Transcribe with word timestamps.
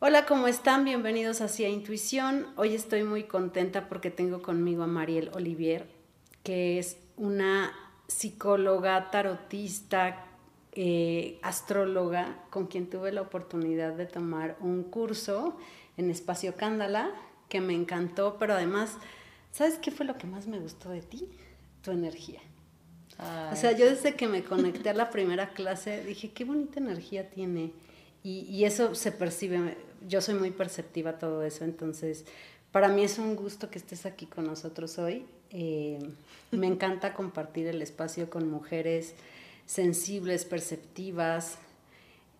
Hola, 0.00 0.26
¿cómo 0.26 0.46
están? 0.46 0.84
Bienvenidos 0.84 1.40
hacia 1.40 1.68
Intuición. 1.68 2.46
Hoy 2.54 2.72
estoy 2.72 3.02
muy 3.02 3.24
contenta 3.24 3.88
porque 3.88 4.12
tengo 4.12 4.42
conmigo 4.42 4.84
a 4.84 4.86
Mariel 4.86 5.28
Olivier, 5.34 5.88
que 6.44 6.78
es 6.78 6.98
una 7.16 7.72
psicóloga, 8.06 9.10
tarotista, 9.10 10.24
eh, 10.70 11.40
astróloga, 11.42 12.44
con 12.50 12.68
quien 12.68 12.88
tuve 12.88 13.10
la 13.10 13.22
oportunidad 13.22 13.92
de 13.94 14.06
tomar 14.06 14.56
un 14.60 14.84
curso 14.84 15.56
en 15.96 16.10
Espacio 16.10 16.54
Cándala, 16.54 17.10
que 17.48 17.60
me 17.60 17.74
encantó, 17.74 18.36
pero 18.38 18.54
además, 18.54 18.98
¿sabes 19.50 19.78
qué 19.78 19.90
fue 19.90 20.06
lo 20.06 20.16
que 20.16 20.28
más 20.28 20.46
me 20.46 20.60
gustó 20.60 20.90
de 20.90 21.02
ti? 21.02 21.28
Tu 21.82 21.90
energía. 21.90 22.40
o 23.52 23.56
sea, 23.56 23.72
yo 23.72 23.86
desde 23.86 24.14
que 24.14 24.28
me 24.28 24.44
conecté 24.44 24.90
a 24.90 24.94
la 24.94 25.10
primera 25.10 25.48
clase 25.54 26.04
dije, 26.04 26.30
qué 26.30 26.44
bonita 26.44 26.78
energía 26.78 27.28
tiene. 27.30 27.72
Y, 28.22 28.40
y, 28.50 28.64
eso 28.64 28.96
se 28.96 29.12
percibe, 29.12 29.76
yo 30.06 30.20
soy 30.20 30.34
muy 30.34 30.50
perceptiva 30.50 31.10
a 31.10 31.18
todo 31.18 31.42
eso, 31.42 31.64
entonces 31.64 32.24
para 32.72 32.88
mí 32.88 33.02
es 33.02 33.18
un 33.18 33.34
gusto 33.34 33.70
que 33.70 33.78
estés 33.78 34.06
aquí 34.06 34.26
con 34.26 34.46
nosotros 34.46 34.98
hoy. 34.98 35.26
Eh, 35.50 35.98
me 36.50 36.66
encanta 36.66 37.14
compartir 37.14 37.66
el 37.66 37.80
espacio 37.80 38.28
con 38.28 38.50
mujeres 38.50 39.14
sensibles, 39.64 40.44
perceptivas, 40.44 41.58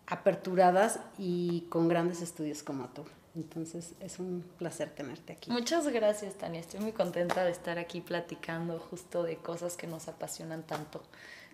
aperturadas 0.07 1.01
y 1.19 1.62
con 1.69 1.89
grandes 1.89 2.23
estudios 2.23 2.62
como 2.62 2.89
tú. 2.89 3.05
Entonces 3.34 3.95
es 4.01 4.19
un 4.19 4.45
placer 4.59 4.91
tenerte 4.91 5.34
aquí. 5.34 5.51
Muchas 5.51 5.87
gracias, 5.89 6.34
Tania. 6.34 6.61
Estoy 6.61 6.81
muy 6.81 6.93
contenta 6.93 7.45
de 7.45 7.51
estar 7.51 7.79
aquí 7.79 8.01
platicando 8.01 8.79
justo 8.79 9.23
de 9.23 9.37
cosas 9.37 9.77
que 9.77 9.87
nos 9.87 10.09
apasionan 10.09 10.62
tanto, 10.67 11.03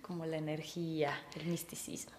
como 0.01 0.25
la 0.27 0.37
energía, 0.37 1.15
el 1.37 1.47
misticismo. 1.47 2.13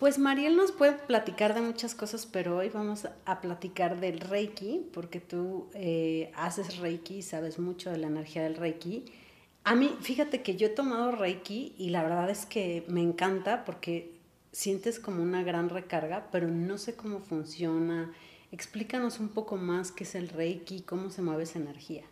Pues 0.00 0.18
Mariel 0.18 0.56
nos 0.56 0.72
puede 0.72 0.92
platicar 0.92 1.52
de 1.52 1.60
muchas 1.60 1.94
cosas, 1.94 2.24
pero 2.24 2.56
hoy 2.56 2.70
vamos 2.70 3.06
a 3.26 3.40
platicar 3.42 4.00
del 4.00 4.20
Reiki, 4.20 4.86
porque 4.94 5.20
tú 5.20 5.68
eh, 5.74 6.32
haces 6.34 6.78
Reiki 6.78 7.16
y 7.16 7.22
sabes 7.22 7.58
mucho 7.58 7.90
de 7.90 7.98
la 7.98 8.06
energía 8.06 8.42
del 8.44 8.56
Reiki. 8.56 9.04
A 9.62 9.74
mí, 9.74 9.94
fíjate 10.00 10.40
que 10.40 10.56
yo 10.56 10.68
he 10.68 10.70
tomado 10.70 11.12
Reiki 11.12 11.74
y 11.76 11.90
la 11.90 12.02
verdad 12.02 12.30
es 12.30 12.46
que 12.46 12.82
me 12.88 13.02
encanta 13.02 13.66
porque 13.66 14.14
sientes 14.52 14.98
como 14.98 15.22
una 15.22 15.42
gran 15.42 15.68
recarga, 15.68 16.28
pero 16.32 16.48
no 16.48 16.78
sé 16.78 16.94
cómo 16.94 17.20
funciona. 17.20 18.10
Explícanos 18.52 19.20
un 19.20 19.28
poco 19.28 19.58
más 19.58 19.92
qué 19.92 20.04
es 20.04 20.14
el 20.14 20.30
Reiki, 20.30 20.80
cómo 20.80 21.10
se 21.10 21.20
mueve 21.20 21.42
esa 21.42 21.58
energía. 21.58 22.04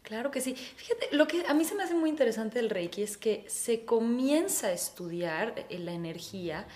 Claro 0.00 0.30
que 0.30 0.40
sí. 0.40 0.54
Fíjate, 0.54 1.14
lo 1.14 1.26
que 1.28 1.44
a 1.46 1.52
mí 1.52 1.66
se 1.66 1.74
me 1.74 1.82
hace 1.82 1.94
muy 1.94 2.08
interesante 2.08 2.60
del 2.60 2.70
Reiki 2.70 3.02
es 3.02 3.18
que 3.18 3.44
se 3.46 3.84
comienza 3.84 4.68
a 4.68 4.72
estudiar 4.72 5.66
eh, 5.68 5.78
la 5.78 5.92
energía 5.92 6.66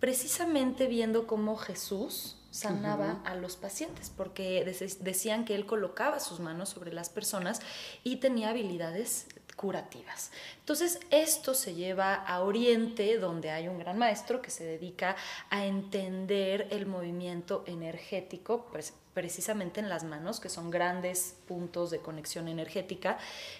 precisamente 0.00 0.86
viendo 0.86 1.26
cómo 1.26 1.56
Jesús 1.56 2.36
sanaba 2.50 3.20
a 3.24 3.36
los 3.36 3.56
pacientes, 3.56 4.10
porque 4.10 4.64
decían 5.00 5.44
que 5.44 5.54
él 5.54 5.66
colocaba 5.66 6.18
sus 6.18 6.40
manos 6.40 6.70
sobre 6.70 6.92
las 6.92 7.08
personas 7.08 7.60
y 8.02 8.16
tenía 8.16 8.50
habilidades 8.50 9.28
curativas. 9.54 10.32
Entonces, 10.60 10.98
esto 11.10 11.54
se 11.54 11.74
lleva 11.74 12.14
a 12.14 12.40
Oriente, 12.40 13.18
donde 13.18 13.50
hay 13.50 13.68
un 13.68 13.78
gran 13.78 13.98
maestro 13.98 14.40
que 14.40 14.50
se 14.50 14.64
dedica 14.64 15.16
a 15.50 15.66
entender 15.66 16.66
el 16.70 16.86
movimiento 16.86 17.62
energético, 17.66 18.66
pues, 18.72 18.94
precisamente 19.14 19.80
en 19.80 19.88
las 19.88 20.04
manos, 20.04 20.40
que 20.40 20.48
son 20.48 20.70
grandes 20.70 21.34
puntos 21.48 21.90
de 21.90 21.98
conexión 21.98 22.48
energética, 22.48 23.18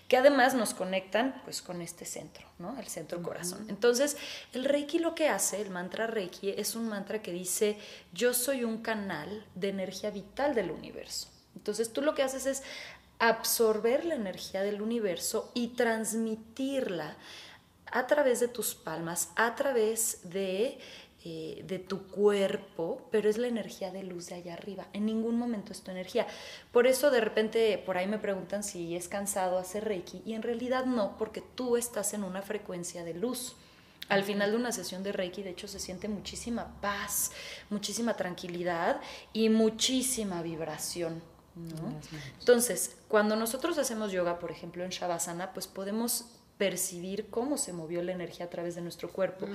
que 0.09 0.17
además 0.17 0.55
nos 0.55 0.75
conectan 0.75 1.41
pues 1.45 1.61
con 1.61 1.83
este 1.83 2.05
centro, 2.05 2.47
¿no? 2.59 2.79
El 2.79 2.87
centro 2.87 3.23
corazón. 3.23 3.67
Entonces, 3.69 4.17
el 4.53 4.65
Reiki 4.65 4.98
lo 4.98 5.15
que 5.15 5.29
hace, 5.29 5.61
el 5.61 5.70
mantra 5.70 6.07
Reiki, 6.07 6.51
es 6.51 6.77
un 6.77 6.89
mantra 6.89 7.20
que 7.23 7.33
dice, 7.33 7.79
yo 8.12 8.33
soy 8.33 8.65
un 8.65 8.83
canal 8.83 9.45
de 9.55 9.70
energía 9.70 10.11
vital 10.11 10.55
del 10.55 10.70
universo. 10.70 11.29
Entonces, 11.57 11.92
tú 11.92 12.01
lo 12.01 12.14
que 12.14 12.23
haces 12.23 12.47
es 12.47 12.63
absorber 13.19 14.05
la 14.05 14.14
energía 14.14 14.63
del 14.63 14.80
universo 14.80 15.51
y 15.55 15.69
transmitirla 15.69 17.17
a 17.92 18.07
través 18.07 18.41
de 18.41 18.48
tus 18.48 18.74
palmas, 18.74 19.30
a 19.36 19.55
través 19.55 20.20
de 20.30 20.79
eh, 21.23 21.63
de 21.67 21.79
tu 21.79 22.07
cuerpo, 22.07 23.07
pero 23.11 23.29
es 23.29 23.36
la 23.36 23.47
energía 23.47 23.91
de 23.91 24.03
luz 24.03 24.29
de 24.29 24.36
allá 24.36 24.55
arriba. 24.55 24.89
En 24.95 25.05
ningún 25.05 25.36
momento 25.36 25.73
es 25.73 25.83
tu 25.83 25.91
energía. 25.91 26.27
Por 26.73 26.86
eso 26.86 27.11
de 27.11 27.20
repente 27.20 27.77
por 27.85 27.98
ahí 27.98 28.07
me 28.07 28.19
preguntan 28.19 28.64
si 28.64 28.97
es 28.97 29.07
cansado 29.07 29.59
hacer 29.59 29.85
Reiki 29.85 30.23
y 30.25 30.33
en 30.33 30.42
realidad 30.42 30.86
no, 30.86 31.19
porque 31.19 31.42
tú 31.42 31.77
estás 31.77 32.14
en 32.14 32.25
una 32.25 32.41
frecuencia 32.41 33.05
de 33.05 33.13
luz. 33.13 33.57
Al 34.09 34.25
final 34.25 34.53
de 34.53 34.57
una 34.57 34.73
sesión 34.73 35.03
de 35.03 35.13
Reiki, 35.13 35.42
de 35.42 35.51
hecho, 35.51 35.69
se 35.69 35.79
siente 35.79 36.09
muchísima 36.09 36.80
paz, 36.80 37.33
muchísima 37.69 38.14
tranquilidad 38.14 39.01
y 39.33 39.51
muchísima 39.51 40.42
vibración. 40.42 41.23
Entonces, 42.39 42.97
cuando 43.09 43.36
nosotros 43.36 43.77
hacemos 43.79 44.11
yoga, 44.11 44.39
por 44.39 44.51
ejemplo, 44.51 44.85
en 44.85 44.91
Shavasana, 44.91 45.53
pues 45.53 45.67
podemos 45.67 46.39
percibir 46.61 47.31
cómo 47.31 47.57
se 47.57 47.73
movió 47.73 48.03
la 48.03 48.13
energía 48.13 48.45
a 48.45 48.51
través 48.51 48.75
de 48.75 48.83
nuestro 48.83 49.11
cuerpo. 49.11 49.47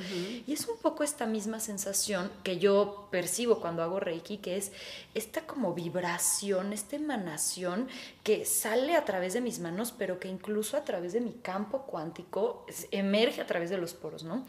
Y 0.48 0.52
es 0.52 0.68
un 0.68 0.80
poco 0.80 1.04
esta 1.04 1.28
misma 1.28 1.60
sensación 1.60 2.32
que 2.42 2.58
yo 2.58 3.10
percibo 3.12 3.62
cuando 3.62 3.84
hago 3.84 4.00
Reiki, 4.00 4.40
que 4.40 4.58
es 4.58 4.72
esta 5.14 5.42
como 5.42 5.76
vibración, 5.76 6.74
esta 6.74 6.96
emanación 6.96 7.90
que 8.24 8.44
sale 8.44 8.96
a 8.96 9.06
través 9.06 9.34
de 9.34 9.42
mis 9.42 9.60
manos, 9.60 9.94
pero 9.96 10.20
que 10.20 10.30
incluso 10.30 10.78
a 10.78 10.84
través 10.84 11.14
de 11.14 11.22
mi 11.22 11.34
campo 11.34 11.84
cuántico 11.84 12.66
emerge 12.90 13.40
a 13.40 13.46
través 13.46 13.70
de 13.70 13.78
los 13.78 13.94
poros, 13.94 14.24
¿no? 14.24 14.44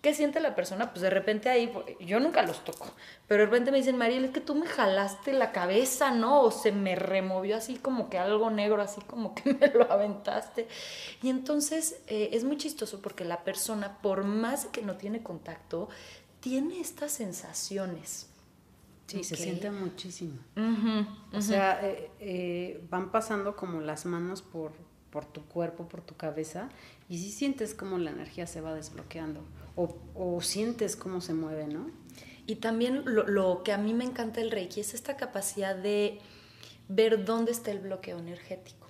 ¿Qué 0.00 0.14
siente 0.14 0.40
la 0.40 0.54
persona? 0.54 0.92
Pues 0.92 1.02
de 1.02 1.10
repente 1.10 1.50
ahí, 1.50 1.70
yo 2.00 2.20
nunca 2.20 2.42
los 2.42 2.64
toco, 2.64 2.86
pero 3.28 3.40
de 3.40 3.46
repente 3.46 3.70
me 3.70 3.76
dicen, 3.76 3.98
Mariel, 3.98 4.24
es 4.24 4.30
que 4.30 4.40
tú 4.40 4.54
me 4.54 4.66
jalaste 4.66 5.34
la 5.34 5.52
cabeza, 5.52 6.10
¿no? 6.10 6.40
O 6.40 6.50
se 6.50 6.72
me 6.72 6.96
removió 6.96 7.58
así 7.58 7.76
como 7.76 8.08
que 8.08 8.18
algo 8.18 8.50
negro, 8.50 8.80
así 8.80 9.02
como 9.02 9.34
que 9.34 9.52
me 9.60 9.68
lo 9.68 9.92
aventaste. 9.92 10.68
Y 11.22 11.28
entonces 11.28 12.00
eh, 12.06 12.30
es 12.32 12.44
muy 12.44 12.56
chistoso 12.56 13.02
porque 13.02 13.26
la 13.26 13.44
persona, 13.44 13.98
por 14.00 14.24
más 14.24 14.64
que 14.66 14.80
no 14.80 14.96
tiene 14.96 15.22
contacto, 15.22 15.90
tiene 16.40 16.80
estas 16.80 17.12
sensaciones. 17.12 18.30
Sí, 19.06 19.22
se 19.22 19.36
siente 19.36 19.70
muchísimo. 19.70 20.38
O 21.34 21.42
sea, 21.42 21.86
eh, 21.86 22.10
eh, 22.20 22.86
van 22.88 23.10
pasando 23.10 23.54
como 23.54 23.82
las 23.82 24.06
manos 24.06 24.40
por, 24.40 24.72
por 25.10 25.26
tu 25.26 25.44
cuerpo, 25.44 25.88
por 25.88 26.00
tu 26.00 26.16
cabeza, 26.16 26.70
y 27.08 27.18
sí 27.18 27.32
sientes 27.32 27.74
como 27.74 27.98
la 27.98 28.12
energía 28.12 28.46
se 28.46 28.62
va 28.62 28.72
desbloqueando 28.72 29.42
o, 30.14 30.40
sientes 30.40 30.96
cómo 30.96 31.20
se 31.20 31.34
mueve, 31.34 31.66
¿no? 31.66 31.90
Y 32.46 32.56
también 32.56 33.02
lo, 33.04 33.62
que 33.62 33.72
a 33.72 33.78
mí 33.78 33.94
me 33.94 34.04
encanta 34.04 34.40
el 34.40 34.50
Reiki 34.50 34.80
es 34.80 34.94
esta 34.94 35.16
capacidad 35.16 35.76
de 35.76 36.18
ver 36.88 37.24
dónde 37.24 37.52
está 37.52 37.70
el 37.70 37.78
bloqueo 37.78 38.18
energético. 38.18 38.88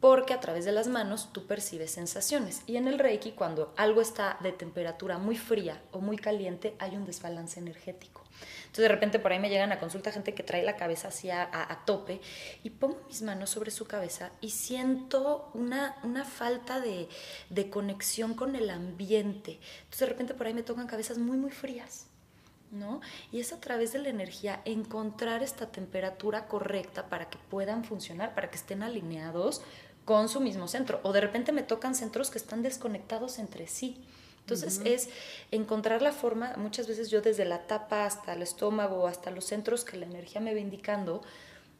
Porque 0.00 0.34
a 0.34 0.40
través 0.40 0.66
de 0.66 0.72
las 0.72 0.88
manos 0.88 1.32
tú 1.32 1.46
percibes 1.46 1.92
sensaciones. 1.92 2.62
Y 2.66 2.76
en 2.76 2.88
el 2.88 2.98
Reiki, 2.98 3.32
cuando 3.32 3.72
algo 3.78 4.02
está 4.02 4.36
de 4.42 4.52
temperatura 4.52 5.16
muy 5.16 5.38
fría 5.38 5.80
o 5.92 6.00
muy 6.00 6.18
caliente, 6.18 6.74
hay 6.78 6.96
un 6.96 7.06
desbalance 7.06 7.58
energético. 7.58 8.23
Entonces 8.74 8.88
de 8.90 8.94
repente 8.94 9.18
por 9.20 9.32
ahí 9.32 9.38
me 9.38 9.50
llegan 9.50 9.70
a 9.70 9.78
consulta 9.78 10.10
gente 10.10 10.34
que 10.34 10.42
trae 10.42 10.64
la 10.64 10.76
cabeza 10.76 11.08
así 11.08 11.30
a, 11.30 11.82
tope 11.86 12.20
y 12.64 12.70
pongo 12.70 13.00
mis 13.06 13.22
manos 13.22 13.50
sobre 13.50 13.70
su 13.70 13.86
cabeza 13.86 14.32
y 14.40 14.50
siento 14.50 15.48
una, 15.54 15.96
una 16.02 16.24
falta 16.24 16.80
de, 16.80 17.08
de 17.50 17.70
conexión 17.70 18.34
con 18.34 18.56
el 18.56 18.70
ambiente. 18.70 19.60
Entonces 19.84 20.00
de 20.00 20.06
repente 20.06 20.34
por 20.34 20.48
ahí 20.48 20.54
me 20.54 20.64
tocan 20.64 20.88
cabezas 20.88 21.18
muy, 21.18 21.36
muy 21.36 21.50
frías. 21.50 22.06
¿No? 22.72 23.00
Y 23.30 23.38
es 23.38 23.52
a 23.52 23.60
través 23.60 23.92
de 23.92 24.00
la 24.00 24.08
energía 24.08 24.60
encontrar 24.64 25.44
esta 25.44 25.70
temperatura 25.70 26.48
correcta 26.48 27.08
para 27.08 27.30
que 27.30 27.38
puedan 27.48 27.84
funcionar, 27.84 28.34
para 28.34 28.50
que 28.50 28.56
estén 28.56 28.82
alineados 28.82 29.62
con 30.04 30.28
su 30.28 30.40
mismo 30.40 30.66
centro. 30.66 30.98
O 31.04 31.12
de 31.12 31.20
repente 31.20 31.52
me 31.52 31.62
tocan 31.62 31.94
centros 31.94 32.30
que 32.30 32.38
están 32.38 32.62
desconectados 32.62 33.38
entre 33.38 33.68
sí. 33.68 34.04
Entonces 34.44 34.82
es 34.84 35.08
encontrar 35.52 36.02
la 36.02 36.12
forma, 36.12 36.52
muchas 36.58 36.86
veces 36.86 37.10
yo 37.10 37.22
desde 37.22 37.46
la 37.46 37.66
tapa 37.66 38.04
hasta 38.04 38.34
el 38.34 38.42
estómago, 38.42 39.06
hasta 39.06 39.30
los 39.30 39.46
centros 39.46 39.86
que 39.86 39.96
la 39.96 40.04
energía 40.04 40.42
me 40.42 40.52
va 40.52 40.60
indicando, 40.60 41.22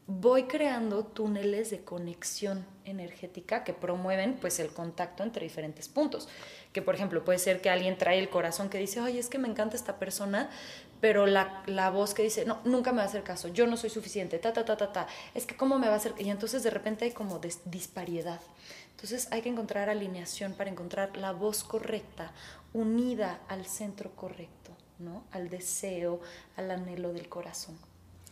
voy 0.07 0.45
creando 0.45 1.05
túneles 1.05 1.69
de 1.69 1.81
conexión 1.81 2.65
energética 2.87 3.65
que 3.65 3.75
promueven 3.75 4.39
pues 4.41 4.61
el 4.61 4.69
contacto 4.69 5.23
entre 5.23 5.45
diferentes 5.45 5.89
puntos. 5.89 6.27
Que 6.73 6.81
por 6.81 6.95
ejemplo 6.95 7.23
puede 7.23 7.39
ser 7.39 7.61
que 7.61 7.69
alguien 7.69 7.99
trae 7.99 8.19
el 8.19 8.31
corazón 8.31 8.71
que 8.71 8.79
dice, 8.79 8.99
oye, 9.01 9.19
es 9.19 9.29
que 9.29 9.39
me 9.39 9.49
encanta 9.49 9.77
esta 9.77 9.99
persona, 9.99 10.49
pero 11.03 11.27
la, 11.27 11.63
la, 11.67 11.91
voz 11.91 12.15
que 12.15 12.23
dice, 12.23 12.47
no, 12.47 12.61
nunca 12.65 12.93
me 12.93 12.99
va 12.99 13.03
a 13.03 13.07
hacer 13.07 13.23
caso, 13.23 13.49
yo 13.49 13.67
no 13.67 13.77
soy 13.77 13.91
suficiente, 13.91 14.39
ta, 14.39 14.55
ta, 14.55 14.65
ta, 14.65 14.79
ta, 14.79 14.91
ta, 14.91 15.07
es 15.35 15.45
que 15.45 15.55
cómo 15.55 15.79
me 15.79 15.87
va 15.87 15.93
a 15.93 15.97
hacer, 15.97 16.15
y 16.17 16.31
entonces 16.31 16.63
de 16.63 16.71
repente 16.71 17.05
hay 17.05 17.13
como 17.13 17.41
disparidad. 17.67 18.41
Entonces 18.95 19.29
hay 19.31 19.43
que 19.43 19.49
encontrar 19.49 19.91
alineación 19.91 20.55
para 20.55 20.71
encontrar 20.71 21.17
la 21.17 21.33
voz 21.33 21.65
correcta, 21.65 22.33
unida 22.73 23.41
al 23.49 23.67
centro 23.67 24.15
correcto, 24.15 24.73
¿no? 24.99 25.25
Al 25.31 25.51
deseo, 25.51 26.21
al 26.57 26.71
anhelo 26.71 27.13
del 27.13 27.29
corazón. 27.29 27.77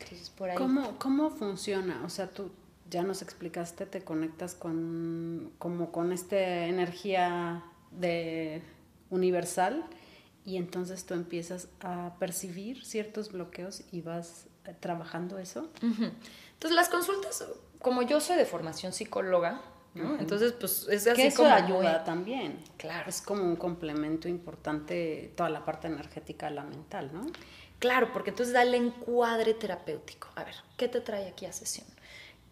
Entonces, 0.00 0.30
por 0.30 0.50
ahí... 0.50 0.56
¿Cómo, 0.56 0.98
¿Cómo 0.98 1.30
funciona? 1.30 2.02
O 2.04 2.08
sea, 2.08 2.30
tú 2.30 2.50
ya 2.90 3.02
nos 3.02 3.22
explicaste, 3.22 3.86
te 3.86 4.02
conectas 4.02 4.54
con, 4.54 5.52
como 5.58 5.92
con 5.92 6.12
esta 6.12 6.66
energía 6.66 7.64
de 7.90 8.62
universal 9.10 9.84
y 10.44 10.56
entonces 10.56 11.06
tú 11.06 11.14
empiezas 11.14 11.68
a 11.80 12.14
percibir 12.18 12.84
ciertos 12.84 13.32
bloqueos 13.32 13.82
y 13.92 14.00
vas 14.00 14.46
eh, 14.66 14.74
trabajando 14.78 15.38
eso? 15.38 15.70
Entonces 15.80 16.76
las 16.76 16.88
consultas, 16.88 17.44
como 17.78 18.02
yo 18.02 18.20
soy 18.20 18.36
de 18.36 18.44
formación 18.44 18.92
psicóloga, 18.92 19.60
¿no? 19.94 20.18
Entonces, 20.18 20.52
pues 20.52 20.86
es 20.88 21.06
así 21.06 21.22
que 21.22 21.26
eso 21.28 21.42
como 21.42 21.54
ayuda 21.54 22.04
también. 22.04 22.58
Claro. 22.76 23.08
Es 23.08 23.20
como 23.20 23.42
un 23.42 23.56
complemento 23.56 24.28
importante 24.28 25.32
toda 25.36 25.50
la 25.50 25.64
parte 25.64 25.88
energética 25.88 26.48
de 26.48 26.54
la 26.54 26.64
mental, 26.64 27.10
¿no? 27.12 27.26
Claro, 27.78 28.12
porque 28.12 28.30
entonces 28.30 28.54
da 28.54 28.62
el 28.62 28.74
encuadre 28.74 29.54
terapéutico. 29.54 30.28
A 30.36 30.44
ver, 30.44 30.54
¿qué 30.76 30.88
te 30.88 31.00
trae 31.00 31.26
aquí 31.28 31.46
a 31.46 31.52
sesión? 31.52 31.86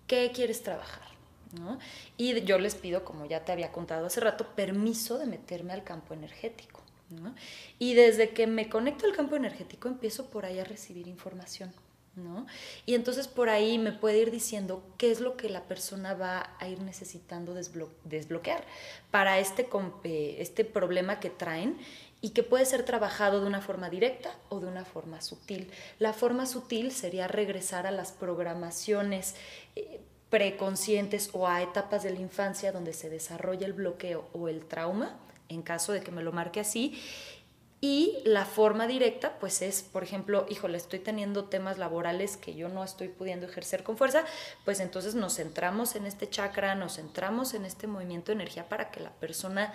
¿Qué 0.06 0.32
quieres 0.34 0.62
trabajar? 0.62 1.08
¿No? 1.52 1.78
Y 2.16 2.42
yo 2.42 2.58
les 2.58 2.75
pido, 2.75 3.04
como 3.04 3.26
ya 3.26 3.44
te 3.44 3.52
había 3.52 3.72
contado 3.72 4.06
hace 4.06 4.20
rato, 4.20 4.46
permiso 4.54 5.19
de 5.19 5.26
meterme 5.26 5.72
al 5.72 5.84
campo 5.84 6.14
energético. 6.14 6.82
¿no? 7.10 7.34
Y 7.78 7.94
desde 7.94 8.31
que 8.31 8.46
me 8.46 8.69
conecto 8.69 9.06
al 9.06 9.12
campo 9.12 9.37
energético 9.37 9.88
empiezo 9.88 10.26
por 10.31 10.46
ahí 10.46 10.58
a 10.58 10.64
recibir 10.64 11.06
información. 11.06 11.72
¿No? 12.17 12.47
Y 12.87 12.95
entonces 12.95 13.29
por 13.29 13.49
ahí 13.49 13.79
me 13.79 13.93
puede 13.93 14.19
ir 14.19 14.31
diciendo 14.31 14.83
qué 14.99 15.11
es 15.11 15.21
lo 15.21 15.37
que 15.37 15.49
la 15.49 15.65
persona 15.65 16.15
va 16.15 16.51
a 16.59 16.69
ir 16.69 16.81
necesitando 16.81 17.55
desbloquear 17.55 18.65
para 19.11 19.39
este, 19.39 19.69
este 20.41 20.65
problema 20.65 21.21
que 21.21 21.31
traen 21.31 21.79
y 22.21 22.31
que 22.31 22.43
puede 22.43 22.67
ser 22.67 22.85
trabajado 22.85 23.41
de 23.41 23.47
una 23.47 23.62
forma 23.62 23.89
directa 23.89 24.35
o 24.49 24.61
de 24.61 24.67
una 24.67 24.85
forma 24.85 25.21
sutil. 25.21 25.71
La 25.99 26.12
forma 26.12 26.47
sutil 26.47 26.93
sería 26.93 27.29
regresar 27.29 27.87
a 27.87 27.91
las 27.91 28.12
programaciones 28.12 29.35
eh, 29.77 30.01
preconscientes 30.29 31.31
o 31.33 31.49
a 31.49 31.62
etapas 31.62 32.03
de 32.03 32.11
la 32.11 32.21
infancia 32.21 32.73
donde 32.73 32.93
se 32.93 33.11
desarrolla 33.11 33.67
el 33.67 33.73
bloqueo 33.73 34.29
o 34.33 34.49
el 34.49 34.65
trauma, 34.67 35.19
en 35.49 35.62
caso 35.62 35.93
de 35.93 36.03
que 36.03 36.12
me 36.12 36.23
lo 36.23 36.31
marque 36.31 36.61
así, 36.61 37.01
y 37.81 38.19
la 38.25 38.44
forma 38.44 38.87
directa, 38.87 39.38
pues 39.38 39.62
es, 39.62 39.82
por 39.82 40.03
ejemplo, 40.03 40.44
híjole, 40.50 40.77
estoy 40.77 40.99
teniendo 40.99 41.47
temas 41.47 41.79
laborales 41.79 42.37
que 42.37 42.55
yo 42.55 42.69
no 42.69 42.85
estoy 42.85 43.09
pudiendo 43.09 43.47
ejercer 43.47 43.82
con 43.82 43.97
fuerza, 43.97 44.25
pues 44.65 44.81
entonces 44.81 45.15
nos 45.15 45.37
centramos 45.37 45.97
en 45.97 46.05
este 46.05 46.29
chakra, 46.29 46.75
nos 46.75 46.97
centramos 46.97 47.55
en 47.55 47.65
este 47.65 47.87
movimiento 47.87 48.32
de 48.32 48.35
energía 48.35 48.69
para 48.69 48.91
que 48.91 49.00
la 49.00 49.12
persona 49.12 49.73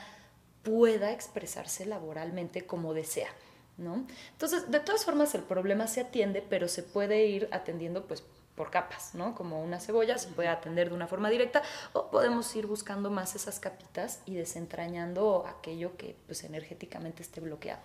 pueda 0.62 1.12
expresarse 1.12 1.86
laboralmente 1.86 2.66
como 2.66 2.94
desea. 2.94 3.30
¿no? 3.78 4.06
Entonces, 4.31 4.72
de 4.72 4.80
todas 4.80 5.04
formas, 5.04 5.36
el 5.36 5.42
problema 5.42 5.88
se 5.88 6.01
atiende, 6.01 6.46
pero 6.48 6.68
se 6.68 6.84
puede 6.84 7.25
ir 7.25 7.50
atendiendo 7.51 8.06
pues 8.08 8.24
por 8.56 8.72
capas, 8.72 9.13
¿no? 9.16 9.36
Como 9.36 9.62
una 9.62 9.80
cebolla 9.80 10.18
se 10.18 10.30
puede 10.30 10.48
atender 10.48 10.90
de 10.90 10.96
una 10.96 11.08
forma 11.08 11.30
directa 11.30 11.62
o 11.94 12.10
podemos 12.10 12.56
ir 12.56 12.68
buscando 12.68 13.10
más 13.10 13.36
esas 13.36 13.60
capitas 13.60 14.22
y 14.25 14.36
desentrañando 14.36 15.46
aquello 15.46 15.98
que 15.98 16.16
pues 16.25 16.44
energéticamente 16.46 17.22
esté 17.22 17.42
bloqueado. 17.42 17.81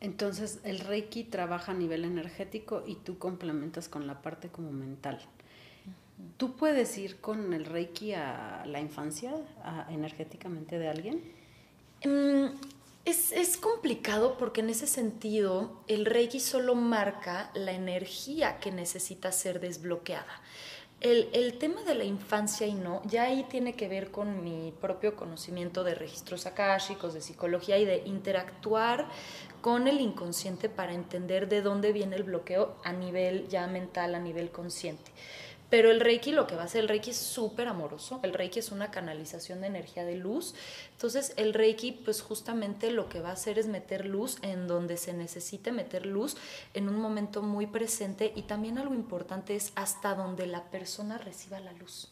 Entonces, 0.00 0.60
el 0.64 0.80
Reiki 0.80 1.24
trabaja 1.24 1.72
a 1.72 1.74
nivel 1.74 2.04
energético 2.04 2.82
y 2.86 2.96
tú 2.96 3.18
complementas 3.18 3.88
con 3.88 4.06
la 4.06 4.22
parte 4.22 4.48
como 4.48 4.72
mental. 4.72 5.20
¿Tú 6.36 6.56
puedes 6.56 6.96
ir 6.98 7.20
con 7.20 7.52
el 7.52 7.66
Reiki 7.66 8.14
a 8.14 8.64
la 8.66 8.80
infancia, 8.80 9.34
energéticamente 9.90 10.78
de 10.78 10.88
alguien? 10.88 11.22
Mm, 12.04 12.46
es, 13.04 13.56
complicado 13.58 14.36
porque 14.38 14.60
en 14.60 14.70
ese 14.70 14.86
sentido 14.86 15.82
el 15.86 16.06
Reiki 16.06 16.40
solo 16.40 16.74
marca 16.74 17.50
la 17.54 17.72
energía 17.72 18.58
que 18.58 18.70
necesita 18.72 19.32
ser 19.32 19.60
desbloqueada. 19.60 20.40
El, 21.00 21.30
el, 21.32 21.56
tema 21.56 21.82
de 21.82 21.94
la 21.94 22.04
infancia 22.04 22.66
y 22.66 22.74
no, 22.74 23.00
ya 23.06 23.22
ahí 23.22 23.46
tiene 23.48 23.72
que 23.72 23.88
ver 23.88 24.10
con 24.10 24.44
mi 24.44 24.74
propio 24.82 25.16
conocimiento 25.16 25.82
de 25.82 25.94
registros 25.94 26.44
akáshicos, 26.44 27.14
de 27.14 27.22
psicología 27.22 27.78
y 27.78 27.86
de 27.86 28.02
interactuar 28.04 29.08
con 29.60 29.88
el 29.88 30.00
inconsciente 30.00 30.68
para 30.68 30.94
entender 30.94 31.48
de 31.48 31.62
dónde 31.62 31.92
viene 31.92 32.16
el 32.16 32.24
bloqueo 32.24 32.76
a 32.84 32.92
nivel 32.92 33.48
ya 33.48 33.66
mental, 33.66 34.14
a 34.14 34.20
nivel 34.20 34.50
consciente. 34.50 35.10
Pero 35.70 35.92
el 35.92 36.00
Reiki, 36.00 36.32
lo 36.32 36.48
que 36.48 36.56
va 36.56 36.62
a 36.62 36.64
hacer 36.64 36.82
el 36.82 36.88
Reiki 36.88 37.10
es 37.10 37.16
súper 37.16 37.68
amoroso. 37.68 38.18
El 38.24 38.34
Reiki 38.34 38.58
es 38.58 38.72
una 38.72 38.90
canalización 38.90 39.60
de 39.60 39.68
energía 39.68 40.04
de 40.04 40.16
luz. 40.16 40.54
Entonces, 40.92 41.32
el 41.36 41.54
Reiki, 41.54 41.92
pues 41.92 42.22
justamente 42.22 42.90
lo 42.90 43.08
que 43.08 43.20
va 43.20 43.30
a 43.30 43.34
hacer 43.34 43.56
es 43.56 43.68
meter 43.68 44.04
luz 44.04 44.38
en 44.42 44.66
donde 44.66 44.96
se 44.96 45.12
necesite 45.12 45.70
meter 45.70 46.06
luz 46.06 46.36
en 46.74 46.88
un 46.88 46.96
momento 46.96 47.40
muy 47.40 47.68
presente. 47.68 48.32
Y 48.34 48.42
también 48.42 48.78
algo 48.78 48.94
importante 48.94 49.54
es 49.54 49.72
hasta 49.76 50.16
donde 50.16 50.48
la 50.48 50.64
persona 50.70 51.18
reciba 51.18 51.60
la 51.60 51.72
luz. 51.72 52.10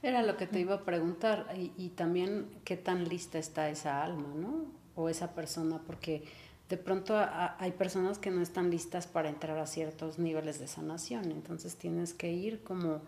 Era 0.00 0.22
lo 0.22 0.36
que 0.36 0.46
te 0.46 0.60
iba 0.60 0.76
a 0.76 0.84
preguntar. 0.84 1.52
Y, 1.56 1.72
y 1.76 1.88
también 1.88 2.48
qué 2.64 2.76
tan 2.76 3.08
lista 3.08 3.40
está 3.40 3.68
esa 3.68 4.04
alma, 4.04 4.28
¿no? 4.36 4.66
O 4.94 5.08
esa 5.08 5.34
persona, 5.34 5.80
porque 5.84 6.22
de 6.70 6.76
pronto 6.76 7.16
hay 7.58 7.72
personas 7.72 8.18
que 8.18 8.30
no 8.30 8.40
están 8.40 8.70
listas 8.70 9.08
para 9.08 9.28
entrar 9.28 9.58
a 9.58 9.66
ciertos 9.66 10.20
niveles 10.20 10.60
de 10.60 10.68
sanación, 10.68 11.32
entonces 11.32 11.76
tienes 11.76 12.14
que 12.14 12.30
ir 12.30 12.62
como 12.62 13.00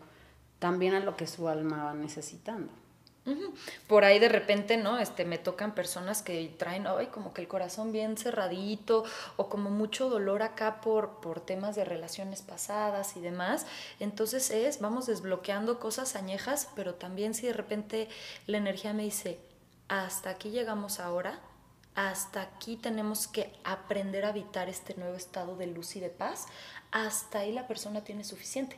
también 0.59 0.94
a 0.94 1.00
lo 1.00 1.17
que 1.17 1.29
su 1.29 1.49
alma 1.49 1.85
va 1.85 1.94
necesitando. 1.94 2.73
Por 3.87 4.05
ahí 4.05 4.19
de 4.19 4.29
repente, 4.29 4.76
¿no? 4.76 4.99
Este, 4.99 5.25
me 5.25 5.38
tocan 5.38 5.76
personas 5.76 6.23
que 6.23 6.53
traen, 6.59 6.88
ay, 6.88 7.06
como 7.06 7.32
que 7.32 7.41
el 7.41 7.47
corazón 7.47 7.93
bien 7.93 8.17
cerradito 8.17 9.05
o 9.37 9.49
como 9.49 9.70
mucho 9.70 10.11
dolor 10.11 10.43
acá 10.43 10.81
por, 10.81 11.20
por 11.20 11.38
temas 11.38 11.76
de 11.76 11.85
relaciones 11.85 12.43
pasadas 12.43 13.17
y 13.17 13.20
demás. 13.20 13.64
Entonces 14.00 14.50
es, 14.50 14.81
vamos 14.81 15.06
desbloqueando 15.06 15.79
cosas 15.79 16.17
añejas, 16.17 16.69
pero 16.75 16.94
también 16.94 17.35
si 17.35 17.47
de 17.47 17.53
repente 17.53 18.09
la 18.49 18.59
energía 18.59 18.93
me 18.93 19.05
dice, 19.05 19.38
hasta 19.87 20.31
aquí 20.31 20.50
llegamos 20.50 20.99
ahora, 20.99 21.38
hasta 21.94 22.42
aquí 22.42 22.76
tenemos 22.76 23.26
que 23.26 23.52
aprender 23.64 24.24
a 24.24 24.28
habitar 24.28 24.68
este 24.68 24.94
nuevo 24.94 25.16
estado 25.16 25.56
de 25.56 25.66
luz 25.66 25.96
y 25.96 26.00
de 26.00 26.08
paz, 26.10 26.46
hasta 26.90 27.40
ahí 27.40 27.52
la 27.52 27.66
persona 27.66 28.02
tiene 28.02 28.24
suficiente, 28.24 28.76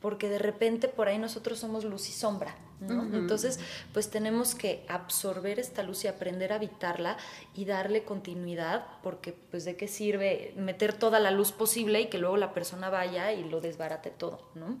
porque 0.00 0.28
de 0.28 0.38
repente 0.38 0.88
por 0.88 1.08
ahí 1.08 1.18
nosotros 1.18 1.58
somos 1.58 1.84
luz 1.84 2.08
y 2.08 2.12
sombra, 2.12 2.54
¿no? 2.80 3.04
Entonces, 3.16 3.58
pues 3.92 4.10
tenemos 4.10 4.54
que 4.54 4.84
absorber 4.88 5.58
esta 5.58 5.82
luz 5.82 6.04
y 6.04 6.08
aprender 6.08 6.52
a 6.52 6.56
habitarla 6.56 7.16
y 7.54 7.64
darle 7.64 8.04
continuidad, 8.04 8.86
porque 9.02 9.32
pues 9.32 9.64
de 9.64 9.76
qué 9.76 9.88
sirve 9.88 10.52
meter 10.56 10.92
toda 10.92 11.20
la 11.20 11.30
luz 11.30 11.52
posible 11.52 12.02
y 12.02 12.06
que 12.08 12.18
luego 12.18 12.36
la 12.36 12.52
persona 12.52 12.90
vaya 12.90 13.32
y 13.32 13.48
lo 13.48 13.60
desbarate 13.60 14.10
todo, 14.10 14.50
¿no? 14.54 14.78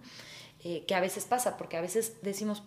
Eh, 0.62 0.84
que 0.86 0.94
a 0.94 1.00
veces 1.00 1.24
pasa, 1.24 1.56
porque 1.56 1.76
a 1.76 1.80
veces 1.80 2.16
decimos, 2.22 2.62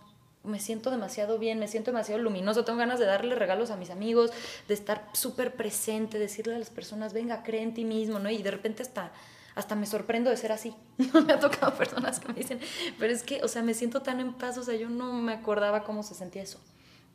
me 0.47 0.59
siento 0.59 0.91
demasiado 0.91 1.38
bien, 1.38 1.59
me 1.59 1.67
siento 1.67 1.91
demasiado 1.91 2.21
luminoso, 2.21 2.65
tengo 2.65 2.79
ganas 2.79 2.99
de 2.99 3.05
darle 3.05 3.35
regalos 3.35 3.71
a 3.71 3.77
mis 3.77 3.89
amigos, 3.89 4.31
de 4.67 4.73
estar 4.73 5.07
súper 5.13 5.55
presente, 5.55 6.19
decirle 6.19 6.55
a 6.55 6.59
las 6.59 6.69
personas, 6.69 7.13
venga, 7.13 7.44
cree 7.44 7.61
en 7.61 7.73
ti 7.73 7.86
mismo, 7.86 8.19
¿no? 8.19 8.29
Y 8.29 8.41
de 8.41 8.51
repente 8.51 8.83
hasta, 8.83 9.12
hasta 9.55 9.75
me 9.75 9.86
sorprendo 9.86 10.29
de 10.29 10.38
ser 10.38 10.51
así. 10.51 10.75
No 11.13 11.22
me 11.22 11.33
ha 11.33 11.39
tocado 11.39 11.75
personas 11.75 12.19
que 12.19 12.27
me 12.29 12.36
dicen, 12.36 12.60
pero 13.00 13.13
es 13.13 13.24
que, 13.24 13.43
o 13.43 13.48
sea, 13.48 13.63
me 13.63 13.74
siento 13.74 14.01
tan 14.01 14.19
en 14.19 14.33
paz, 14.33 14.57
o 14.57 14.63
sea, 14.63 14.75
yo 14.75 14.89
no 14.89 15.13
me 15.13 15.33
acordaba 15.33 15.83
cómo 15.83 16.03
se 16.03 16.15
sentía 16.15 16.43
eso, 16.43 16.60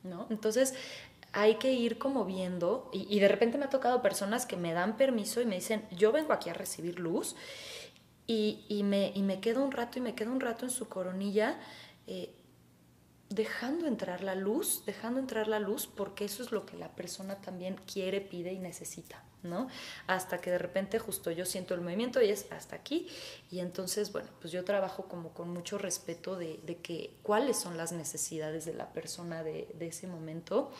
¿no? 0.02 0.26
Entonces, 0.30 0.75
hay 1.33 1.54
que 1.54 1.73
ir 1.73 1.99
como 1.99 2.25
viendo, 2.25 2.90
y, 2.92 3.18
de 3.18 3.28
repente 3.28 3.57
me 3.57 3.64
ha 3.64 3.71
tocado 3.71 4.02
personas 4.02 4.45
que 4.45 4.57
me 4.57 4.75
dan 4.75 4.99
permiso 4.99 5.40
y 5.40 5.47
me 5.47 5.54
dicen, 5.54 5.83
yo 5.90 6.12
vengo 6.12 6.33
aquí 6.35 6.50
a 6.50 6.52
recibir 6.52 7.00
luz, 7.00 7.37
y, 8.26 8.83
me, 8.85 9.12
y 9.14 9.23
me 9.23 9.40
quedo 9.40 9.62
un 9.62 9.73
rato 9.73 9.99
y 9.99 10.02
me 10.02 10.14
quedo 10.14 10.33
un 10.33 10.40
rato 10.40 10.64
en 10.64 10.71
su 10.71 10.88
coronilla. 10.88 11.59
Eh, 12.07 12.35
dejando 13.35 13.87
entrar 13.87 14.23
la 14.23 14.35
luz, 14.35 14.85
dejando 14.87 15.21
entrar 15.21 15.49
la 15.49 15.59
luz, 15.59 15.87
porque 15.87 16.25
eso 16.25 16.43
es 16.43 16.53
lo 16.53 16.67
que 16.67 16.77
la 16.77 16.89
persona 16.89 17.37
también 17.37 17.77
quiere, 17.91 18.21
pide 18.21 18.53
y 18.53 18.59
necesita, 18.59 19.23
¿no? 19.43 19.69
Hasta 20.07 20.41
que 20.41 20.51
de 20.51 20.59
repente 20.59 20.99
justo 20.99 21.31
yo 21.31 21.45
siento 21.45 21.75
el 21.75 21.81
movimiento 21.81 22.21
y 22.21 22.31
es 22.31 22.47
hasta 22.51 22.77
aquí, 22.77 23.09
y 23.51 23.61
entonces, 23.61 24.12
bueno, 24.12 24.29
pues 24.41 24.53
yo 24.53 24.65
trabajo 24.65 25.05
como 25.05 25.31
con 25.31 25.51
mucho 25.51 25.79
respeto 25.79 26.37
de, 26.37 26.59
que 26.83 27.15
cuáles 27.23 27.57
son 27.57 27.77
las 27.77 27.93
necesidades 27.93 28.65
de 28.65 28.75
la 28.75 28.93
persona 28.93 29.43
de, 29.43 29.75
ese 29.81 30.07
momento, 30.07 30.71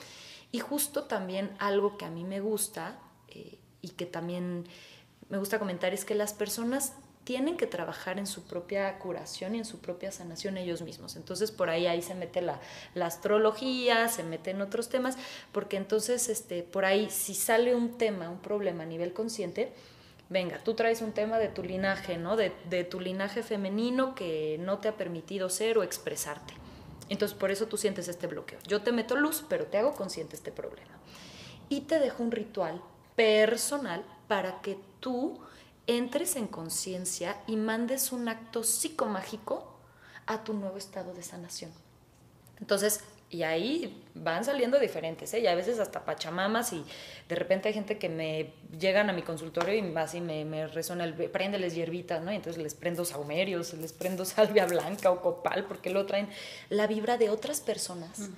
y 0.51 0.59
justo 0.59 1.05
también 1.05 1.55
algo 1.59 1.97
que 1.97 2.05
a 2.05 2.11
mí 2.11 2.25
me 2.25 2.41
gusta 2.41 2.99
eh, 3.29 3.59
y 3.81 3.91
que 3.91 4.07
también 4.07 4.65
me 5.29 5.39
gusta 5.39 5.59
comentar 5.59 5.95
es 5.95 6.05
que 6.05 6.15
las 6.15 6.35
personas 6.35 6.93
tienen 7.25 7.57
que 7.57 7.67
trabajar 7.67 8.19
en 8.19 8.27
su 8.27 8.43
propia 8.45 8.99
curación 8.99 9.55
y 9.55 9.59
en 9.59 9.65
su 9.65 9.79
propia 9.79 10.11
sanación 10.11 10.57
ellos 10.57 10.83
mismos. 10.83 11.17
Entonces 11.17 11.51
por 11.53 11.71
ahí 11.71 11.87
ahí 11.87 12.03
se 12.03 12.15
mete 12.15 12.43
la, 12.43 12.61
astrología, 13.01 14.09
se 14.09 14.25
meten 14.25 14.61
otros 14.61 14.89
temas, 14.89 15.17
porque 15.53 15.77
entonces 15.77 16.29
este, 16.29 16.63
por 16.63 16.85
ahí 16.85 17.09
si 17.11 17.35
sale 17.35 17.75
un 17.75 17.97
tema, 17.97 18.29
un 18.29 18.41
problema 18.41 18.83
a 18.83 18.87
nivel 18.87 19.13
consciente, 19.13 19.73
venga, 20.31 20.59
tú 20.59 20.75
traes 20.75 21.01
un 21.01 21.13
tema 21.13 21.39
de 21.39 21.49
tu 21.49 21.63
linaje, 21.63 22.17
¿no? 22.17 22.37
De, 22.37 22.51
tu 22.85 22.99
linaje 22.99 23.43
femenino 23.43 24.15
que 24.15 24.57
no 24.61 24.79
te 24.79 24.89
ha 24.89 24.97
permitido 24.97 25.49
ser 25.49 25.79
o 25.79 25.83
expresarte. 25.83 26.55
Entonces 27.09 27.37
por 27.37 27.51
eso 27.51 27.67
tú 27.67 27.77
sientes 27.77 28.09
este 28.09 28.27
bloqueo. 28.27 28.59
Yo 28.67 28.83
te 28.83 28.91
meto 28.91 29.17
luz, 29.17 29.45
pero 29.49 29.67
te 29.67 29.79
hago 29.79 29.95
consciente 29.95 30.35
este 30.35 30.51
problema. 30.51 30.91
Y 31.69 31.83
te 31.83 31.99
dejo 31.99 32.23
un 32.23 32.33
ritual 32.33 32.83
personal 33.15 34.05
para 34.27 34.61
que 34.61 34.79
tú 35.01 35.39
entres 35.87 36.37
en 36.37 36.47
conciencia 36.47 37.37
y 37.47 37.57
mandes 37.57 38.13
un 38.13 38.29
acto 38.29 38.63
psicomágico 38.63 39.77
a 40.27 40.45
tu 40.45 40.55
nuevo 40.55 40.77
estado 40.77 41.15
de 41.15 41.23
sanación. 41.23 41.71
Entonces, 42.61 43.01
Y 43.33 43.45
ahí 43.45 44.05
van 44.15 44.45
saliendo 44.45 44.79
diferentes, 44.79 45.33
¿eh? 45.33 45.41
Y 45.41 45.47
a 45.47 45.55
veces 45.55 45.79
hasta 45.79 46.05
pachamamas 46.05 46.75
y 46.75 46.85
de 47.31 47.35
repente 47.35 47.67
hay 47.69 47.73
gente 47.73 47.97
que 47.97 48.11
me 48.11 48.53
llegan 48.79 49.09
a 49.09 49.15
mi 49.15 49.23
consultorio 49.23 49.75
y 49.75 49.97
así 49.97 50.21
me, 50.21 50.45
me 50.45 50.67
resona 50.67 51.05
el, 51.05 51.15
préndeles 51.15 51.75
hierbitas, 51.75 52.23
¿no? 52.23 52.31
Y 52.31 52.37
entonces 52.37 52.63
les 52.63 52.75
prendo 52.75 53.07
saumerios, 53.07 53.73
les 53.73 53.95
prendo 53.95 54.27
salvia 54.27 54.67
blanca 54.67 55.11
o 55.11 55.23
copal, 55.23 55.65
porque 55.65 55.89
lo 55.89 56.05
traen 56.05 56.29
la 56.69 56.87
vibra 56.87 57.17
de 57.17 57.31
otras 57.31 57.63
personas. 57.63 58.29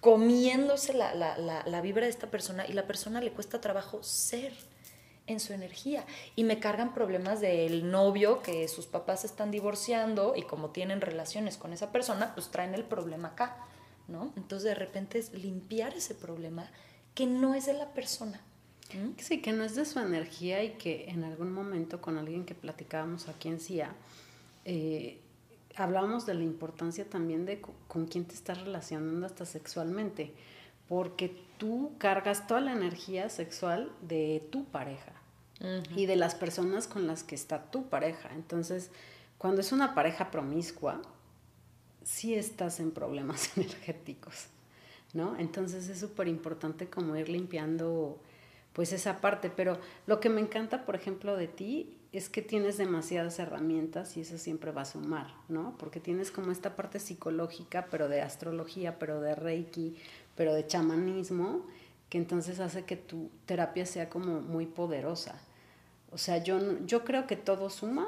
comiéndose 0.00 0.94
la, 0.94 1.12
la, 1.14 1.36
la, 1.36 1.62
la, 1.66 1.80
vibra 1.82 2.04
de 2.04 2.10
esta 2.10 2.28
persona 2.30 2.64
y 2.66 2.72
la 2.72 2.86
persona 2.86 3.20
le 3.20 3.32
cuesta 3.32 3.60
trabajo 3.60 4.02
ser 4.02 4.54
en 5.28 5.40
su 5.40 5.52
energía 5.52 6.04
y 6.34 6.42
me 6.42 6.58
cargan 6.58 6.92
problemas 6.92 7.40
del 7.40 7.90
novio 7.90 8.42
que 8.42 8.66
sus 8.66 8.86
papás 8.86 9.24
están 9.24 9.50
divorciando 9.50 10.34
y 10.34 10.42
como 10.42 10.70
tienen 10.70 11.00
relaciones 11.00 11.56
con 11.56 11.72
esa 11.72 11.92
persona, 11.92 12.34
pues 12.34 12.50
traen 12.50 12.74
el 12.74 12.84
problema 12.84 13.28
acá. 13.28 13.56
¿no? 14.08 14.32
Entonces 14.36 14.64
de 14.64 14.74
repente 14.74 15.18
es 15.18 15.32
limpiar 15.34 15.94
ese 15.94 16.14
problema 16.14 16.68
que 17.14 17.26
no 17.26 17.54
es 17.54 17.66
de 17.66 17.74
la 17.74 17.92
persona. 17.92 18.40
Sí, 19.18 19.42
que 19.42 19.52
no 19.52 19.64
es 19.64 19.74
de 19.74 19.84
su 19.84 19.98
energía 19.98 20.64
y 20.64 20.70
que 20.78 21.10
en 21.10 21.22
algún 21.22 21.52
momento 21.52 22.00
con 22.00 22.16
alguien 22.16 22.46
que 22.46 22.54
platicábamos 22.54 23.28
aquí 23.28 23.48
en 23.48 23.60
CIA, 23.60 23.94
eh, 24.64 25.20
hablábamos 25.76 26.24
de 26.24 26.32
la 26.32 26.42
importancia 26.42 27.04
también 27.04 27.44
de 27.44 27.60
con 27.60 28.06
quién 28.06 28.24
te 28.24 28.34
estás 28.34 28.62
relacionando 28.62 29.26
hasta 29.26 29.44
sexualmente, 29.44 30.32
porque 30.88 31.36
tú 31.58 31.92
cargas 31.98 32.46
toda 32.46 32.62
la 32.62 32.72
energía 32.72 33.28
sexual 33.28 33.92
de 34.00 34.48
tu 34.50 34.64
pareja 34.64 35.17
y 35.96 36.06
de 36.06 36.16
las 36.16 36.34
personas 36.34 36.86
con 36.86 37.06
las 37.06 37.24
que 37.24 37.34
está 37.34 37.70
tu 37.70 37.88
pareja. 37.88 38.30
Entonces, 38.34 38.90
cuando 39.38 39.60
es 39.60 39.72
una 39.72 39.94
pareja 39.94 40.30
promiscua, 40.30 41.02
sí 42.04 42.34
estás 42.34 42.80
en 42.80 42.90
problemas 42.90 43.50
energéticos, 43.56 44.46
¿no? 45.14 45.36
Entonces 45.38 45.88
es 45.88 46.00
súper 46.00 46.28
importante 46.28 46.88
como 46.88 47.16
ir 47.16 47.28
limpiando 47.28 48.20
pues 48.72 48.92
esa 48.92 49.20
parte, 49.20 49.50
pero 49.50 49.78
lo 50.06 50.20
que 50.20 50.28
me 50.28 50.40
encanta, 50.40 50.84
por 50.84 50.94
ejemplo, 50.94 51.36
de 51.36 51.48
ti 51.48 51.98
es 52.12 52.28
que 52.28 52.42
tienes 52.42 52.78
demasiadas 52.78 53.38
herramientas 53.38 54.16
y 54.16 54.20
eso 54.20 54.38
siempre 54.38 54.70
va 54.70 54.82
a 54.82 54.86
sumar, 54.86 55.34
¿no? 55.48 55.76
Porque 55.78 56.00
tienes 56.00 56.30
como 56.30 56.52
esta 56.52 56.76
parte 56.76 57.00
psicológica, 57.00 57.88
pero 57.90 58.08
de 58.08 58.22
astrología, 58.22 58.98
pero 58.98 59.20
de 59.20 59.34
reiki, 59.34 59.96
pero 60.36 60.54
de 60.54 60.66
chamanismo, 60.66 61.66
que 62.08 62.18
entonces 62.18 62.60
hace 62.60 62.84
que 62.84 62.96
tu 62.96 63.30
terapia 63.44 63.84
sea 63.84 64.08
como 64.08 64.40
muy 64.40 64.66
poderosa. 64.66 65.40
O 66.10 66.18
sea, 66.18 66.38
yo, 66.38 66.58
yo 66.86 67.04
creo 67.04 67.26
que 67.26 67.36
todo 67.36 67.70
suma, 67.70 68.06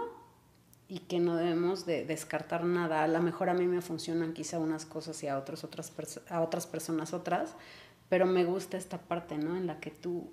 y 0.90 0.98
que 0.98 1.20
no 1.20 1.36
debemos 1.36 1.86
de 1.86 2.04
descartar 2.04 2.64
nada. 2.64 3.04
A 3.04 3.08
lo 3.08 3.22
mejor 3.22 3.48
a 3.48 3.54
mí 3.54 3.68
me 3.68 3.80
funcionan 3.80 4.32
quizá 4.32 4.58
unas 4.58 4.84
cosas 4.84 5.22
y 5.22 5.28
a, 5.28 5.38
otros, 5.38 5.62
otras, 5.62 5.92
a 6.28 6.40
otras 6.40 6.66
personas 6.66 7.14
otras, 7.14 7.54
pero 8.08 8.26
me 8.26 8.44
gusta 8.44 8.76
esta 8.76 8.98
parte, 8.98 9.38
¿no? 9.38 9.56
En 9.56 9.68
la 9.68 9.78
que 9.78 9.92
tú, 9.92 10.32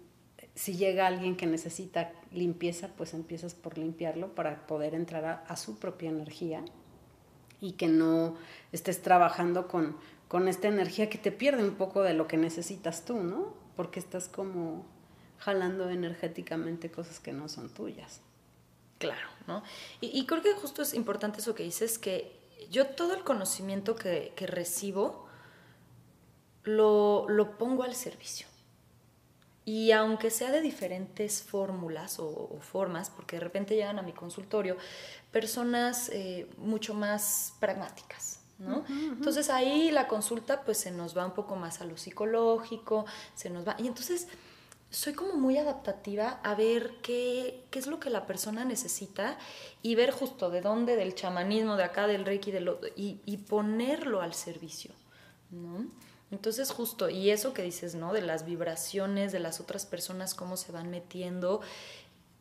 si 0.55 0.75
llega 0.75 1.05
alguien 1.05 1.37
que 1.37 1.45
necesita 1.45 2.11
limpieza, 2.31 2.89
pues 2.97 3.13
empiezas 3.13 3.53
por 3.53 3.77
limpiarlo 3.77 4.33
para 4.33 4.65
poder 4.65 4.95
entrar 4.95 5.25
a, 5.25 5.33
a 5.47 5.55
su 5.57 5.77
propia 5.77 6.09
energía 6.09 6.65
y 7.61 7.73
que 7.73 7.87
no 7.87 8.35
estés 8.71 9.03
trabajando 9.03 9.67
con, 9.67 9.95
con 10.27 10.47
esta 10.47 10.67
energía 10.69 11.07
que 11.07 11.19
te 11.19 11.31
pierde 11.31 11.63
un 11.63 11.75
poco 11.75 12.01
de 12.01 12.15
lo 12.15 12.27
que 12.27 12.37
necesitas 12.37 13.05
tú, 13.05 13.21
¿no? 13.21 13.53
Porque 13.75 13.99
estás 13.99 14.27
como 14.27 14.87
jalando 15.39 15.89
energéticamente 15.89 16.91
cosas 16.91 17.19
que 17.19 17.33
no 17.33 17.47
son 17.49 17.69
tuyas. 17.69 18.21
Claro, 18.99 19.27
¿no? 19.45 19.63
Y, 20.01 20.25
creo 20.25 20.41
que 20.41 20.53
justo 20.53 20.81
es 20.81 20.93
importante 20.93 21.39
eso 21.39 21.53
que 21.53 21.63
dices, 21.63 21.99
que 21.99 22.35
yo 22.71 22.87
todo 22.87 23.13
el 23.13 23.23
conocimiento 23.23 23.95
que, 23.95 24.33
recibo 24.47 25.27
lo, 26.63 27.27
pongo 27.59 27.83
al 27.83 27.95
servicio. 27.95 28.47
Y 29.65 29.91
aunque 29.91 30.31
sea 30.31 30.49
de 30.51 30.61
diferentes 30.61 31.43
fórmulas 31.43 32.19
o, 32.19 32.57
formas, 32.61 33.09
porque 33.09 33.35
de 33.35 33.41
repente 33.41 33.75
llegan 33.75 33.99
a 33.99 34.01
mi 34.01 34.13
consultorio 34.13 34.77
personas 35.31 36.09
eh, 36.09 36.49
mucho 36.57 36.93
más 36.93 37.53
pragmáticas, 37.59 38.39
¿no? 38.57 38.83
Entonces 38.87 39.51
ahí 39.51 39.91
la 39.91 40.07
consulta 40.07 40.63
pues 40.63 40.79
se 40.79 40.89
nos 40.89 41.15
va 41.15 41.25
un 41.25 41.33
poco 41.33 41.55
más 41.55 41.81
a 41.81 41.85
lo 41.85 41.97
psicológico, 41.97 43.05
se 43.35 43.51
nos 43.51 43.67
va... 43.67 43.75
Y 43.77 43.85
entonces 43.85 44.27
soy 44.89 45.13
como 45.13 45.33
muy 45.33 45.57
adaptativa 45.57 46.39
a 46.43 46.55
ver 46.55 46.93
qué, 47.01 47.63
qué, 47.69 47.79
es 47.79 47.87
lo 47.87 47.99
que 47.99 48.09
la 48.09 48.25
persona 48.25 48.63
necesita 48.63 49.37
y 49.81 49.95
ver 49.95 50.11
justo 50.11 50.49
de 50.49 50.61
dónde, 50.61 50.95
del 50.95 51.13
chamanismo, 51.13 51.75
de 51.75 51.83
acá, 51.83 52.07
del 52.07 52.25
reiki, 52.25 52.51
de 52.51 52.61
lo, 52.61 52.79
y, 52.95 53.19
y, 53.25 53.37
ponerlo 53.37 54.21
al 54.21 54.33
servicio, 54.33 54.91
¿no? 55.51 55.85
Entonces 56.31 56.71
justo, 56.71 57.09
y 57.09 57.29
eso 57.29 57.53
que 57.53 57.63
dices, 57.63 57.95
¿no? 57.95 58.13
De 58.13 58.21
las 58.21 58.45
vibraciones 58.45 59.31
de 59.31 59.39
las 59.39 59.59
otras 59.59 59.85
personas, 59.85 60.33
cómo 60.33 60.57
se 60.57 60.71
van 60.71 60.89
metiendo, 60.89 61.61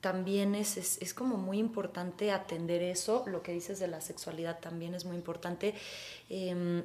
también 0.00 0.54
es, 0.54 0.76
es, 0.76 0.98
es 1.02 1.14
como 1.14 1.36
muy 1.36 1.58
importante 1.58 2.30
atender 2.30 2.82
eso, 2.82 3.24
lo 3.26 3.42
que 3.42 3.52
dices 3.52 3.80
de 3.80 3.88
la 3.88 4.00
sexualidad 4.00 4.60
también 4.60 4.94
es 4.94 5.04
muy 5.04 5.16
importante. 5.16 5.74
Eh, 6.30 6.84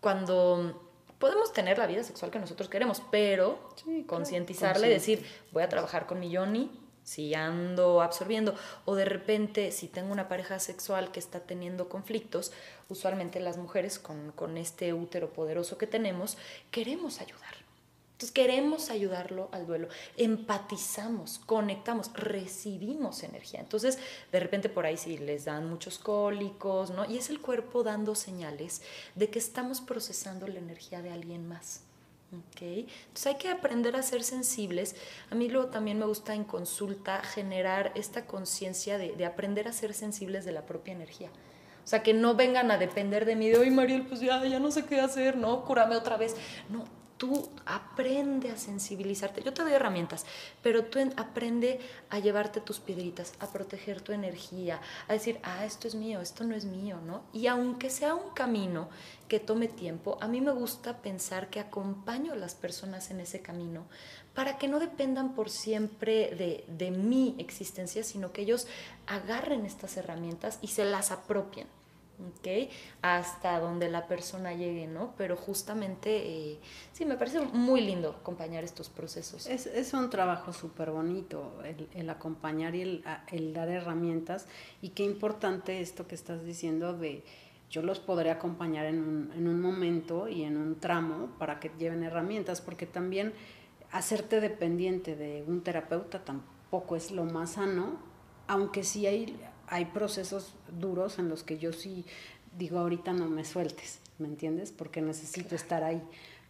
cuando 0.00 0.89
podemos 1.20 1.52
tener 1.52 1.78
la 1.78 1.86
vida 1.86 2.02
sexual 2.02 2.32
que 2.32 2.40
nosotros 2.40 2.68
queremos, 2.68 3.02
pero 3.12 3.70
concientizarle, 4.06 4.88
decir, 4.88 5.24
voy 5.52 5.62
a 5.62 5.68
trabajar 5.68 6.06
con 6.06 6.18
mi 6.18 6.34
Johnny 6.34 6.70
si 7.04 7.34
ando 7.34 8.02
absorbiendo 8.02 8.54
o 8.84 8.94
de 8.94 9.04
repente 9.04 9.70
si 9.70 9.86
tengo 9.86 10.12
una 10.12 10.28
pareja 10.28 10.58
sexual 10.58 11.12
que 11.12 11.20
está 11.20 11.40
teniendo 11.40 11.88
conflictos, 11.88 12.52
usualmente 12.88 13.38
las 13.40 13.58
mujeres 13.58 13.98
con, 13.98 14.32
con 14.32 14.56
este 14.56 14.92
útero 14.92 15.32
poderoso 15.32 15.78
que 15.78 15.86
tenemos, 15.86 16.38
queremos 16.70 17.20
ayudar. 17.20 17.59
Entonces 18.20 18.34
queremos 18.34 18.90
ayudarlo 18.90 19.48
al 19.50 19.66
duelo, 19.66 19.88
empatizamos, 20.18 21.38
conectamos, 21.38 22.12
recibimos 22.12 23.22
energía. 23.22 23.60
Entonces 23.60 23.98
de 24.30 24.40
repente 24.40 24.68
por 24.68 24.84
ahí 24.84 24.98
sí 24.98 25.16
les 25.16 25.46
dan 25.46 25.70
muchos 25.70 25.98
cólicos, 25.98 26.90
¿no? 26.90 27.10
Y 27.10 27.16
es 27.16 27.30
el 27.30 27.40
cuerpo 27.40 27.82
dando 27.82 28.14
señales 28.14 28.82
de 29.14 29.30
que 29.30 29.38
estamos 29.38 29.80
procesando 29.80 30.46
la 30.48 30.58
energía 30.58 31.00
de 31.00 31.12
alguien 31.12 31.48
más. 31.48 31.80
¿Okay? 32.50 32.86
Entonces 33.06 33.26
hay 33.26 33.36
que 33.36 33.48
aprender 33.48 33.96
a 33.96 34.02
ser 34.02 34.22
sensibles. 34.22 34.96
A 35.30 35.34
mí 35.34 35.48
luego 35.48 35.68
también 35.68 35.98
me 35.98 36.04
gusta 36.04 36.34
en 36.34 36.44
consulta 36.44 37.22
generar 37.22 37.90
esta 37.94 38.26
conciencia 38.26 38.98
de, 38.98 39.12
de, 39.12 39.24
aprender 39.24 39.66
a 39.66 39.72
ser 39.72 39.94
sensibles 39.94 40.44
de 40.44 40.52
la 40.52 40.66
propia 40.66 40.92
energía. 40.92 41.30
O 41.82 41.88
sea, 41.88 42.02
que 42.02 42.12
no 42.12 42.34
vengan 42.34 42.70
a 42.70 42.76
depender 42.76 43.24
de 43.24 43.34
mí, 43.34 43.48
de, 43.48 43.56
ay, 43.56 43.70
Mariel, 43.70 44.04
pues 44.04 44.20
ya, 44.20 44.44
ya 44.44 44.60
no 44.60 44.70
sé 44.70 44.84
qué 44.84 45.00
hacer, 45.00 45.38
¿no? 45.38 45.64
Cúrame 45.64 45.96
otra 45.96 46.18
vez. 46.18 46.36
No, 46.68 46.84
tú 47.20 47.50
aprende 47.66 48.50
a 48.50 48.56
sensibilizarte. 48.56 49.42
Yo 49.42 49.52
te 49.52 49.62
doy 49.62 49.72
herramientas, 49.72 50.24
pero 50.62 50.86
tú 50.86 50.98
aprende 51.18 51.78
a 52.08 52.18
llevarte 52.18 52.62
tus 52.62 52.80
piedritas, 52.80 53.34
a 53.40 53.52
proteger 53.52 54.00
tu 54.00 54.12
energía, 54.12 54.80
a 55.06 55.12
decir, 55.12 55.38
ah, 55.42 55.66
esto 55.66 55.86
es 55.86 55.94
mío, 55.94 56.22
esto 56.22 56.44
no 56.44 56.54
es 56.54 56.64
mío, 56.64 56.96
¿no? 57.04 57.24
Y 57.34 57.46
aunque 57.46 57.90
sea 57.90 58.14
un 58.14 58.30
camino 58.30 58.88
que 59.28 59.38
tome 59.38 59.68
tiempo, 59.68 60.16
a 60.22 60.28
mí 60.28 60.40
me 60.40 60.52
gusta 60.52 61.02
pensar 61.02 61.50
que 61.50 61.60
acompaño 61.60 62.32
a 62.32 62.36
las 62.36 62.54
personas 62.54 63.10
en 63.10 63.20
ese 63.20 63.42
camino 63.42 63.84
para 64.34 64.56
que 64.56 64.66
no 64.66 64.80
dependan 64.80 65.34
por 65.34 65.50
siempre 65.50 66.34
de, 66.34 66.64
de 66.68 66.90
mi 66.90 67.34
existencia, 67.36 68.02
sino 68.02 68.32
que 68.32 68.40
ellos 68.40 68.66
agarren 69.06 69.66
estas 69.66 69.98
herramientas 69.98 70.58
y 70.62 70.68
se 70.68 70.86
las 70.86 71.10
apropien. 71.10 71.66
¿Ok? 72.28 72.70
Hasta 73.02 73.58
donde 73.60 73.88
la 73.88 74.06
persona 74.06 74.54
llegue, 74.54 74.86
¿no? 74.86 75.14
Pero 75.16 75.36
justamente, 75.36 76.50
eh, 76.52 76.58
sí, 76.92 77.04
me 77.04 77.16
parece 77.16 77.40
muy 77.40 77.80
lindo 77.80 78.16
acompañar 78.20 78.64
estos 78.64 78.88
procesos. 78.88 79.46
Es, 79.46 79.92
un 79.94 80.10
trabajo 80.10 80.52
súper 80.52 80.90
bonito, 80.90 81.60
el, 81.94 82.10
acompañar 82.10 82.74
y 82.74 82.82
el, 82.82 83.04
el, 83.32 83.52
dar 83.52 83.68
herramientas. 83.68 84.46
Y 84.82 84.90
qué 84.90 85.04
importante 85.04 85.80
esto 85.80 86.06
que 86.06 86.14
estás 86.14 86.44
diciendo 86.44 86.96
de 86.96 87.24
yo 87.70 87.82
los 87.82 88.00
podré 88.00 88.30
acompañar 88.30 88.86
en 88.86 89.00
un, 89.00 89.32
en 89.36 89.46
un 89.46 89.60
momento 89.60 90.28
y 90.28 90.42
en 90.42 90.56
un 90.56 90.80
tramo 90.80 91.28
para 91.38 91.60
que 91.60 91.70
lleven 91.78 92.02
herramientas, 92.02 92.60
porque 92.60 92.86
también 92.86 93.32
hacerte 93.92 94.40
dependiente 94.40 95.16
de 95.16 95.44
un 95.46 95.62
terapeuta 95.62 96.24
tampoco 96.24 96.96
es 96.96 97.10
lo 97.10 97.24
más 97.24 97.52
sano, 97.52 97.98
aunque 98.46 98.82
sí 98.82 99.06
hay 99.06 99.36
hay 99.70 99.86
procesos 99.86 100.52
duros 100.78 101.18
en 101.18 101.28
los 101.28 101.42
que 101.42 101.58
yo 101.58 101.72
sí 101.72 102.04
digo, 102.58 102.78
ahorita 102.78 103.12
no 103.12 103.28
me 103.28 103.44
sueltes, 103.44 104.00
¿me 104.18 104.26
entiendes? 104.26 104.72
Porque 104.72 105.00
necesito 105.00 105.54
estar 105.54 105.84
ahí. 105.84 106.02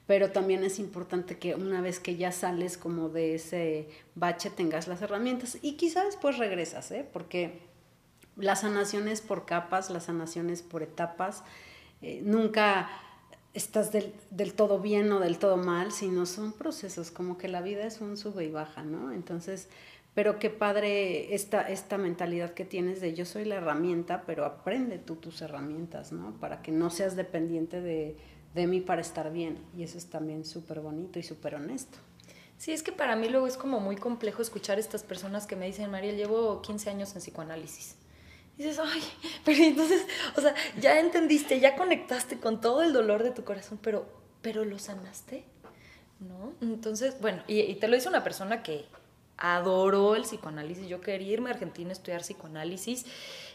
Pero 0.06 0.32
también 0.32 0.64
es 0.64 0.78
importante 0.78 1.38
que 1.38 1.54
una 1.54 1.80
vez 1.80 2.00
que 2.00 2.16
ya 2.16 2.32
sales 2.32 2.76
como 2.76 3.10
de 3.10 3.36
ese 3.36 3.88
bache 4.16 4.50
tengas 4.50 4.88
las 4.88 5.02
herramientas 5.02 5.58
y 5.62 5.76
quizás 5.76 6.06
después 6.06 6.38
regresas, 6.38 6.90
¿eh? 6.90 7.06
Porque 7.12 7.60
la 8.36 8.56
sanación 8.56 9.06
es 9.06 9.20
por 9.20 9.44
capas, 9.44 9.90
la 9.90 10.00
sanación 10.00 10.50
es 10.50 10.62
por 10.62 10.82
etapas. 10.82 11.44
Eh, 12.02 12.22
nunca 12.24 12.90
estás 13.52 13.92
del, 13.92 14.14
del, 14.30 14.54
todo 14.54 14.80
bien 14.80 15.12
o 15.12 15.20
del 15.20 15.38
todo 15.38 15.56
mal, 15.56 15.92
sino 15.92 16.26
son 16.26 16.52
procesos, 16.52 17.10
como 17.10 17.36
que 17.36 17.48
la 17.48 17.60
vida 17.60 17.84
es 17.84 18.00
un 18.00 18.16
sube 18.16 18.44
y 18.44 18.50
baja, 18.50 18.82
¿no? 18.82 19.12
Entonces, 19.12 19.68
pero 20.14 20.38
qué 20.38 20.50
padre 20.50 21.34
esta, 21.34 21.62
esta 21.62 21.96
mentalidad 21.96 22.52
que 22.52 22.64
tienes 22.64 23.00
de 23.00 23.14
yo 23.14 23.24
soy 23.24 23.44
la 23.44 23.56
herramienta, 23.56 24.24
pero 24.26 24.44
aprende 24.44 24.98
tú 24.98 25.16
tus 25.16 25.40
herramientas, 25.40 26.12
¿no? 26.12 26.32
Para 26.40 26.62
que 26.62 26.72
no 26.72 26.90
seas 26.90 27.14
dependiente 27.14 27.80
de, 27.80 28.16
de 28.54 28.66
mí 28.66 28.80
para 28.80 29.00
estar 29.00 29.32
bien. 29.32 29.58
Y 29.76 29.84
eso 29.84 29.98
es 29.98 30.06
también 30.06 30.44
súper 30.44 30.80
bonito 30.80 31.18
y 31.18 31.22
súper 31.22 31.54
honesto. 31.54 31.98
Sí, 32.58 32.72
es 32.72 32.82
que 32.82 32.92
para 32.92 33.16
mí 33.16 33.28
luego 33.28 33.46
es 33.46 33.56
como 33.56 33.80
muy 33.80 33.96
complejo 33.96 34.42
escuchar 34.42 34.78
estas 34.78 35.02
personas 35.02 35.46
que 35.46 35.56
me 35.56 35.66
dicen, 35.66 35.90
María, 35.90 36.12
llevo 36.12 36.60
15 36.60 36.90
años 36.90 37.14
en 37.14 37.22
psicoanálisis. 37.22 37.96
Y 38.58 38.64
dices, 38.64 38.80
ay, 38.84 39.02
pero 39.44 39.62
entonces, 39.62 40.04
o 40.36 40.40
sea, 40.40 40.54
ya 40.78 40.98
entendiste, 41.00 41.60
ya 41.60 41.76
conectaste 41.76 42.38
con 42.38 42.60
todo 42.60 42.82
el 42.82 42.92
dolor 42.92 43.22
de 43.22 43.30
tu 43.30 43.44
corazón, 43.44 43.78
pero, 43.80 44.06
pero 44.42 44.64
lo 44.64 44.78
sanaste, 44.78 45.44
¿no? 46.18 46.52
Entonces, 46.60 47.18
bueno, 47.20 47.42
y, 47.46 47.60
y 47.60 47.76
te 47.76 47.88
lo 47.88 47.94
dice 47.94 48.10
una 48.10 48.22
persona 48.22 48.62
que 48.62 48.84
adoró 49.40 50.14
el 50.14 50.23
psicoanálisis. 50.23 50.87
Yo 50.87 51.00
quería 51.00 51.32
irme 51.32 51.50
a 51.50 51.54
Argentina 51.54 51.90
a 51.90 51.92
estudiar 51.92 52.20
psicoanálisis 52.20 53.06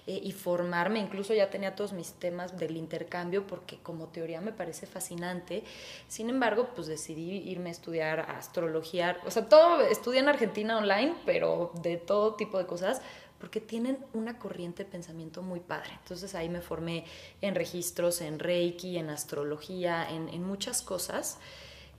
eh, 0.08 0.20
y 0.22 0.32
formarme, 0.34 1.00
incluso 1.00 1.34
ya 1.34 1.50
tenía 1.50 1.76
todos 1.76 1.94
mis 1.94 2.14
temas 2.14 2.58
del 2.58 2.78
intercambio 2.78 3.48
porque 3.48 3.78
como 3.78 4.08
teoría 4.08 4.42
me 4.42 4.52
parece 4.52 4.86
fascinante. 4.86 5.64
Sin 6.08 6.30
embargo, 6.30 6.70
pues 6.76 6.88
decidí 6.88 7.38
irme 7.50 7.70
a 7.70 7.72
estudiar 7.72 8.20
astrología, 8.20 9.18
o 9.26 9.32
sea, 9.32 9.48
todo 9.48 9.82
estudié 9.82 10.20
en 10.20 10.30
Argentina 10.30 10.78
online, 10.78 11.16
pero 11.26 11.72
de 11.82 11.98
todo 11.98 12.36
tipo 12.36 12.58
de 12.58 12.66
cosas 12.66 13.02
porque 13.40 13.60
tienen 13.60 13.98
una 14.14 14.40
corriente 14.40 14.84
de 14.84 14.90
pensamiento 14.90 15.42
muy 15.42 15.60
padre. 15.60 15.92
Entonces 16.02 16.36
ahí 16.36 16.50
me 16.50 16.62
formé 16.62 17.06
en 17.42 17.54
registros, 17.54 18.22
en 18.22 18.40
Reiki, 18.40 18.98
en 18.98 19.10
astrología, 19.10 20.08
en, 20.10 20.44
muchas 20.44 20.82
cosas 20.82 21.38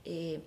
eh, 0.03 0.41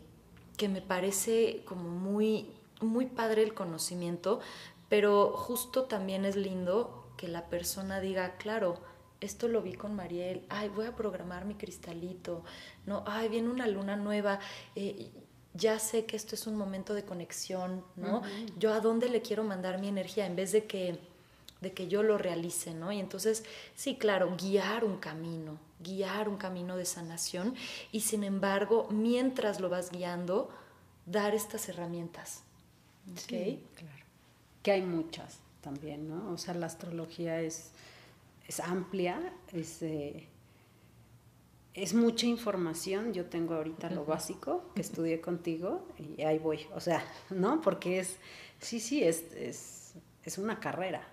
que 0.57 0.69
me 0.69 0.83
parece 0.83 1.63
como 1.65 1.89
muy, 1.89 2.51
muy 2.81 3.07
padre 3.07 3.43
el 3.43 3.55
conocimiento, 3.55 4.41
pero 4.89 5.33
justo 5.33 5.85
también 5.85 6.25
es 6.25 6.37
lindo 6.37 7.07
que 7.17 7.29
la 7.29 7.47
persona 7.47 8.01
diga, 8.01 8.37
claro, 8.37 8.81
esto 9.21 9.49
lo 9.49 9.63
vi 9.63 9.75
con 9.75 9.95
Mariel, 9.95 10.45
ay, 10.49 10.69
voy 10.69 10.87
a 10.87 10.97
programar 10.97 11.45
mi 11.45 11.55
cristalito, 11.55 12.43
no, 12.87 13.05
ay, 13.07 13.29
viene 13.29 13.51
una 13.51 13.67
luna 13.67 13.97
nueva, 13.97 14.41
eh, 14.75 15.11
ya 15.55 15.79
sé 15.79 16.07
que 16.07 16.17
esto 16.17 16.35
es 16.35 16.47
un 16.47 16.57
momento 16.57 16.95
de 16.95 17.05
conexión, 17.05 17.85
¿no? 17.97 18.23
Yo 18.59 18.73
a 18.73 18.81
dónde 18.81 19.09
le 19.09 19.21
quiero 19.21 19.45
mandar 19.45 19.79
mi 19.81 19.89
energía 19.89 20.27
en 20.27 20.37
vez 20.37 20.53
de 20.53 20.65
que, 20.65 20.99
de 21.61 21.73
que 21.73 21.89
yo 21.89 22.03
lo 22.03 22.19
realice, 22.19 22.73
¿no? 22.73 22.93
Y 22.93 23.01
entonces, 23.01 23.45
sí, 23.75 23.97
claro, 23.97 24.37
guiar 24.41 24.85
un 24.85 24.99
camino, 24.99 25.59
guiar 25.81 26.29
un 26.29 26.37
camino 26.37 26.77
de 26.77 26.85
sanación 26.85 27.55
y 27.91 28.01
sin 28.01 28.23
embargo, 28.23 28.87
mientras 28.91 29.61
lo 29.61 29.69
vas 29.69 29.91
guiando, 29.91 30.51
dar 31.05 31.35
estas 31.35 31.69
herramientas. 31.69 32.45
Sí, 33.17 33.63
claro. 33.75 34.05
Que 34.63 34.73
hay 34.73 34.83
muchas 34.83 35.39
también, 35.61 36.09
¿no? 36.09 36.33
O 36.33 36.39
sea, 36.39 36.55
la 36.55 36.67
astrología 36.67 37.41
es, 37.41 37.71
es 38.47 38.61
amplia, 38.61 39.33
es, 39.53 39.83
eh, 39.83 40.27
es 41.75 41.95
mucha 41.95 42.27
información. 42.27 43.13
Yo 43.13 43.27
tengo 43.27 43.55
ahorita 43.55 43.91
lo 43.91 44.05
básico 44.05 44.71
que 44.75 44.81
estudié 44.81 45.21
contigo 45.21 45.87
y 45.99 46.23
ahí 46.23 46.39
voy. 46.39 46.67
O 46.75 46.81
sea, 46.81 47.05
¿no? 47.31 47.61
Porque 47.61 48.01
es, 48.01 48.17
sí, 48.61 48.81
sí, 48.81 49.03
es, 49.03 49.33
es, 49.35 49.95
es 50.25 50.39
una 50.39 50.61
carrera. 50.61 51.07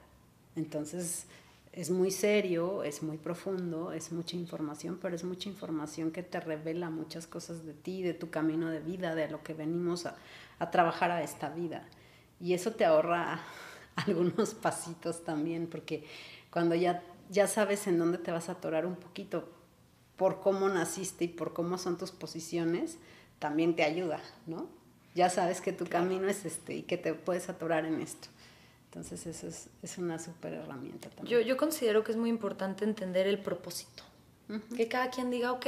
Entonces, 0.56 1.26
es 1.74 1.90
muy 1.90 2.12
serio, 2.12 2.84
es 2.84 3.04
muy 3.04 3.18
profundo, 3.18 3.92
es 3.92 4.12
mucha 4.12 4.36
información, 4.36 4.98
pero 5.02 5.16
es 5.16 5.24
mucha 5.24 5.50
información 5.50 6.12
que 6.12 6.24
te 6.24 6.40
revela 6.40 6.90
muchas 6.90 7.28
cosas 7.28 7.66
de 7.66 7.74
ti, 7.74 8.02
de 8.02 8.14
tu 8.14 8.30
camino 8.30 8.70
de 8.70 8.80
vida, 8.80 9.16
de 9.16 9.30
lo 9.30 9.44
que 9.44 9.54
venimos 9.54 10.06
a, 10.06 10.16
a 10.60 10.72
trabajar 10.72 11.12
a 11.12 11.24
esta 11.24 11.50
vida. 11.50 11.88
Y 12.40 12.54
eso 12.54 12.72
te 12.72 12.86
ahorra 12.86 13.42
algunos 13.96 14.54
pasitos 14.54 15.24
también, 15.24 15.68
porque 15.68 16.06
cuando 16.52 16.76
ya, 16.76 17.04
ya 17.30 17.48
sabes 17.48 17.88
en 17.88 18.00
dónde 18.00 18.18
te 18.18 18.32
vas 18.32 18.50
a 18.50 18.54
atorar 18.54 18.86
un 18.86 18.96
poquito 18.96 19.50
por 20.16 20.42
cómo 20.42 20.68
naciste 20.70 21.26
y 21.26 21.28
por 21.28 21.54
cómo 21.54 21.78
son 21.78 21.98
tus 21.98 22.12
posiciones, 22.12 22.98
también 23.40 23.76
te 23.76 23.84
ayuda, 23.84 24.20
¿no? 24.48 24.68
Ya 25.14 25.30
sabes 25.30 25.62
que 25.62 25.74
tu 25.74 25.86
camino 25.86 26.28
es 26.28 26.46
este 26.46 26.76
y 26.76 26.84
que 26.84 26.98
te 26.98 27.14
puedes 27.14 27.50
atorar 27.50 27.86
en 27.86 28.02
esto. 28.02 28.28
Entonces 28.88 29.28
eso 29.28 29.48
es, 29.48 29.98
una 29.98 30.18
súper 30.18 30.54
herramienta 30.54 31.10
también. 31.10 31.40
Yo, 31.40 31.46
yo, 31.46 31.58
considero 31.58 32.04
que 32.04 32.12
es 32.12 32.18
muy 32.18 32.30
importante 32.30 32.86
entender 32.86 33.28
el 33.28 33.40
propósito. 33.40 34.04
Que 34.76 34.88
cada 34.88 35.10
quien 35.10 35.30
diga, 35.30 35.52
ok, 35.52 35.66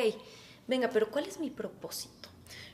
venga, 0.68 0.90
pero 0.90 1.12
¿cuál 1.12 1.26
es 1.26 1.38
mi 1.38 1.50
propósito? 1.50 2.30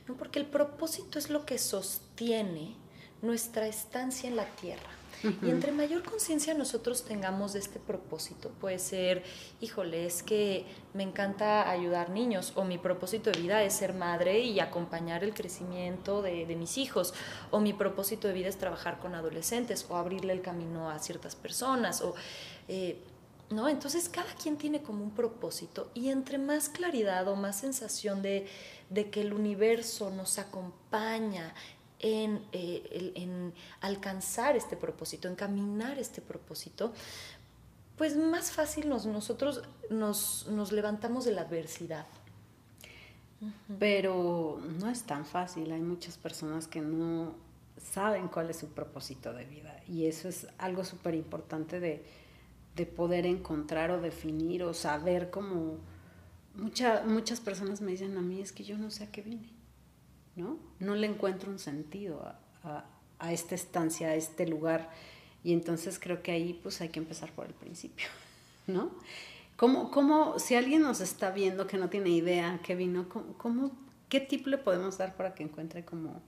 ¿No? 0.06 0.16
Porque 0.16 0.38
el 0.38 0.46
propósito 0.46 1.18
es 1.18 1.30
lo 1.30 1.44
que 1.44 1.58
sostiene 1.58 2.76
nuestra 3.22 3.66
estancia 3.66 4.28
en 4.28 4.36
la 4.36 4.46
tierra. 4.46 4.88
Y 5.22 5.50
entre 5.50 5.72
mayor 5.72 6.02
conciencia 6.02 6.54
nosotros 6.54 7.04
tengamos 7.04 7.52
de 7.54 7.60
este 7.60 7.78
propósito, 7.78 8.50
puede 8.60 8.78
ser, 8.78 9.24
híjole, 9.60 10.06
es 10.06 10.22
que 10.22 10.66
me 10.94 11.02
encanta 11.02 11.70
ayudar 11.70 12.10
niños, 12.10 12.52
o 12.54 12.64
mi 12.64 12.78
propósito 12.78 13.30
de 13.30 13.40
vida 13.40 13.62
es 13.62 13.74
ser 13.74 13.94
madre 13.94 14.40
y 14.40 14.60
acompañar 14.60 15.24
el 15.24 15.34
crecimiento 15.34 16.22
de, 16.22 16.46
mis 16.56 16.78
hijos, 16.78 17.14
o 17.50 17.60
mi 17.60 17.72
propósito 17.72 18.28
de 18.28 18.34
vida 18.34 18.48
es 18.48 18.56
trabajar 18.56 18.98
con 18.98 19.14
adolescentes, 19.14 19.86
o 19.88 19.96
abrirle 19.96 20.32
el 20.32 20.42
camino 20.42 20.90
a 20.90 20.98
ciertas 20.98 21.34
personas, 21.34 22.02
o... 22.02 22.14
Eh, 22.68 23.02
¿No? 23.48 23.68
Entonces 23.68 24.08
cada 24.08 24.34
quien 24.34 24.56
tiene 24.56 24.82
como 24.82 25.04
un 25.04 25.12
propósito 25.12 25.88
y 25.94 26.08
entre 26.08 26.36
más 26.36 26.68
claridad 26.68 27.28
o 27.28 27.36
más 27.36 27.54
sensación 27.54 28.20
de, 28.20 28.48
de 28.90 29.08
que 29.08 29.20
el 29.20 29.32
universo 29.32 30.10
nos 30.10 30.40
acompaña 30.40 31.54
eh, 32.00 33.12
en, 33.14 33.54
alcanzar 33.80 34.56
este 34.56 34.76
propósito, 34.76 35.28
en 35.28 35.34
caminar 35.34 35.98
este 35.98 36.20
propósito, 36.20 36.92
pues 37.96 38.16
más 38.16 38.50
fácil 38.50 38.88
nos, 38.88 39.06
nosotros 39.06 39.62
nos, 39.88 40.72
levantamos 40.72 41.24
de 41.24 41.32
la 41.32 41.42
adversidad. 41.42 42.06
Pero 43.78 44.60
no 44.80 44.88
es 44.88 45.02
tan 45.02 45.26
fácil, 45.26 45.70
hay 45.70 45.80
muchas 45.80 46.16
personas 46.16 46.66
que 46.66 46.80
no 46.80 47.34
saben 47.78 48.28
cuál 48.28 48.50
es 48.50 48.56
su 48.56 48.68
propósito 48.68 49.34
de 49.34 49.44
vida 49.44 49.82
y 49.86 50.06
eso 50.06 50.28
es 50.28 50.46
algo 50.56 50.84
súper 50.84 51.14
importante 51.14 51.78
de, 51.78 52.02
de, 52.74 52.86
poder 52.86 53.26
encontrar 53.26 53.90
o 53.90 54.00
definir 54.00 54.62
o 54.64 54.72
saber 54.72 55.28
cómo 55.30 55.78
muchas 56.56 57.40
personas 57.40 57.82
me 57.82 57.90
dicen 57.90 58.16
a 58.16 58.22
mí 58.22 58.40
es 58.40 58.52
que 58.52 58.64
yo 58.64 58.78
no 58.78 58.90
sé 58.90 59.04
a 59.04 59.12
qué 59.12 59.20
vine. 59.20 59.55
¿No? 60.36 60.58
No 60.78 60.94
le 60.94 61.06
encuentro 61.06 61.50
un 61.50 61.58
sentido 61.58 62.22
a, 62.62 62.84
esta 63.32 63.54
estancia, 63.54 64.08
a 64.08 64.14
este 64.14 64.46
lugar. 64.46 64.90
Y 65.42 65.52
entonces 65.52 65.98
creo 65.98 66.22
que 66.22 66.32
ahí 66.32 66.58
pues 66.62 66.80
hay 66.80 66.90
que 66.90 67.00
empezar 67.00 67.32
por 67.32 67.46
el 67.46 67.54
principio, 67.54 68.06
¿no? 68.66 68.90
¿Cómo, 69.56 69.90
cómo 69.90 70.38
si 70.38 70.54
alguien 70.54 70.82
nos 70.82 71.00
está 71.00 71.30
viendo 71.30 71.66
que 71.66 71.78
no 71.78 71.88
tiene 71.88 72.10
idea 72.10 72.60
qué 72.62 72.74
vino, 72.74 73.08
¿cómo, 73.08 73.72
qué 74.10 74.20
tip 74.20 74.46
le 74.46 74.58
podemos 74.58 74.98
dar 74.98 75.16
para 75.16 75.34
que 75.34 75.42
encuentre 75.42 75.82
como 75.82 76.20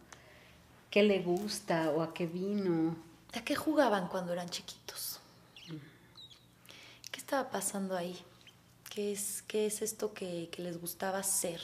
qué 0.91 1.03
le 1.03 1.21
gusta 1.21 1.91
o 1.91 2.01
a 2.03 2.15
qué 2.15 2.27
vino? 2.27 2.97
¿A 3.35 3.43
qué 3.43 3.55
jugaban 3.55 4.09
cuando 4.09 4.33
eran 4.33 4.49
chiquitos? 4.49 5.21
¿Qué 7.11 7.21
estaba 7.21 7.51
pasando 7.51 7.95
ahí? 7.97 8.19
¿Qué 8.89 9.13
es, 9.13 9.43
qué 9.47 9.67
es 9.67 9.83
esto 9.83 10.15
que, 10.15 10.49
que 10.51 10.63
les 10.63 10.81
gustaba 10.81 11.23
ser? 11.23 11.61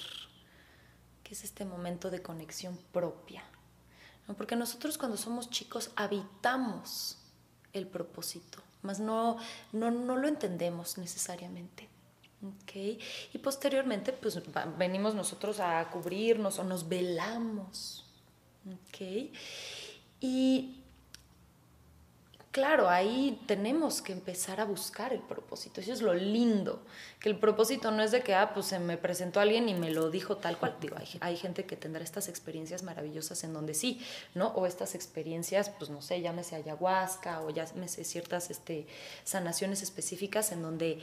Que 1.25 1.35
es 1.35 1.43
este 1.43 1.65
momento 1.65 2.11
de 2.11 2.23
conexión 2.23 2.79
propia. 2.93 3.43
Porque 4.37 4.57
nosotros 4.57 4.97
cuando 4.97 5.17
somos 5.17 5.51
chicos 5.51 5.91
habitamos 5.97 7.19
el 7.73 7.87
propósito, 7.87 8.63
mas 8.83 9.01
no, 9.01 9.37
no, 9.73 9.91
no 9.91 10.17
lo 10.17 10.29
entendemos 10.29 10.97
necesariamente. 10.99 11.89
¿okay? 12.63 12.99
Y 13.33 13.39
posteriormente 13.39 14.13
pues 14.13 14.41
venimos 14.79 15.15
nosotros 15.15 15.61
a 15.61 15.91
cubrirnos 15.91 16.59
o 16.59 16.65
nos 16.65 16.89
velamos. 16.89 18.05
¿okay? 18.89 19.33
Y 20.21 20.84
claro, 22.55 22.89
ahí 22.89 23.43
tenemos 23.49 24.01
que 24.01 24.13
empezar 24.13 24.61
a 24.61 24.65
buscar 24.65 25.13
el 25.13 25.19
propósito. 25.19 25.81
Eso 25.81 25.93
es 25.93 26.03
lo 26.03 26.15
lindo, 26.15 26.81
que 27.19 27.29
el 27.29 27.37
propósito 27.37 27.91
no 27.91 28.01
es 28.01 28.13
de 28.13 28.23
que, 28.23 28.33
ah, 28.33 28.55
pues 28.55 28.67
se 28.67 28.79
me 28.79 28.97
presentó 28.97 29.41
alguien 29.41 29.69
y 29.69 29.75
me 29.75 29.91
lo 29.91 30.09
dijo 30.09 30.37
tal 30.37 30.57
cual. 30.57 30.77
Digo, 30.81 30.95
hay, 31.19 31.37
gente 31.37 31.67
que 31.67 31.77
tendrá 31.77 32.05
estas 32.05 32.29
experiencias 32.29 32.85
maravillosas 32.85 33.43
en 33.43 33.55
donde 33.55 33.75
sí, 33.75 34.01
¿no? 34.37 34.51
O 34.51 34.67
estas 34.67 34.95
experiencias, 34.95 35.69
pues 35.69 35.91
no 35.91 36.01
sé, 36.01 36.21
llámese 36.21 36.55
ayahuasca 36.55 37.41
o 37.41 37.51
llámese 37.51 38.05
ciertas 38.05 38.49
este, 38.53 38.87
sanaciones 39.25 39.83
específicas 39.83 40.53
en 40.53 40.63
donde 40.63 41.01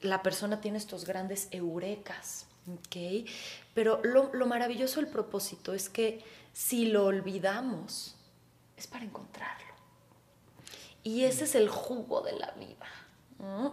la 0.00 0.24
persona 0.24 0.60
tiene 0.60 0.78
estos 0.78 1.04
grandes 1.04 1.46
eurecas, 1.52 2.46
¿ok? 2.66 3.28
Pero 3.74 4.00
lo, 4.02 4.34
lo 4.34 4.46
maravilloso 4.46 5.00
del 5.00 5.08
propósito 5.08 5.72
es 5.72 5.88
que 5.88 6.24
si 6.52 6.86
lo 6.86 7.06
olvidamos, 7.06 8.16
es 8.76 8.88
para 8.88 9.04
encontrarlo. 9.04 9.69
Y 11.02 11.24
ese 11.24 11.44
es 11.44 11.54
el 11.54 11.68
jugo 11.68 12.20
de 12.22 12.32
la 12.32 12.50
vida. 12.52 12.86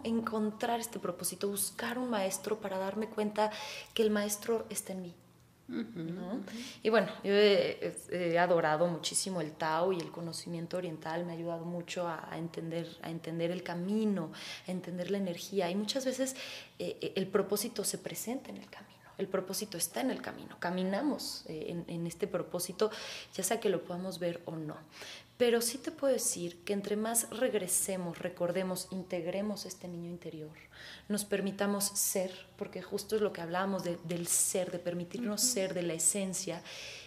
Encontrar 0.04 0.80
este 0.80 0.98
propósito, 0.98 1.50
buscar 1.50 1.98
un 1.98 2.10
maestro 2.10 2.60
para 2.62 2.78
darme 2.78 3.10
cuenta 3.10 3.52
que 3.94 4.02
el 4.02 4.12
maestro 4.12 4.66
está 4.70 4.94
en 4.94 5.02
mí. 5.02 5.16
Y 6.82 6.90
bueno, 6.90 7.08
yo 7.24 7.34
he, 7.34 8.40
adorado 8.40 8.88
muchísimo 8.88 9.42
el 9.42 9.52
Tao 9.52 9.92
y 9.92 9.98
el 10.00 10.12
conocimiento 10.12 10.78
oriental, 10.78 11.26
me 11.26 11.34
ha 11.34 11.36
ayudado 11.36 11.66
mucho 11.66 12.08
a, 12.08 12.30
entender, 12.38 12.88
a 13.02 13.10
entender 13.10 13.52
el 13.52 13.64
camino, 13.64 14.32
a 14.66 14.72
entender 14.72 15.12
la 15.12 15.18
energía. 15.18 15.70
Y 15.70 15.76
muchas 15.76 16.06
veces 16.06 16.36
eh, 16.80 16.98
eh, 17.02 17.14
el 17.16 17.28
propósito 17.28 17.84
se 17.84 17.98
presenta 17.98 18.50
en 18.50 18.58
el 18.58 18.70
camino. 18.70 18.94
el 19.18 19.28
propósito 19.28 19.78
está 19.78 20.02
en 20.02 20.12
el 20.12 20.22
camino, 20.22 20.56
caminamos 20.60 21.44
eh, 21.48 21.84
en, 21.88 22.08
este 22.08 22.28
propósito, 22.28 22.92
ya 23.34 23.44
sea 23.44 23.60
que 23.60 23.68
lo 23.68 23.84
podamos 23.84 24.20
ver 24.20 24.42
o 24.46 24.56
no. 24.56 24.78
Pero 25.38 25.62
sí 25.62 25.78
te 25.78 25.92
puedo 25.92 26.12
decir 26.12 26.64
que 26.64 26.74
entre 26.74 26.96
más 26.96 27.30
regresemos, 27.30 28.18
recordemos, 28.18 28.88
integremos 28.90 29.66
este 29.66 29.88
niño 29.88 30.10
interior, 30.10 30.56
nos 31.10 31.26
permitamos 31.26 31.86
ser, 31.86 32.32
porque 32.58 32.82
justo 32.82 33.16
es 33.16 33.22
lo 33.22 33.34
que 33.34 33.42
hablábamos 33.42 33.84
del 33.84 34.28
ser, 34.28 34.72
de 34.72 34.80
permitirnos 34.80 35.42
ser, 35.42 35.76
de 35.76 35.84
la 35.84 35.94
esencia. 35.94 36.64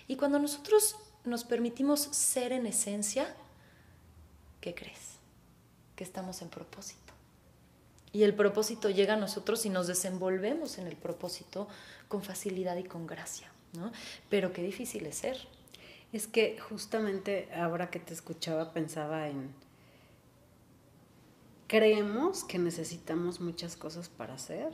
Y 0.06 0.14
cuando 0.14 0.38
nosotros 0.38 0.94
nos 1.24 1.42
permitimos 1.42 2.00
ser 2.00 2.52
en 2.52 2.66
esencia, 2.66 3.34
¿qué 4.60 4.74
crees? 4.76 5.18
Que 5.96 6.04
estamos 6.04 6.40
en 6.40 6.50
propósito. 6.50 7.12
Y 8.12 8.22
el 8.22 8.34
propósito 8.34 8.90
llega 8.90 9.14
a 9.14 9.18
nosotros 9.18 9.66
y 9.66 9.70
nos 9.70 9.88
desenvolvemos 9.88 10.78
en 10.78 10.86
el 10.86 10.96
propósito 10.96 11.68
con 12.08 12.22
facilidad 12.22 12.76
y 12.76 12.84
con 12.84 13.06
gracia, 13.06 13.52
¿no? 13.72 13.92
Pero 14.28 14.52
qué 14.52 14.62
difícil 14.62 15.06
es 15.06 15.16
ser. 15.16 15.48
Es 16.12 16.26
que 16.26 16.58
justamente 16.58 17.48
ahora 17.54 17.90
que 17.90 18.00
te 18.00 18.14
escuchaba 18.14 18.72
pensaba 18.72 19.28
en... 19.28 19.54
Creemos 21.68 22.42
que 22.42 22.58
necesitamos 22.58 23.40
muchas 23.40 23.76
cosas 23.76 24.08
para 24.08 24.36
ser 24.38 24.72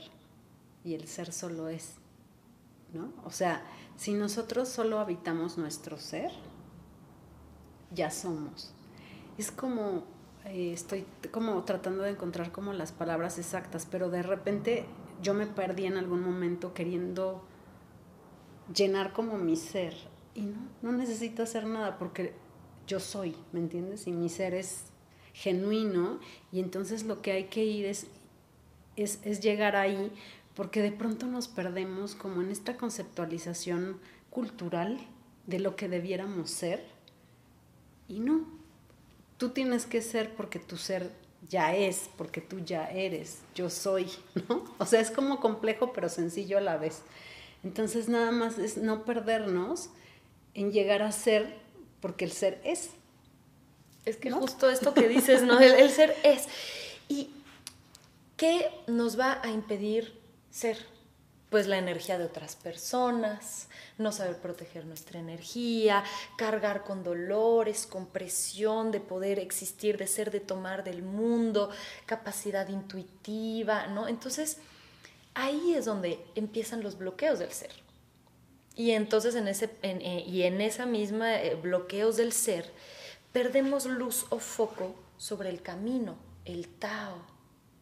y 0.83 0.95
el 0.95 1.07
ser 1.07 1.31
solo 1.31 1.69
es, 1.69 1.95
¿no? 2.91 3.13
O 3.23 3.29
sea, 3.29 3.63
si 3.97 4.13
nosotros 4.13 4.67
solo 4.67 4.99
habitamos 4.99 5.59
nuestro 5.59 5.99
ser, 5.99 6.31
ya 7.91 8.09
somos. 8.09 8.73
Es 9.37 9.51
como 9.51 10.05
eh, 10.45 10.71
estoy 10.71 11.05
como 11.31 11.61
tratando 11.65 12.03
de 12.03 12.11
encontrar 12.11 12.51
como 12.51 12.73
las 12.73 12.91
palabras 12.91 13.37
exactas, 13.37 13.85
pero 13.89 14.09
de 14.09 14.23
repente 14.23 14.85
yo 15.21 15.33
me 15.33 15.45
perdí 15.45 15.85
en 15.85 15.97
algún 15.97 16.21
momento 16.21 16.73
queriendo 16.73 17.43
llenar 18.73 19.13
como 19.13 19.37
mi 19.37 19.55
ser 19.55 19.93
y 20.37 20.41
no, 20.41 20.59
no 20.83 20.91
necesito 20.91 21.41
hacer 21.41 21.65
nada 21.65 21.97
porque 21.97 22.31
yo 22.85 22.99
soy, 22.99 23.35
¿me 23.51 23.59
entiendes? 23.59 24.05
Y 24.05 24.11
mi 24.11 24.29
ser 24.29 24.53
es 24.53 24.83
genuino 25.33 26.19
y 26.51 26.59
entonces 26.59 27.03
lo 27.03 27.23
que 27.23 27.31
hay 27.31 27.45
que 27.45 27.65
ir 27.65 27.87
es, 27.87 28.05
es, 28.95 29.19
es 29.23 29.41
llegar 29.41 29.75
ahí 29.75 30.11
porque 30.55 30.83
de 30.83 30.91
pronto 30.91 31.25
nos 31.25 31.47
perdemos 31.47 32.13
como 32.13 32.41
en 32.43 32.51
esta 32.51 32.77
conceptualización 32.77 33.99
cultural 34.29 34.99
de 35.47 35.59
lo 35.59 35.75
que 35.75 35.89
debiéramos 35.89 36.51
ser 36.51 36.85
y 38.07 38.19
no, 38.19 38.45
tú 39.37 39.49
tienes 39.49 39.87
que 39.87 40.03
ser 40.03 40.35
porque 40.35 40.59
tu 40.59 40.77
ser 40.77 41.11
ya 41.49 41.75
es, 41.75 42.11
porque 42.15 42.41
tú 42.41 42.59
ya 42.59 42.91
eres, 42.91 43.39
yo 43.55 43.71
soy, 43.71 44.07
¿no? 44.49 44.63
O 44.77 44.85
sea, 44.85 45.01
es 45.01 45.09
como 45.09 45.39
complejo 45.39 45.93
pero 45.93 46.09
sencillo 46.09 46.59
a 46.59 46.61
la 46.61 46.77
vez. 46.77 47.01
Entonces 47.63 48.07
nada 48.07 48.31
más 48.31 48.59
es 48.59 48.77
no 48.77 49.03
perdernos 49.03 49.89
en 50.57 50.71
llegar 50.71 51.03
a 51.03 51.11
ser 51.13 51.55
porque 52.01 52.25
el 52.25 52.31
ser 52.31 52.59
es. 52.65 52.89
Es 54.05 54.17
que 54.17 54.31
justo 54.31 54.69
esto 54.69 54.93
que 54.93 55.07
dices, 55.07 55.43
¿no? 55.43 55.59
El, 55.59 55.73
el 55.73 55.89
ser 55.91 56.15
es. 56.23 56.47
¿Y 57.07 57.29
qué 58.35 58.69
nos 58.87 59.17
va 59.17 59.39
a 59.43 59.49
impedir 59.49 60.19
ser? 60.49 60.77
Pues 61.49 61.67
la 61.67 61.77
energía 61.77 62.17
de 62.17 62.25
otras 62.25 62.55
personas, 62.57 63.67
no 63.97 64.11
saber 64.11 64.37
proteger 64.37 64.85
nuestra 64.85 65.19
energía, 65.19 66.03
cargar 66.37 66.83
con 66.83 67.03
dolores, 67.03 67.85
con 67.85 68.07
presión 68.07 68.91
de 68.91 68.99
poder 68.99 69.39
existir, 69.39 69.97
de 69.97 70.07
ser, 70.07 70.31
de 70.31 70.41
tomar 70.41 70.83
del 70.83 71.03
mundo, 71.03 71.69
capacidad 72.05 72.67
intuitiva, 72.67 73.87
¿no? 73.87 74.07
Entonces, 74.09 74.57
ahí 75.35 75.75
es 75.75 75.85
donde 75.85 76.19
empiezan 76.35 76.83
los 76.83 76.97
bloqueos 76.97 77.39
del 77.39 77.51
ser. 77.53 77.86
Y 78.77 78.91
entonces 78.91 79.33
en 79.33 79.47
ese, 79.47 79.71
eh, 79.81 80.23
y 80.27 80.43
en 80.43 80.61
esa 80.61 80.85
misma 80.85 81.41
eh, 81.41 81.55
bloqueos 81.55 82.15
del 82.15 82.31
ser, 82.31 82.71
perdemos 83.33 83.87
luz 83.87 84.27
o 84.29 84.37
foco 84.37 84.95
sobre 85.17 85.49
el 85.49 85.63
camino, 85.63 86.15
el 86.45 86.67
Tao, 86.67 87.17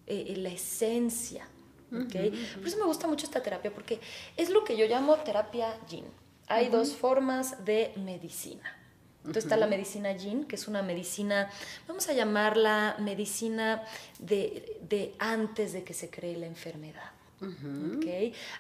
eh, 0.08 0.34
la 0.38 0.50
esencia, 0.50 1.48
por 1.90 2.68
eso 2.68 2.78
me 2.78 2.86
gusta 2.86 3.08
mucho 3.08 3.26
esta 3.26 3.44
terapia, 3.44 3.74
porque 3.74 4.00
es 4.36 4.50
lo 4.50 4.64
que 4.64 4.76
yo 4.76 4.86
llamo 4.86 5.16
terapia 5.18 5.78
yin. 5.88 6.06
Hay 6.48 6.68
dos 6.70 6.94
formas 6.94 7.64
de 7.64 7.94
medicina. 7.96 8.76
Entonces 9.20 9.46
está 9.46 9.56
la 9.56 9.68
medicina 9.68 10.12
yin, 10.12 10.46
que 10.46 10.56
es 10.56 10.68
una 10.68 10.82
medicina, 10.82 11.50
vamos 11.88 12.10
a 12.10 12.14
llamarla 12.14 12.96
medicina 13.00 13.84
de 14.20 15.16
antes 15.20 15.74
de 15.74 15.84
que 15.84 15.94
se 15.94 16.10
cree 16.10 16.38
la 16.38 16.48
enfermedad. 16.48 17.15